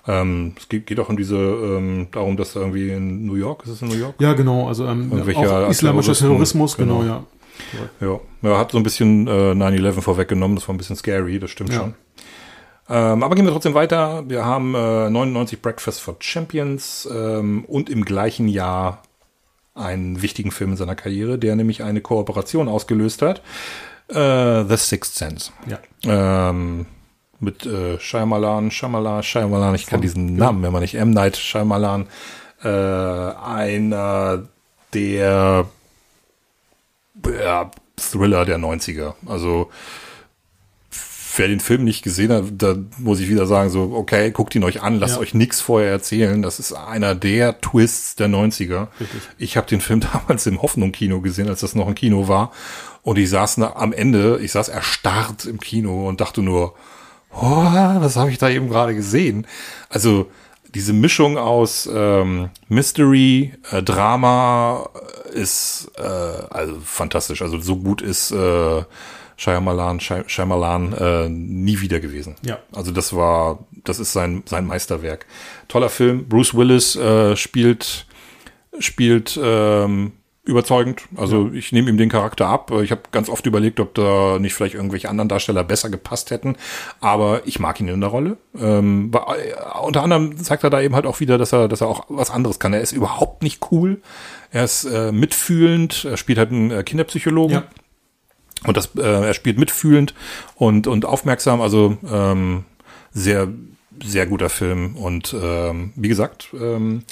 [0.07, 3.65] Ähm, es geht, geht auch um diese, ähm, darum, dass da irgendwie in New York,
[3.65, 4.15] ist es in New York?
[4.19, 7.25] Ja, genau, also ähm, auch islamischer Terrorismus, genau, genau
[8.01, 8.07] ja.
[8.09, 8.21] ja.
[8.43, 11.73] Ja, hat so ein bisschen äh, 9-11 vorweggenommen, das war ein bisschen scary, das stimmt
[11.73, 11.81] ja.
[11.81, 11.95] schon.
[12.89, 14.25] Ähm, aber gehen wir trotzdem weiter.
[14.29, 19.03] Wir haben äh, 99 Breakfast for Champions ähm, und im gleichen Jahr
[19.75, 23.43] einen wichtigen Film in seiner Karriere, der nämlich eine Kooperation ausgelöst hat.
[24.09, 25.53] Äh, The Sixth Sense.
[25.69, 25.79] Ja.
[26.51, 26.87] Ähm,
[27.41, 31.11] mit äh, Shyamalan, Shyamalan, Shyamalan, ich kann diesen Namen, wenn man nicht M.
[31.11, 32.07] Night Shyamalan,
[32.63, 34.45] äh, einer
[34.93, 35.67] der
[37.27, 39.15] ja, Thriller der 90er.
[39.27, 39.71] Also
[41.37, 44.65] wer den Film nicht gesehen hat, da muss ich wieder sagen, so, okay, guckt ihn
[44.65, 45.21] euch an, lasst ja.
[45.21, 46.43] euch nichts vorher erzählen.
[46.43, 48.89] Das ist einer der Twists der 90er.
[49.01, 49.23] Richtig.
[49.39, 52.53] Ich habe den Film damals im Hoffnung-Kino gesehen, als das noch ein Kino war.
[53.03, 56.75] Und ich saß am Ende, ich saß erstarrt im Kino und dachte nur,
[57.35, 57.65] oh,
[58.01, 59.47] was habe ich da eben gerade gesehen?
[59.89, 60.31] Also
[60.75, 64.89] diese Mischung aus ähm, Mystery, äh, Drama
[65.33, 67.43] ist äh, also fantastisch.
[67.43, 68.83] Also so gut ist äh,
[69.37, 72.37] Shyamalan, Shyamalan äh, nie wieder gewesen.
[72.43, 72.59] Ja.
[72.73, 75.27] Also das war, das ist sein sein Meisterwerk.
[75.69, 76.29] Toller Film.
[76.29, 78.07] Bruce Willis äh, spielt
[78.79, 80.13] spielt ähm,
[80.51, 81.03] überzeugend.
[81.17, 81.55] Also ja.
[81.55, 82.71] ich nehme ihm den Charakter ab.
[82.83, 86.57] Ich habe ganz oft überlegt, ob da nicht vielleicht irgendwelche anderen Darsteller besser gepasst hätten.
[87.01, 88.37] Aber ich mag ihn in der Rolle.
[88.59, 91.89] Ähm, äh, unter anderem zeigt er da eben halt auch wieder, dass er, dass er
[91.89, 92.73] auch was anderes kann.
[92.73, 94.03] Er ist überhaupt nicht cool.
[94.51, 96.05] Er ist äh, mitfühlend.
[96.05, 97.55] Er spielt halt einen äh, Kinderpsychologen.
[97.55, 97.65] Ja.
[98.67, 100.15] Und das, äh, er spielt mitfühlend
[100.57, 101.61] und, und aufmerksam.
[101.61, 102.65] Also ähm,
[103.13, 103.49] sehr,
[104.03, 104.97] sehr guter Film.
[104.97, 107.05] Und ähm, wie gesagt, ähm,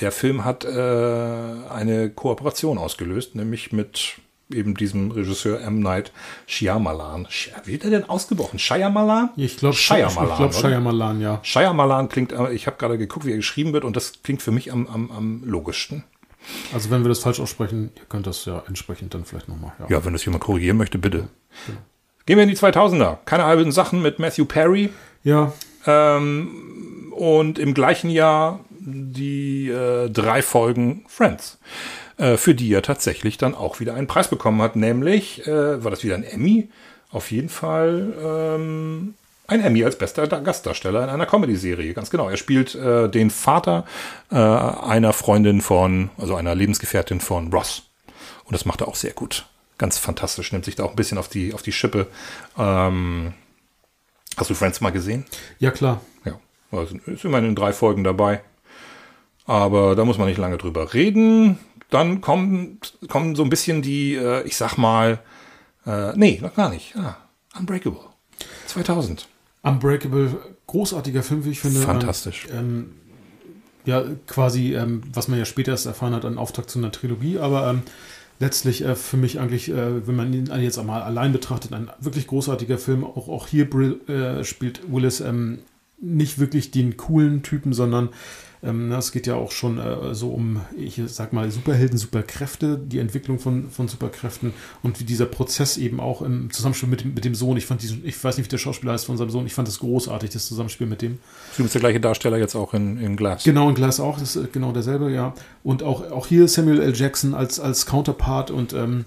[0.00, 4.18] der Film hat äh, eine Kooperation ausgelöst, nämlich mit
[4.50, 5.80] eben diesem Regisseur M.
[5.80, 6.12] Night
[6.46, 7.28] Shyamalan.
[7.64, 8.58] Wie wird er denn ausgebrochen?
[8.58, 9.30] Shyamalan?
[9.36, 10.30] Ich glaube Shyamalan.
[10.30, 11.40] Ich glaube Shyamalan, ja.
[11.42, 14.52] Shyamalan klingt, äh, ich habe gerade geguckt, wie er geschrieben wird und das klingt für
[14.52, 16.04] mich am, am, am logischsten.
[16.72, 19.72] Also wenn wir das falsch aussprechen, ihr könnt das ja entsprechend dann vielleicht nochmal.
[19.80, 19.86] Ja.
[19.96, 21.28] ja, wenn das jemand korrigieren möchte, bitte.
[21.66, 21.78] Genau.
[22.24, 23.18] Gehen wir in die 2000er.
[23.24, 24.90] Keine halben Sachen mit Matthew Perry.
[25.24, 25.52] Ja.
[25.86, 31.58] Ähm, und im gleichen Jahr die äh, drei Folgen Friends,
[32.16, 35.90] äh, für die er tatsächlich dann auch wieder einen Preis bekommen hat, nämlich äh, war
[35.90, 36.68] das wieder ein Emmy,
[37.10, 39.14] auf jeden Fall ähm,
[39.48, 42.28] ein Emmy als bester Gastdarsteller in einer Comedy-Serie, ganz genau.
[42.28, 43.86] Er spielt äh, den Vater
[44.30, 47.84] äh, einer Freundin von, also einer Lebensgefährtin von Ross.
[48.44, 49.46] Und das macht er auch sehr gut.
[49.78, 52.08] Ganz fantastisch, nimmt sich da auch ein bisschen auf die, auf die Schippe.
[52.58, 53.32] Ähm,
[54.36, 55.24] hast du Friends mal gesehen?
[55.58, 56.02] Ja, klar.
[56.26, 56.38] Ja,
[56.70, 58.42] also ist immerhin in drei Folgen dabei.
[59.48, 61.58] Aber da muss man nicht lange drüber reden.
[61.88, 65.20] Dann kommen, kommen so ein bisschen die, äh, ich sag mal,
[65.86, 66.94] äh, nee, noch gar nicht.
[66.96, 67.16] Ah,
[67.58, 68.00] Unbreakable.
[68.66, 69.26] 2000.
[69.62, 71.80] Unbreakable, großartiger Film, wie ich finde.
[71.80, 72.46] Fantastisch.
[72.52, 72.90] Ähm,
[73.86, 77.38] ja quasi, ähm, was man ja später erst erfahren hat, ein Auftakt zu einer Trilogie,
[77.38, 77.82] aber ähm,
[78.38, 82.26] letztlich äh, für mich eigentlich, äh, wenn man ihn jetzt einmal allein betrachtet, ein wirklich
[82.26, 83.02] großartiger Film.
[83.02, 83.66] Auch, auch hier
[84.10, 85.60] äh, spielt Willis ähm,
[85.98, 88.14] nicht wirklich den coolen Typen, sondern ähm,
[88.60, 93.38] es geht ja auch schon äh, so um, ich sag mal, Superhelden, Superkräfte, die Entwicklung
[93.38, 94.52] von, von Superkräften
[94.82, 97.56] und wie dieser Prozess eben auch im Zusammenspiel mit, mit dem Sohn.
[97.56, 99.68] Ich fand diesen, ich weiß nicht, wie der Schauspieler heißt von seinem Sohn, ich fand
[99.68, 101.18] das großartig, das Zusammenspiel mit dem.
[101.56, 103.44] Du bist der gleiche Darsteller jetzt auch in, in Glass.
[103.44, 105.34] Genau, in Glass auch, das ist genau derselbe, ja.
[105.62, 106.96] Und auch, auch hier Samuel L.
[106.96, 109.04] Jackson als, als Counterpart und ähm,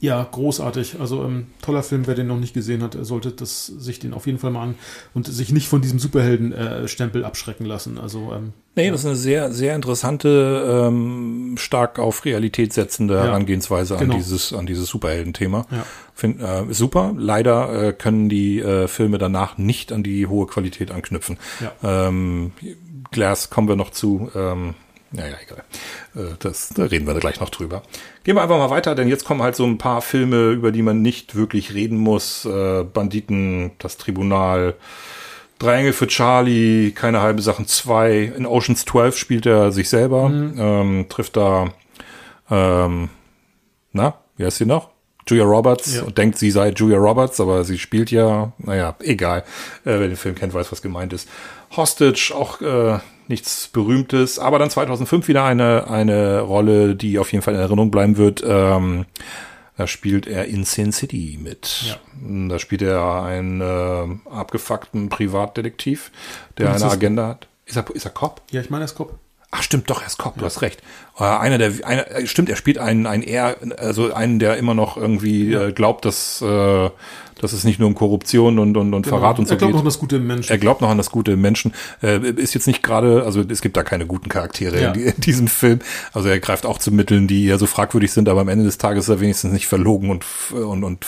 [0.00, 1.00] ja, großartig.
[1.00, 4.26] Also ähm, toller Film, wer den noch nicht gesehen hat, sollte das, sich den auf
[4.26, 4.74] jeden Fall mal an
[5.12, 7.98] und sich nicht von diesem Superhelden-Stempel äh, abschrecken lassen.
[7.98, 8.92] Also ähm, nee, ja.
[8.92, 13.24] das ist eine sehr, sehr interessante, ähm, stark auf Realität setzende ja.
[13.24, 14.14] Herangehensweise genau.
[14.14, 15.66] an dieses, an dieses Superhelden-Thema.
[15.70, 15.84] Ja.
[16.14, 17.14] Find, äh, super.
[17.16, 21.38] Leider äh, können die äh, Filme danach nicht an die hohe Qualität anknüpfen.
[21.60, 22.06] Ja.
[22.08, 22.52] Ähm,
[23.10, 24.30] Glass kommen wir noch zu.
[24.34, 24.74] Ähm,
[25.10, 25.64] naja, egal.
[26.14, 27.82] Äh, das, da reden wir gleich noch drüber.
[28.24, 30.82] Gehen wir einfach mal weiter, denn jetzt kommen halt so ein paar Filme, über die
[30.82, 32.44] man nicht wirklich reden muss.
[32.44, 34.74] Äh, Banditen, das Tribunal,
[35.58, 38.32] Drei Engel für Charlie, keine halbe Sachen zwei.
[38.36, 40.54] In Oceans 12 spielt er sich selber, mhm.
[40.56, 41.72] ähm, trifft da,
[42.48, 43.08] ähm,
[43.92, 44.90] na, wie heißt sie noch?
[45.26, 46.02] Julia Roberts ja.
[46.04, 49.40] und denkt, sie sei Julia Roberts, aber sie spielt ja, naja, egal.
[49.84, 51.28] Äh, wer den Film kennt, weiß, was gemeint ist.
[51.76, 57.42] Hostage, auch äh, nichts Berühmtes, aber dann 2005 wieder eine, eine Rolle, die auf jeden
[57.42, 58.42] Fall in Erinnerung bleiben wird.
[58.46, 59.06] Ähm,
[59.76, 61.84] da spielt er in Sin City mit.
[61.86, 62.48] Ja.
[62.48, 66.10] Da spielt er einen äh, abgefuckten Privatdetektiv,
[66.58, 67.46] der eine Agenda hat.
[67.64, 68.42] Ist er, ist er Cop?
[68.50, 69.18] Ja, ich meine, er ist Cop.
[69.50, 70.40] Ach stimmt, doch, er ist Cop, ja.
[70.40, 70.82] du hast recht.
[71.18, 74.74] Äh, einer der, einer, äh, stimmt, er spielt einen, einen eher, also einen, der immer
[74.74, 76.90] noch irgendwie äh, glaubt, dass äh,
[77.40, 79.16] dass es nicht nur um Korruption und, und, und genau.
[79.16, 79.62] Verrat und so geht.
[79.62, 80.50] Er glaubt noch an das Gute Menschen.
[80.50, 81.72] Er glaubt noch an das Gute Menschen.
[82.02, 84.92] Äh, ist jetzt nicht gerade, also es gibt da keine guten Charaktere ja.
[84.92, 85.80] in, in, diesem Film.
[86.12, 88.78] Also er greift auch zu Mitteln, die ja so fragwürdig sind, aber am Ende des
[88.78, 91.06] Tages ist er wenigstens nicht verlogen und, und, und,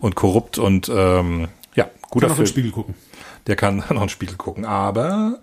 [0.00, 2.46] und korrupt und ähm, ja, guter kann Film.
[2.46, 2.94] Kann Spiegel gucken.
[3.46, 4.64] Der kann noch einen Spiegel gucken.
[4.64, 5.38] Aber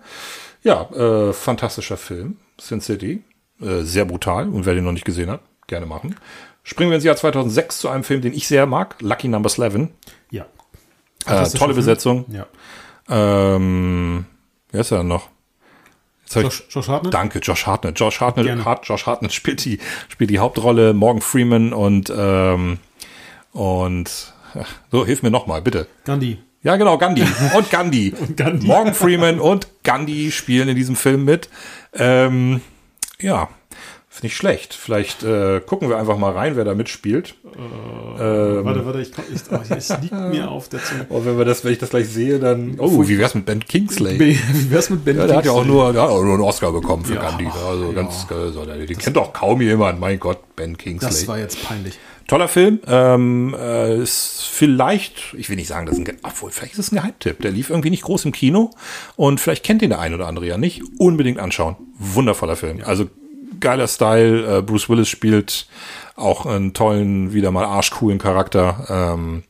[0.64, 3.22] ja, äh, fantastischer Film, Sin City.
[3.60, 6.16] Äh, sehr brutal und wer den noch nicht gesehen hat, gerne machen.
[6.64, 9.90] Springen wir ins Jahr 2006 zu einem Film, den ich sehr mag, Lucky Number 11.
[10.30, 10.46] Ja.
[11.26, 12.24] Äh, tolle Besetzung.
[12.28, 12.46] Ja.
[13.08, 14.26] Ähm,
[14.72, 15.28] wer ist er noch?
[16.30, 17.14] Josh, Josh, Hartnett?
[17.14, 18.00] Danke, Josh Hartnett.
[18.00, 19.78] Josh Hartnett, Hart, Josh Hartnett spielt die,
[20.08, 22.78] spielt die Hauptrolle, Morgan Freeman und, ähm,
[23.52, 24.32] und,
[24.90, 25.86] so, hilf mir nochmal, bitte.
[26.04, 26.38] Gandhi.
[26.64, 27.22] Ja, genau, Gandhi.
[27.56, 28.12] Und Gandhi.
[28.18, 28.66] und Gandhi.
[28.66, 31.48] Morgan Freeman und Gandhi spielen in diesem Film mit.
[31.92, 32.62] Ähm,
[33.20, 33.48] ja,
[34.14, 34.74] Finde ich schlecht.
[34.74, 37.34] Vielleicht äh, gucken wir einfach mal rein, wer da mitspielt.
[37.44, 41.06] Äh, ähm, warte, warte, ich, ich, oh, es liegt mir auf der Zunge.
[41.08, 42.76] Oh, wenn, wir das, wenn ich das gleich sehe, dann.
[42.78, 44.20] Oh, wie wär's mit Ben Kingsley?
[44.20, 46.44] Wie wär's mit Ben ja, Der hat ja auch nur, der hat auch nur einen
[46.44, 47.48] Oscar bekommen für ja, Gandhi.
[47.66, 47.92] Also ja.
[47.92, 49.98] ganz, also, den das kennt doch kaum jemand.
[49.98, 51.10] Mein Gott, Ben Kingsley.
[51.10, 51.98] Das war jetzt peinlich.
[52.26, 52.80] Toller Film.
[52.86, 56.92] Ähm, äh, ist vielleicht, ich will nicht sagen, das ist ein, obwohl, vielleicht ist es
[56.92, 57.40] ein Geheimtipp.
[57.40, 58.70] Der lief irgendwie nicht groß im Kino
[59.16, 60.82] und vielleicht kennt ihn der ein oder andere ja nicht.
[60.98, 61.76] Unbedingt anschauen.
[61.98, 62.82] Wundervoller Film.
[62.84, 63.08] Also
[63.60, 64.58] geiler Style.
[64.58, 65.66] Äh, Bruce Willis spielt
[66.16, 68.86] auch einen tollen, wieder mal arschcoolen Charakter.
[68.88, 69.42] Ähm,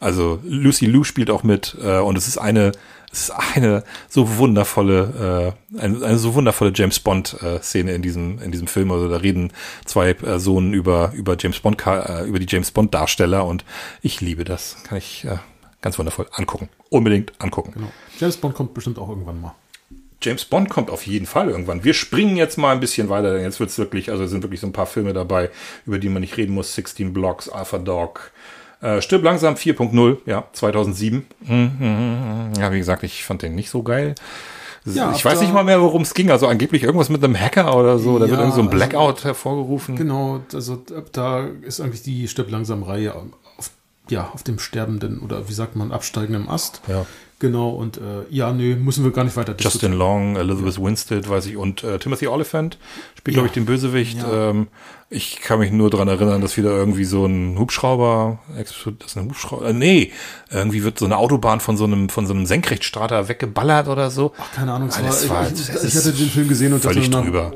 [0.00, 2.72] also Lucy Liu spielt auch mit äh, und es ist eine
[3.12, 8.00] es ist eine so wundervolle, äh, eine, eine so wundervolle James Bond äh, Szene in
[8.00, 8.90] diesem in diesem Film.
[8.90, 9.52] Also da reden
[9.84, 13.64] zwei Personen über über James Bond äh, über die James Bond Darsteller und
[14.00, 14.76] ich liebe das.
[14.84, 15.36] Kann ich äh,
[15.82, 16.70] ganz wundervoll angucken.
[16.88, 17.72] Unbedingt angucken.
[17.74, 17.92] Genau.
[18.18, 19.54] James Bond kommt bestimmt auch irgendwann mal.
[20.22, 21.84] James Bond kommt auf jeden Fall irgendwann.
[21.84, 24.66] Wir springen jetzt mal ein bisschen weiter, denn jetzt wird's wirklich, also sind wirklich so
[24.66, 25.50] ein paar Filme dabei,
[25.86, 26.74] über die man nicht reden muss.
[26.74, 28.32] 16 Blocks, Alpha Dog,
[28.80, 31.26] äh, Stirb langsam 4.0, ja, 2007.
[31.40, 32.52] Mhm.
[32.58, 34.14] Ja, wie gesagt, ich fand den nicht so geil.
[34.84, 36.30] Ja, ich weiß nicht mal mehr, worum es ging.
[36.30, 38.18] Also angeblich irgendwas mit einem Hacker oder so.
[38.18, 39.96] Da ja, wird irgendwie so ein also Blackout also, hervorgerufen.
[39.96, 40.82] Genau, also
[41.12, 43.70] da ist eigentlich die Stirb langsam Reihe auf,
[44.08, 46.82] ja, auf dem sterbenden oder wie sagt man, absteigenden Ast.
[46.88, 47.06] Ja.
[47.42, 48.00] Genau, und äh,
[48.30, 50.84] ja, nö, müssen wir gar nicht weiter Justin Long, Elizabeth ja.
[50.84, 52.78] Winstead, weiß ich, und äh, Timothy Oliphant
[53.18, 53.40] spielt, ja.
[53.40, 54.18] glaube ich, den Bösewicht.
[54.18, 54.50] Ja.
[54.50, 54.68] Ähm,
[55.10, 59.24] ich kann mich nur dran erinnern, dass wieder irgendwie so ein Hubschrauber, das ist ein
[59.24, 60.12] Hubschrauber, äh, nee,
[60.52, 64.32] irgendwie wird so eine Autobahn von so einem, von so einem Senkrechtstarter weggeballert oder so.
[64.38, 67.10] Ach, keine Ahnung, ah, das war, ich, ich, ich hatte den Film gesehen und völlig
[67.10, 67.52] dachte, drüber.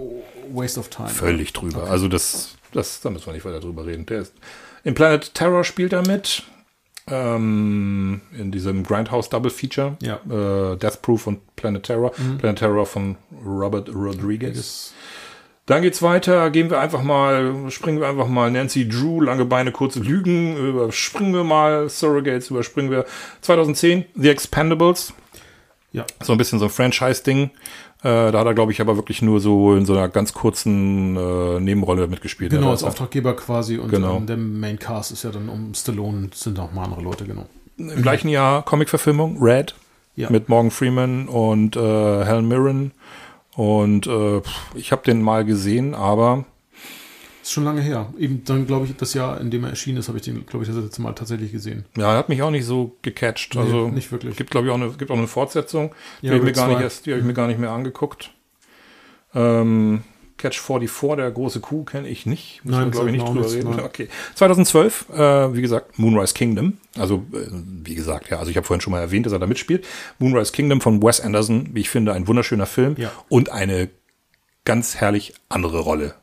[0.52, 1.10] Waste of time.
[1.10, 1.82] Völlig drüber.
[1.82, 1.90] Okay.
[1.90, 4.04] Also das, das, da müssen wir nicht weiter drüber reden.
[4.06, 4.32] Der ist,
[4.82, 6.42] in Planet Terror spielt er mit
[7.08, 9.96] ähm, in diesem Grindhouse Double Feature.
[10.02, 10.16] Ja.
[10.28, 12.12] Äh, Death Proof und Planet Terror.
[12.16, 12.38] Mhm.
[12.38, 14.92] Planet Terror von Robert Rodriguez.
[15.66, 19.72] Dann geht's weiter, gehen wir einfach mal, springen wir einfach mal Nancy Drew, lange Beine,
[19.72, 23.04] kurze Lügen, überspringen wir mal Surrogates, überspringen wir
[23.40, 25.12] 2010 The Expendables.
[25.90, 26.06] Ja.
[26.22, 27.50] So ein bisschen so ein Franchise-Ding.
[28.06, 31.16] Äh, da hat er, glaube ich, aber wirklich nur so in so einer ganz kurzen
[31.16, 32.52] äh, Nebenrolle mitgespielt.
[32.52, 34.16] Genau, als Auftraggeber quasi und Genau.
[34.18, 37.46] ähm, der Main Cast ist ja dann um Stallone sind noch mal andere Leute, genau.
[37.78, 39.74] Im gleichen Jahr Comic-Verfilmung, Red,
[40.14, 40.30] Ja.
[40.30, 42.92] mit Morgan Freeman und äh, Helen Mirren.
[43.56, 44.40] Und äh,
[44.74, 46.44] ich habe den mal gesehen, aber
[47.46, 48.12] Ist schon lange her.
[48.18, 50.64] Eben dann, glaube ich, das Jahr, in dem er erschienen ist, habe ich den, glaube
[50.64, 51.84] ich, das letzte Mal tatsächlich gesehen.
[51.96, 53.54] ja, er hat mich auch nicht so gecatcht.
[53.54, 54.34] Nee, also nicht wirklich.
[54.36, 55.94] Gibt, glaube ich, auch eine, gibt auch eine Fortsetzung.
[56.22, 56.82] Die Ja, habe ich, mir gar nicht zwei.
[56.82, 58.32] erst- die hab ich mir gar nicht mehr angeguckt.
[59.34, 60.02] Ähm,
[60.38, 62.64] Catch 44, der große Kuh, kenne ich nicht.
[62.64, 63.66] Müssen Nein, glaube ich, nicht mir drüber auch reden.
[63.68, 63.86] nichts, nein.
[63.86, 64.08] Okay.
[64.34, 66.74] 2012, äh, wie gesagt, Moonrise Kingdom.
[66.98, 67.46] Also, äh,
[67.84, 69.86] wie gesagt, ja, also ich habe vorhin schon mal erwähnt, dass er da mitspielt.
[70.18, 72.96] Moonrise Kingdom von Wes Anderson, wie ich finde, ein wunderschöner Film.
[72.98, 73.12] Ja.
[73.28, 73.88] Und eine
[74.64, 76.14] ganz herrlich andere Rolle.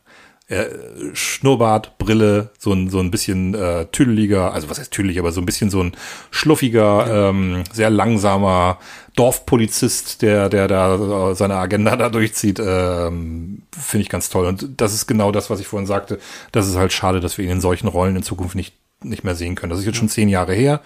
[0.47, 0.65] Äh,
[1.13, 5.39] Schnurrbart, Brille, so ein, so ein bisschen äh, tüdeliger, also was heißt tüdelig, aber so
[5.39, 5.93] ein bisschen so ein
[6.31, 8.77] schluffiger, ähm, sehr langsamer
[9.15, 14.45] Dorfpolizist, der, der da seine Agenda da durchzieht, ähm, finde ich ganz toll.
[14.45, 16.19] Und das ist genau das, was ich vorhin sagte.
[16.51, 19.35] Das ist halt schade, dass wir ihn in solchen Rollen in Zukunft nicht, nicht mehr
[19.35, 19.69] sehen können.
[19.69, 20.81] Das ist jetzt schon zehn Jahre her.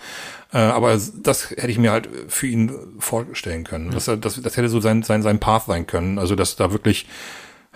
[0.53, 3.89] Äh, aber das hätte ich mir halt für ihn vorstellen können.
[3.91, 6.19] Das, das, das hätte so sein, sein, sein Path sein können.
[6.19, 7.07] Also, dass da wirklich,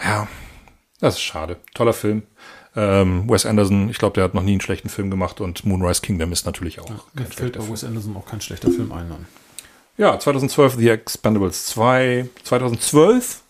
[0.04, 0.28] ja,
[1.02, 1.58] das ist schade.
[1.74, 2.24] Toller Film.
[2.76, 6.02] Ähm, Wes Anderson, ich glaube, der hat noch nie einen schlechten Film gemacht und Moonrise
[6.02, 7.70] Kingdom ist natürlich auch kein fällt bei.
[7.70, 9.10] Wes Anderson auch kein schlechter Film ein.
[9.10, 9.26] Nein.
[9.98, 12.30] Ja, 2012 The Expendables 2.
[12.44, 13.42] 2012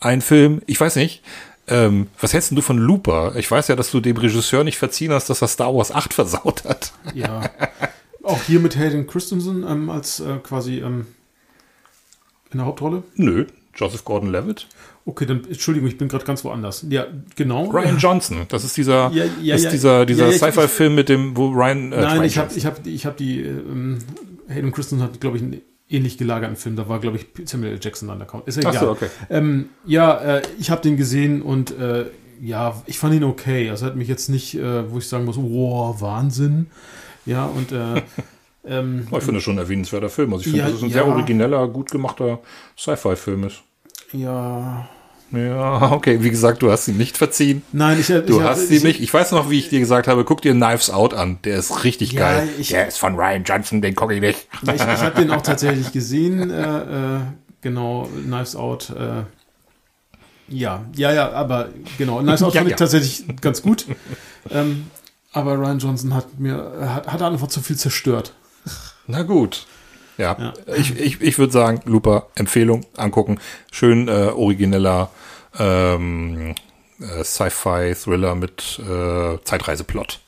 [0.00, 1.22] ein Film, ich weiß nicht,
[1.68, 3.34] ähm, was hältst du von Looper?
[3.36, 6.14] Ich weiß ja, dass du dem Regisseur nicht verziehen hast, dass er Star Wars 8
[6.14, 6.92] versaut hat.
[7.14, 7.50] Ja.
[8.22, 11.06] auch hier mit Hayden Christensen ähm, als äh, quasi ähm,
[12.50, 13.02] in der Hauptrolle.
[13.14, 14.66] Nö, Joseph Gordon-Levitt.
[15.08, 16.84] Okay, dann Entschuldigung, ich bin gerade ganz woanders.
[16.90, 17.06] Ja,
[17.36, 17.70] genau.
[17.70, 19.70] Ryan Johnson, das ist dieser, Ja, ja, ist ja.
[19.70, 23.16] dieser, dieser Sci-Fi-Film mit dem, wo Ryan, äh, Nein, ich habe ich hab, ich hab
[23.16, 23.98] die, ähm,
[24.48, 26.74] Hayden Christensen hat, glaube ich, einen ähnlich gelagerten Film.
[26.74, 27.78] Da war, glaube ich, Samuel L.
[27.80, 28.48] Jackson an der Count.
[28.48, 28.84] Ist ja Ach egal.
[28.84, 29.06] so, okay.
[29.30, 32.06] ähm, ja, äh, ich habe den gesehen und äh,
[32.42, 33.70] ja, ich fand ihn okay.
[33.70, 36.66] Also hat mich jetzt nicht, äh, wo ich sagen muss, wow, Wahnsinn.
[37.24, 38.02] Ja, und äh,
[38.66, 40.32] ähm, Oh, ich finde das schon ein erwähnenswerter Film.
[40.32, 42.40] Also ich finde, Ja, dass es ein sehr origineller, gut gemachter
[42.76, 43.62] Sci-Fi-Film ist.
[44.12, 44.88] ja.
[45.32, 47.62] Ja, okay, wie gesagt, du hast ihn nicht verziehen.
[47.72, 49.00] Nein, ich, Du ich, hast ich, ihn nicht.
[49.00, 51.38] Ich weiß noch, wie ich dir gesagt habe, guck dir Knives Out an.
[51.44, 52.48] Der ist richtig Ja, geil.
[52.58, 54.46] ich- Der ist von Ryan Johnson, den gucke ich nicht.
[54.62, 57.20] Ich, ich habe den auch tatsächlich gesehen, äh, äh,
[57.60, 58.90] genau, Knives Out.
[58.90, 59.24] Äh,
[60.48, 63.84] ja, ja, ja, aber genau, Knives Out Ja, fand ich tatsächlich ganz gut.
[64.50, 64.86] ähm,
[65.32, 68.32] aber Ryan Johnson hat mir, hat, hat einfach zu viel zerstört.
[69.08, 69.66] Na gut.
[70.18, 70.52] Ja, Ja.
[70.76, 73.38] ich, ich, ich würde sagen, Looper, Empfehlung, angucken.
[73.70, 75.10] Schön äh, origineller
[75.58, 76.54] ähm,
[77.00, 80.20] äh, Sci-Fi-Thriller mit äh, Zeitreiseplot.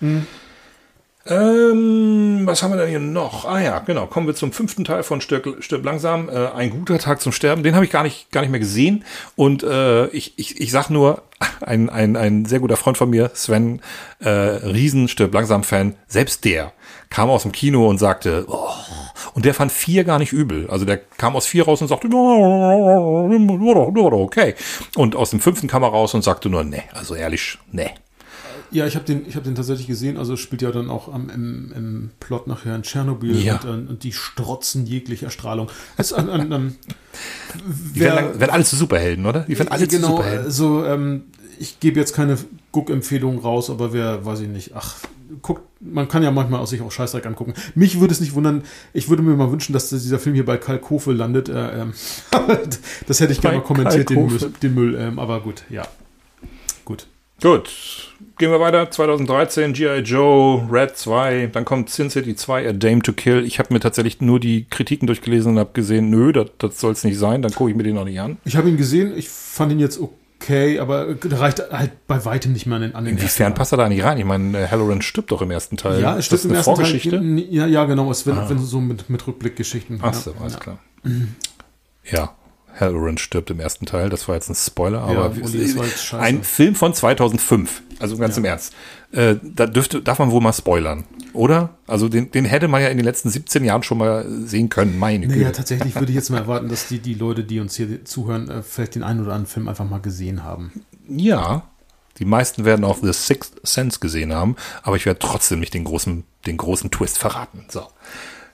[1.27, 3.45] Ähm, was haben wir denn hier noch?
[3.45, 4.07] Ah ja, genau.
[4.07, 6.29] Kommen wir zum fünften Teil von Stirb, Stirb langsam.
[6.31, 7.63] Äh, ein guter Tag zum Sterben.
[7.63, 9.05] Den habe ich gar nicht, gar nicht mehr gesehen.
[9.37, 11.23] Und äh, ich, ich, ich sag nur,
[11.61, 13.83] ein, ein, ein sehr guter Freund von mir, Sven,
[14.21, 16.73] äh, Riesen Stirb langsam Fan, selbst der
[17.11, 18.71] kam aus dem Kino und sagte, oh,
[19.39, 20.69] und der fand vier gar nicht übel.
[20.69, 22.09] Also der kam aus vier raus und sagte,
[24.13, 24.57] okay.
[24.97, 27.91] Und aus dem fünften kam er raus und sagte nur, nee, also ehrlich, nee.
[28.73, 30.17] Ja, ich habe den, ich hab den tatsächlich gesehen.
[30.17, 33.61] Also spielt ja dann auch am, im, im Plot nachher in Tschernobyl Ja.
[33.61, 35.69] und, äh, und die strotzen jeglicher Strahlung.
[35.97, 36.77] Es, an, an, an,
[37.95, 39.43] Die werden, werden alle zu Superhelden, oder?
[39.43, 40.45] Die werden alle zu genau, Superhelden.
[40.47, 41.23] also ähm,
[41.61, 42.37] ich gebe jetzt keine
[42.73, 44.97] Guck-Empfehlungen raus, aber wer, weiß ich nicht, ach,
[45.43, 47.55] guckt, man kann ja manchmal aus sich auch Scheißdreck angucken.
[47.75, 50.57] Mich würde es nicht wundern, ich würde mir mal wünschen, dass dieser Film hier bei
[50.57, 51.49] Kalkofe landet.
[51.49, 51.93] Äh, ähm,
[53.07, 54.27] das hätte ich gerne mal kommentiert, den.
[54.27, 55.87] Müll- den Müll, ähm, aber gut, ja.
[56.85, 57.07] Gut.
[57.41, 57.71] Gut,
[58.37, 58.91] gehen wir weiter.
[58.91, 60.01] 2013, G.I.
[60.01, 63.45] Joe, Red 2, dann kommt Sin City 2, A Dame to Kill.
[63.45, 66.91] Ich habe mir tatsächlich nur die Kritiken durchgelesen und habe gesehen, nö, das, das soll
[66.95, 68.39] es nicht sein, dann gucke ich mir den noch nicht an.
[68.45, 70.15] Ich habe ihn gesehen, ich fand ihn jetzt okay,
[70.81, 73.77] aber der reicht halt bei weitem nicht mehr an den, an den Inwiefern passt er
[73.79, 74.19] da nicht rein?
[74.19, 76.01] Ich meine, äh, Halloran stirbt doch im ersten Teil.
[76.01, 77.19] Ja, es das im eine ersten Vorgeschichte?
[77.19, 77.47] Teil.
[77.51, 78.11] Ja, ja, genau.
[78.11, 79.99] Es wenn, wenn so mit, mit Rückblickgeschichten.
[80.03, 80.41] Ach so, ja.
[80.41, 80.79] alles klar.
[82.05, 82.35] Ja,
[82.81, 84.09] Halloran stirbt im ersten Teil.
[84.09, 86.19] Das war jetzt ein Spoiler, aber jetzt scheiße.
[86.19, 87.83] ein Film von 2005.
[88.01, 88.75] Also ganz im Ernst.
[89.11, 91.71] Äh, da dürfte, darf man wohl mal spoilern, oder?
[91.87, 94.99] Also den, den hätte man ja in den letzten 17 Jahren schon mal sehen können.
[94.99, 95.53] Meine Naja, Güte.
[95.53, 98.63] tatsächlich würde ich jetzt mal erwarten, dass die, die Leute, die uns hier zuhören, äh,
[98.63, 100.85] vielleicht den einen oder anderen Film einfach mal gesehen haben.
[101.09, 101.63] Ja,
[102.19, 105.85] die meisten werden auch The Sixth Sense gesehen haben, aber ich werde trotzdem nicht den
[105.85, 107.65] großen, den großen Twist verraten.
[107.69, 107.83] So.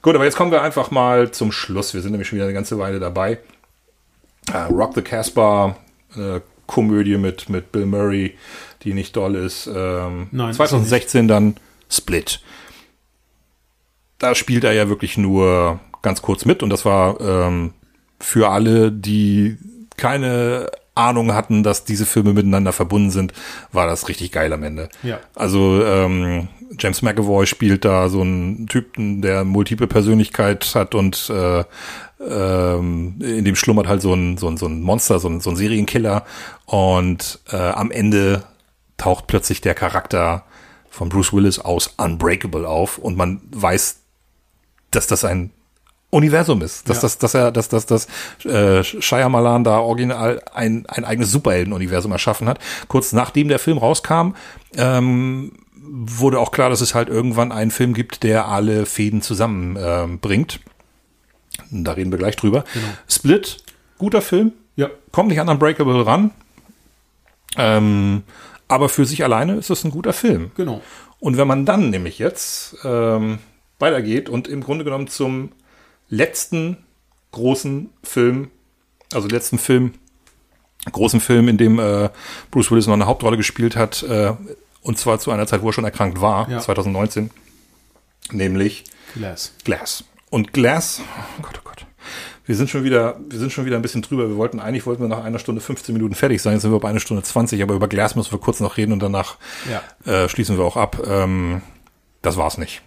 [0.02, 1.94] Gut, aber jetzt kommen wir einfach mal zum Schluss.
[1.94, 3.38] Wir sind nämlich schon wieder eine ganze Weile dabei.
[4.52, 5.76] Äh, Rock the Casbah,
[6.16, 8.36] äh, Komödie mit, mit Bill Murray,
[8.82, 9.66] die nicht doll ist.
[9.66, 11.56] Ähm, Nein, ist 2016 dann
[11.90, 12.40] Split.
[14.18, 17.74] Da spielt er ja wirklich nur ganz kurz mit und das war ähm,
[18.20, 19.58] für alle, die
[19.96, 23.32] keine Ahnung hatten, dass diese Filme miteinander verbunden sind,
[23.72, 24.88] war das richtig geil am Ende.
[25.02, 25.18] Ja.
[25.34, 26.48] Also ähm,
[26.78, 31.64] James McAvoy spielt da so einen Typen, der multiple Persönlichkeit hat und äh,
[32.26, 35.50] ähm, in dem schlummert halt so ein, so ein, so ein Monster, so ein, so
[35.50, 36.24] ein Serienkiller
[36.66, 38.44] und äh, am Ende
[38.96, 40.44] taucht plötzlich der Charakter
[40.90, 43.96] von Bruce Willis aus Unbreakable auf und man weiß,
[44.90, 45.50] dass das ein
[46.10, 47.02] Universum ist, dass Ja.
[47.02, 48.06] das, dass er, dass dass dass
[48.44, 52.60] äh, Shyamalan da original ein ein eigenes Superhelden-Universum erschaffen hat.
[52.86, 54.34] Kurz nachdem der Film rauskam,
[54.76, 55.50] ähm,
[55.86, 59.84] wurde auch klar, dass es halt irgendwann einen Film gibt, der alle Fäden zusammenbringt.
[60.04, 60.60] Ähm, bringt.
[61.70, 62.64] da reden wir gleich drüber.
[63.08, 63.58] Split,
[63.98, 64.88] guter Film, Ja.
[65.12, 66.30] kommt nicht an Unbreakable ran,
[67.56, 68.22] ähm,
[68.68, 70.50] aber für sich alleine ist es ein guter Film.
[70.56, 70.80] Genau.
[71.20, 73.38] Und wenn man dann nämlich jetzt ähm,
[73.78, 75.52] weitergeht und im Grunde genommen zum
[76.08, 76.78] letzten
[77.32, 78.50] großen Film,
[79.12, 79.94] also letzten Film,
[80.90, 82.10] großen Film, in dem äh,
[82.50, 84.32] Bruce Willis noch eine Hauptrolle gespielt hat, äh,
[84.84, 86.60] und zwar zu einer Zeit, wo er schon erkrankt war, Ja.
[86.60, 87.30] 2019,
[88.32, 88.84] nämlich
[89.14, 89.52] Glass.
[89.64, 90.04] Glass.
[90.30, 91.00] Und Glass,
[91.38, 91.86] oh Gott, oh Gott.
[92.46, 94.28] Wir sind schon wieder, wir sind schon wieder ein bisschen drüber.
[94.28, 96.52] Wir wollten, eigentlich wollten wir nach einer Stunde 15 Minuten fertig sein.
[96.54, 98.92] Jetzt sind wir bei einer Stunde 20, aber über Glass müssen wir kurz noch reden
[98.92, 99.36] und danach
[99.70, 99.82] Ja.
[100.24, 101.02] äh, schließen wir auch ab.
[101.06, 101.62] Ähm,
[102.20, 102.82] das war's nicht.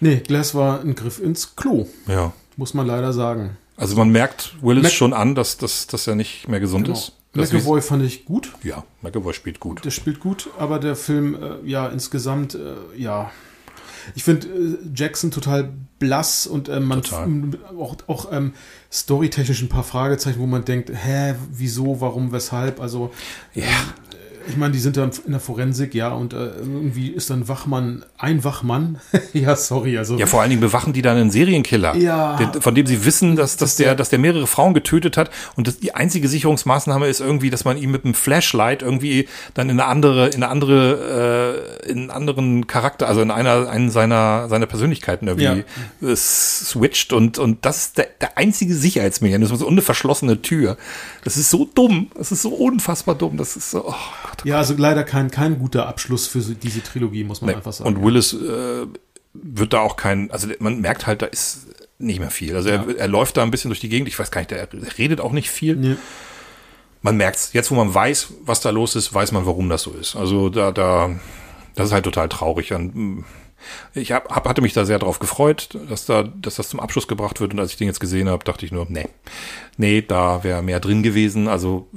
[0.00, 2.32] Nee, Glass war ein Griff ins Klo, Ja.
[2.56, 3.56] muss man leider sagen.
[3.76, 7.12] Also man merkt Willis Mac- schon an, dass, dass, dass er nicht mehr gesund ist.
[7.34, 8.52] McAvoy fand ich gut.
[8.62, 9.84] ja, McAvoy spielt gut.
[9.84, 13.30] Der spielt gut, aber der Film, äh, ja, insgesamt, äh, ja.
[14.14, 17.28] Ich finde äh, Jackson total blass und äh, man Total.
[17.78, 18.52] auch, auch ähm,
[18.92, 22.80] storytechnisch ein paar Fragezeichen, wo man denkt, hä, wieso, warum, weshalb?
[22.80, 23.12] Also,
[23.54, 23.64] Ja.
[24.48, 28.04] Ich meine, die sind dann in der Forensik, ja, und äh, irgendwie ist dann Wachmann,
[28.18, 28.98] ein Wachmann.
[29.32, 30.16] ja, sorry, also.
[30.18, 32.36] Ja, vor allen Dingen bewachen die dann einen Serienkiller, Ja.
[32.36, 35.66] der, von dem sie wissen, dass, dass, der, dass der mehrere Frauen getötet hat und
[35.68, 39.78] das, die einzige Sicherungsmaßnahme ist irgendwie, dass man ihm mit einem Flashlight irgendwie dann in
[39.80, 44.48] eine andere, in eine andere, äh, in einen anderen Charakter, also in einer, einen seiner,
[44.48, 45.64] seiner Persönlichkeiten irgendwie
[46.02, 50.76] äh, switcht und, und das ist der, der einzige Sicherheitsmechanismus und eine verschlossene Tür.
[51.24, 53.94] Das ist so dumm, das ist so unfassbar dumm, das ist so, oh
[54.24, 54.33] Gott.
[54.44, 57.56] Ja, also leider kein, kein guter Abschluss für diese Trilogie, muss man Nee.
[57.56, 57.94] einfach sagen.
[57.96, 58.86] Und Willis äh,
[59.34, 61.66] wird da auch kein, also man merkt halt, da ist
[61.98, 62.56] nicht mehr viel.
[62.56, 64.08] Also er, er läuft da ein bisschen durch die Gegend.
[64.08, 65.76] Ich weiß gar nicht, er redet auch nicht viel.
[65.76, 65.96] Nee.
[67.02, 67.52] Man merkt's.
[67.52, 70.16] Jetzt, wo man weiß, was da los ist, weiß man, warum das so ist.
[70.16, 71.10] Also da, da,
[71.74, 72.72] das ist halt total traurig.
[72.72, 73.24] Und mm,
[73.94, 77.06] ich hab, hab, hatte mich da sehr drauf gefreut, dass da, dass das zum Abschluss
[77.08, 77.52] gebracht wird.
[77.52, 79.08] Und als ich den jetzt gesehen habe, dachte ich nur, nee,
[79.76, 81.46] nee, da wäre mehr drin gewesen.
[81.48, 81.88] Also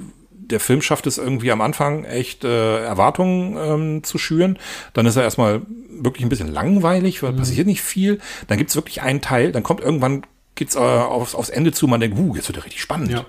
[0.50, 4.58] der Film schafft es irgendwie am Anfang echt äh, Erwartungen ähm, zu schüren.
[4.92, 8.18] Dann ist er erstmal wirklich ein bisschen langweilig, weil passiert nicht viel.
[8.46, 10.22] Dann gibt's wirklich einen Teil, dann kommt irgendwann
[10.54, 13.12] geht's äh, aufs, aufs Ende zu, man denkt, uh, jetzt wird er richtig spannend.
[13.12, 13.24] Ja.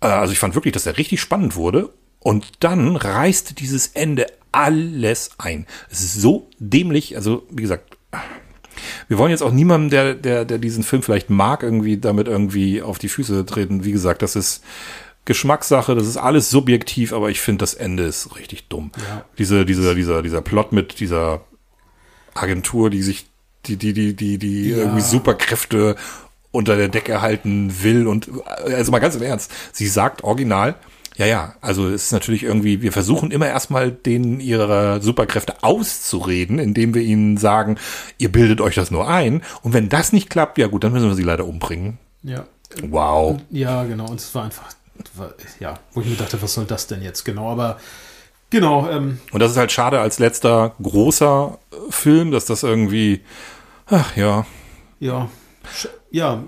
[0.00, 1.90] Äh, also ich fand wirklich, dass er richtig spannend wurde.
[2.20, 5.66] Und dann reißt dieses Ende alles ein.
[5.90, 7.98] Es ist so dämlich, also wie gesagt,
[9.08, 12.82] wir wollen jetzt auch niemandem, der, der, der diesen Film vielleicht mag, irgendwie damit irgendwie
[12.82, 13.84] auf die Füße treten.
[13.84, 14.64] Wie gesagt, das ist
[15.24, 18.90] Geschmackssache, das ist alles subjektiv, aber ich finde, das Ende ist richtig dumm.
[19.08, 19.24] Ja.
[19.38, 21.40] Diese, dieser, dieser, dieser Plot mit dieser
[22.34, 23.26] Agentur, die sich,
[23.66, 24.78] die, die, die, die, die Ja.
[24.78, 25.96] irgendwie Superkräfte
[26.50, 28.28] unter der Decke halten will und,
[28.64, 30.74] also mal ganz im Ernst, sie sagt original,
[31.16, 36.58] ja, ja, also es ist natürlich irgendwie, wir versuchen immer erstmal denen ihre Superkräfte auszureden,
[36.58, 37.76] indem wir ihnen sagen,
[38.18, 39.42] ihr bildet euch das nur ein.
[39.62, 41.98] Und wenn das nicht klappt, ja gut, dann müssen wir sie leider umbringen.
[42.24, 42.46] Ja.
[42.82, 43.40] Wow.
[43.50, 44.08] Ja, genau.
[44.08, 44.64] Und es war einfach,
[45.60, 47.50] ja, wo ich mir dachte, was soll das denn jetzt genau?
[47.50, 47.78] Aber
[48.50, 53.20] genau, ähm, Und das ist halt schade als letzter großer äh, Film, dass das irgendwie,
[53.86, 54.46] ach ja,
[55.00, 55.28] ja,
[56.10, 56.42] ja,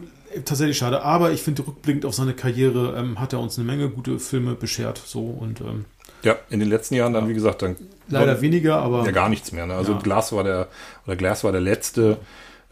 [0.45, 1.03] tatsächlich schade.
[1.03, 4.55] Aber ich finde, rückblickend auf seine Karriere ähm, hat er uns eine Menge gute Filme
[4.55, 5.01] beschert.
[5.05, 5.85] So und ähm,
[6.23, 7.77] ja, in den letzten Jahren dann, wie gesagt, dann
[8.09, 9.67] leider weniger, aber ja gar nichts mehr.
[9.67, 9.75] Ne?
[9.75, 9.99] Also Ja.
[9.99, 10.69] Glass war der,
[11.07, 12.19] oder Glass war der letzte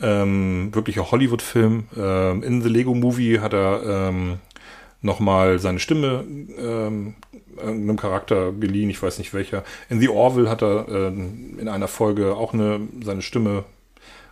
[0.00, 1.88] ähm, wirkliche Hollywood-Film.
[1.96, 4.38] Ähm, in The Lego Movie hat er ähm,
[5.04, 6.24] nochmal seine Stimme
[6.58, 7.14] ähm,
[7.56, 9.62] irgendeinem Charakter geliehen, ich weiß nicht welcher.
[9.88, 13.64] In The Orville hat er ähm, in einer Folge auch eine, seine Stimme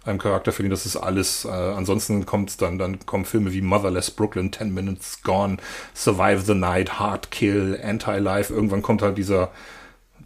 [0.05, 0.71] einem Charakter verliehen.
[0.71, 1.45] Das ist alles.
[1.45, 5.59] Äh, ansonsten kommt dann, dann kommen Filme wie Motherless Brooklyn, 10 Minutes Gone,
[5.95, 8.53] Survive the Night, Hard Kill, Anti-Life.
[8.53, 9.51] Irgendwann kommt halt dieser,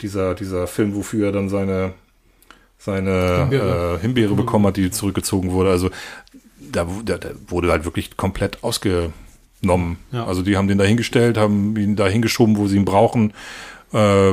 [0.01, 1.93] dieser, dieser Film, wofür er dann seine,
[2.79, 3.97] seine Himbeere.
[3.97, 5.71] äh, Himbeere bekommen hat, die zurückgezogen wurde.
[5.71, 5.91] Also
[6.59, 8.63] da, da, da wurde halt wirklich komplett
[9.67, 9.97] ausgenommen.
[10.13, 10.27] Ja.
[10.27, 13.33] Also die haben den da hingestellt, haben ihn da hingeschoben, wo sie ihn brauchen.
[13.93, 14.33] Äh,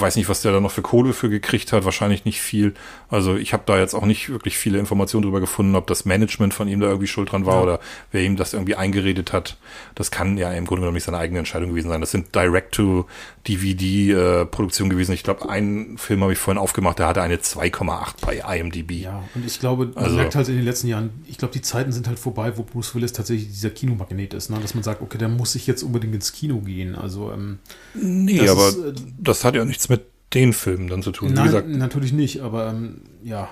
[0.00, 2.72] weiß nicht, was der da noch für Kohle für gekriegt hat, wahrscheinlich nicht viel.
[3.10, 6.54] Also ich habe da jetzt auch nicht wirklich viele Informationen drüber gefunden, ob das Management
[6.54, 7.62] von ihm da irgendwie schuld dran war Ja.
[7.62, 9.58] oder wer ihm das irgendwie eingeredet hat.
[9.94, 12.00] Das kann ja im Grunde genommen nicht seine eigene Entscheidung gewesen sein.
[12.00, 12.34] Das sind
[13.46, 15.12] Direct-to-DVD-Produktionen gewesen.
[15.12, 18.92] Ich glaube, einen Film habe ich vorhin aufgemacht, der hatte eine 2,8 bei IMDb.
[19.02, 21.62] Ja, und ich glaube, man Also- merkt halt in den letzten Jahren, ich glaube, die
[21.62, 24.58] Zeiten sind halt vorbei, wo Bruce Willis tatsächlich dieser Kinomagnet ist, ne?
[24.60, 26.94] dass man sagt, okay, der muss sich jetzt unbedingt ins Kino gehen.
[26.94, 27.58] Also, ähm,
[27.94, 28.85] Nee, Das aber ist, äh,
[29.18, 31.30] das hat ja nichts mit den Filmen dann zu tun.
[31.30, 33.48] Wie nein, gesagt, natürlich nicht, aber ähm, ja.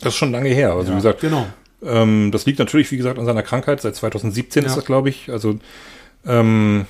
[0.00, 0.72] das ist schon lange her.
[0.72, 1.46] Also ja, wie gesagt, genau.
[1.82, 3.80] Ähm, das liegt natürlich, wie gesagt, an seiner Krankheit.
[3.80, 4.68] Seit 2017 Ja.
[4.68, 5.30] ist das, glaube ich.
[5.30, 5.58] Also,
[6.26, 6.86] ähm,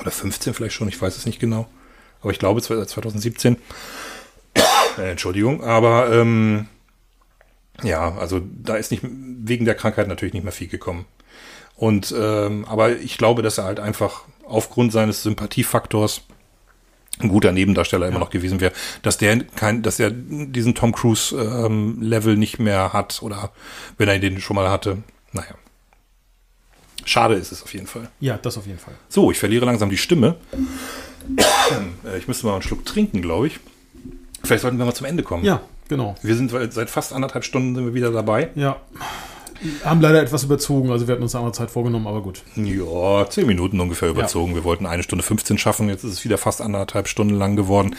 [0.00, 1.66] oder 15 vielleicht schon, ich weiß es nicht genau.
[2.20, 3.56] Aber ich glaube, seit 2017.
[4.98, 6.66] äh, Entschuldigung, aber ähm,
[7.82, 11.06] ja, also da ist nicht wegen der Krankheit natürlich nicht mehr viel gekommen.
[11.76, 16.22] Und ähm, aber ich glaube, dass er halt einfach aufgrund seines Sympathiefaktors
[17.20, 18.72] ein guter Nebendarsteller immer noch gewesen wäre,
[19.02, 23.52] dass der kein, dass er diesen Tom Cruise ähm, Level nicht mehr hat oder
[23.98, 24.98] wenn er den schon mal hatte.
[25.32, 25.54] Naja.
[27.04, 28.08] Schade ist es auf jeden Fall.
[28.20, 28.94] Ja, das auf jeden Fall.
[29.08, 30.36] So, ich verliere langsam die Stimme.
[32.04, 33.60] Äh, ich müsste mal einen Schluck trinken, glaube ich.
[34.42, 35.44] Vielleicht sollten wir mal zum Ende kommen.
[35.44, 36.14] Ja, genau.
[36.22, 38.50] Wir sind seit fast anderthalb Stunden sind wir wieder dabei.
[38.54, 38.76] Ja.
[39.84, 42.42] Haben leider etwas überzogen, also wir hatten uns eine andere Zeit vorgenommen, aber gut.
[42.56, 44.54] Ja, zehn Minuten ungefähr überzogen.
[44.54, 45.88] Wir wollten eine Stunde 15 schaffen.
[45.88, 47.96] Jetzt ist es wieder fast anderthalb Stunden lang geworden.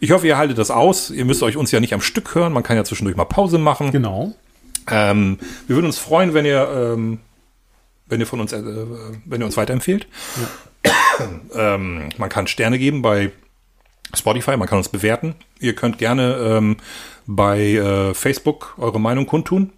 [0.00, 1.10] Ich hoffe, ihr haltet das aus.
[1.10, 2.52] Ihr müsst euch uns ja nicht am Stück hören.
[2.52, 3.92] Man kann ja zwischendurch mal Pause machen.
[3.92, 4.34] Genau.
[4.90, 7.18] Ähm, wir würden uns freuen, wenn ihr, ähm,
[8.06, 8.62] wenn ihr von uns, äh,
[9.24, 10.06] wenn ihr uns weiterempfehlt.
[11.54, 13.32] ähm, man kann Sterne geben bei
[14.14, 15.34] Spotify, man kann uns bewerten.
[15.58, 16.76] Ihr könnt gerne ähm,
[17.26, 19.72] bei äh, Facebook eure Meinung kundtun,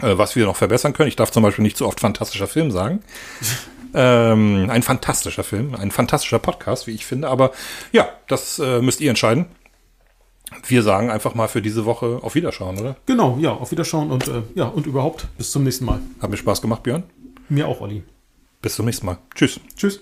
[0.00, 1.08] was wir noch verbessern können.
[1.08, 3.00] Ich darf zum Beispiel nicht so oft fantastischer Film sagen.
[3.94, 7.28] ähm, ein fantastischer Film, ein fantastischer Podcast, wie ich finde.
[7.28, 7.52] Aber
[7.92, 9.46] ja, das äh, müsst ihr entscheiden.
[10.66, 12.96] Wir sagen einfach mal für diese Woche auf Wiederschauen, oder?
[13.06, 16.00] Genau, ja, auf Wiederschauen und äh, ja, und überhaupt bis zum nächsten Mal.
[16.20, 17.02] Hat mir Spaß gemacht, Björn.
[17.48, 18.04] Mir auch, Olli.
[18.62, 19.18] Bis zum nächsten Mal.
[19.34, 19.60] Tschüss.
[19.76, 20.00] Tschüss.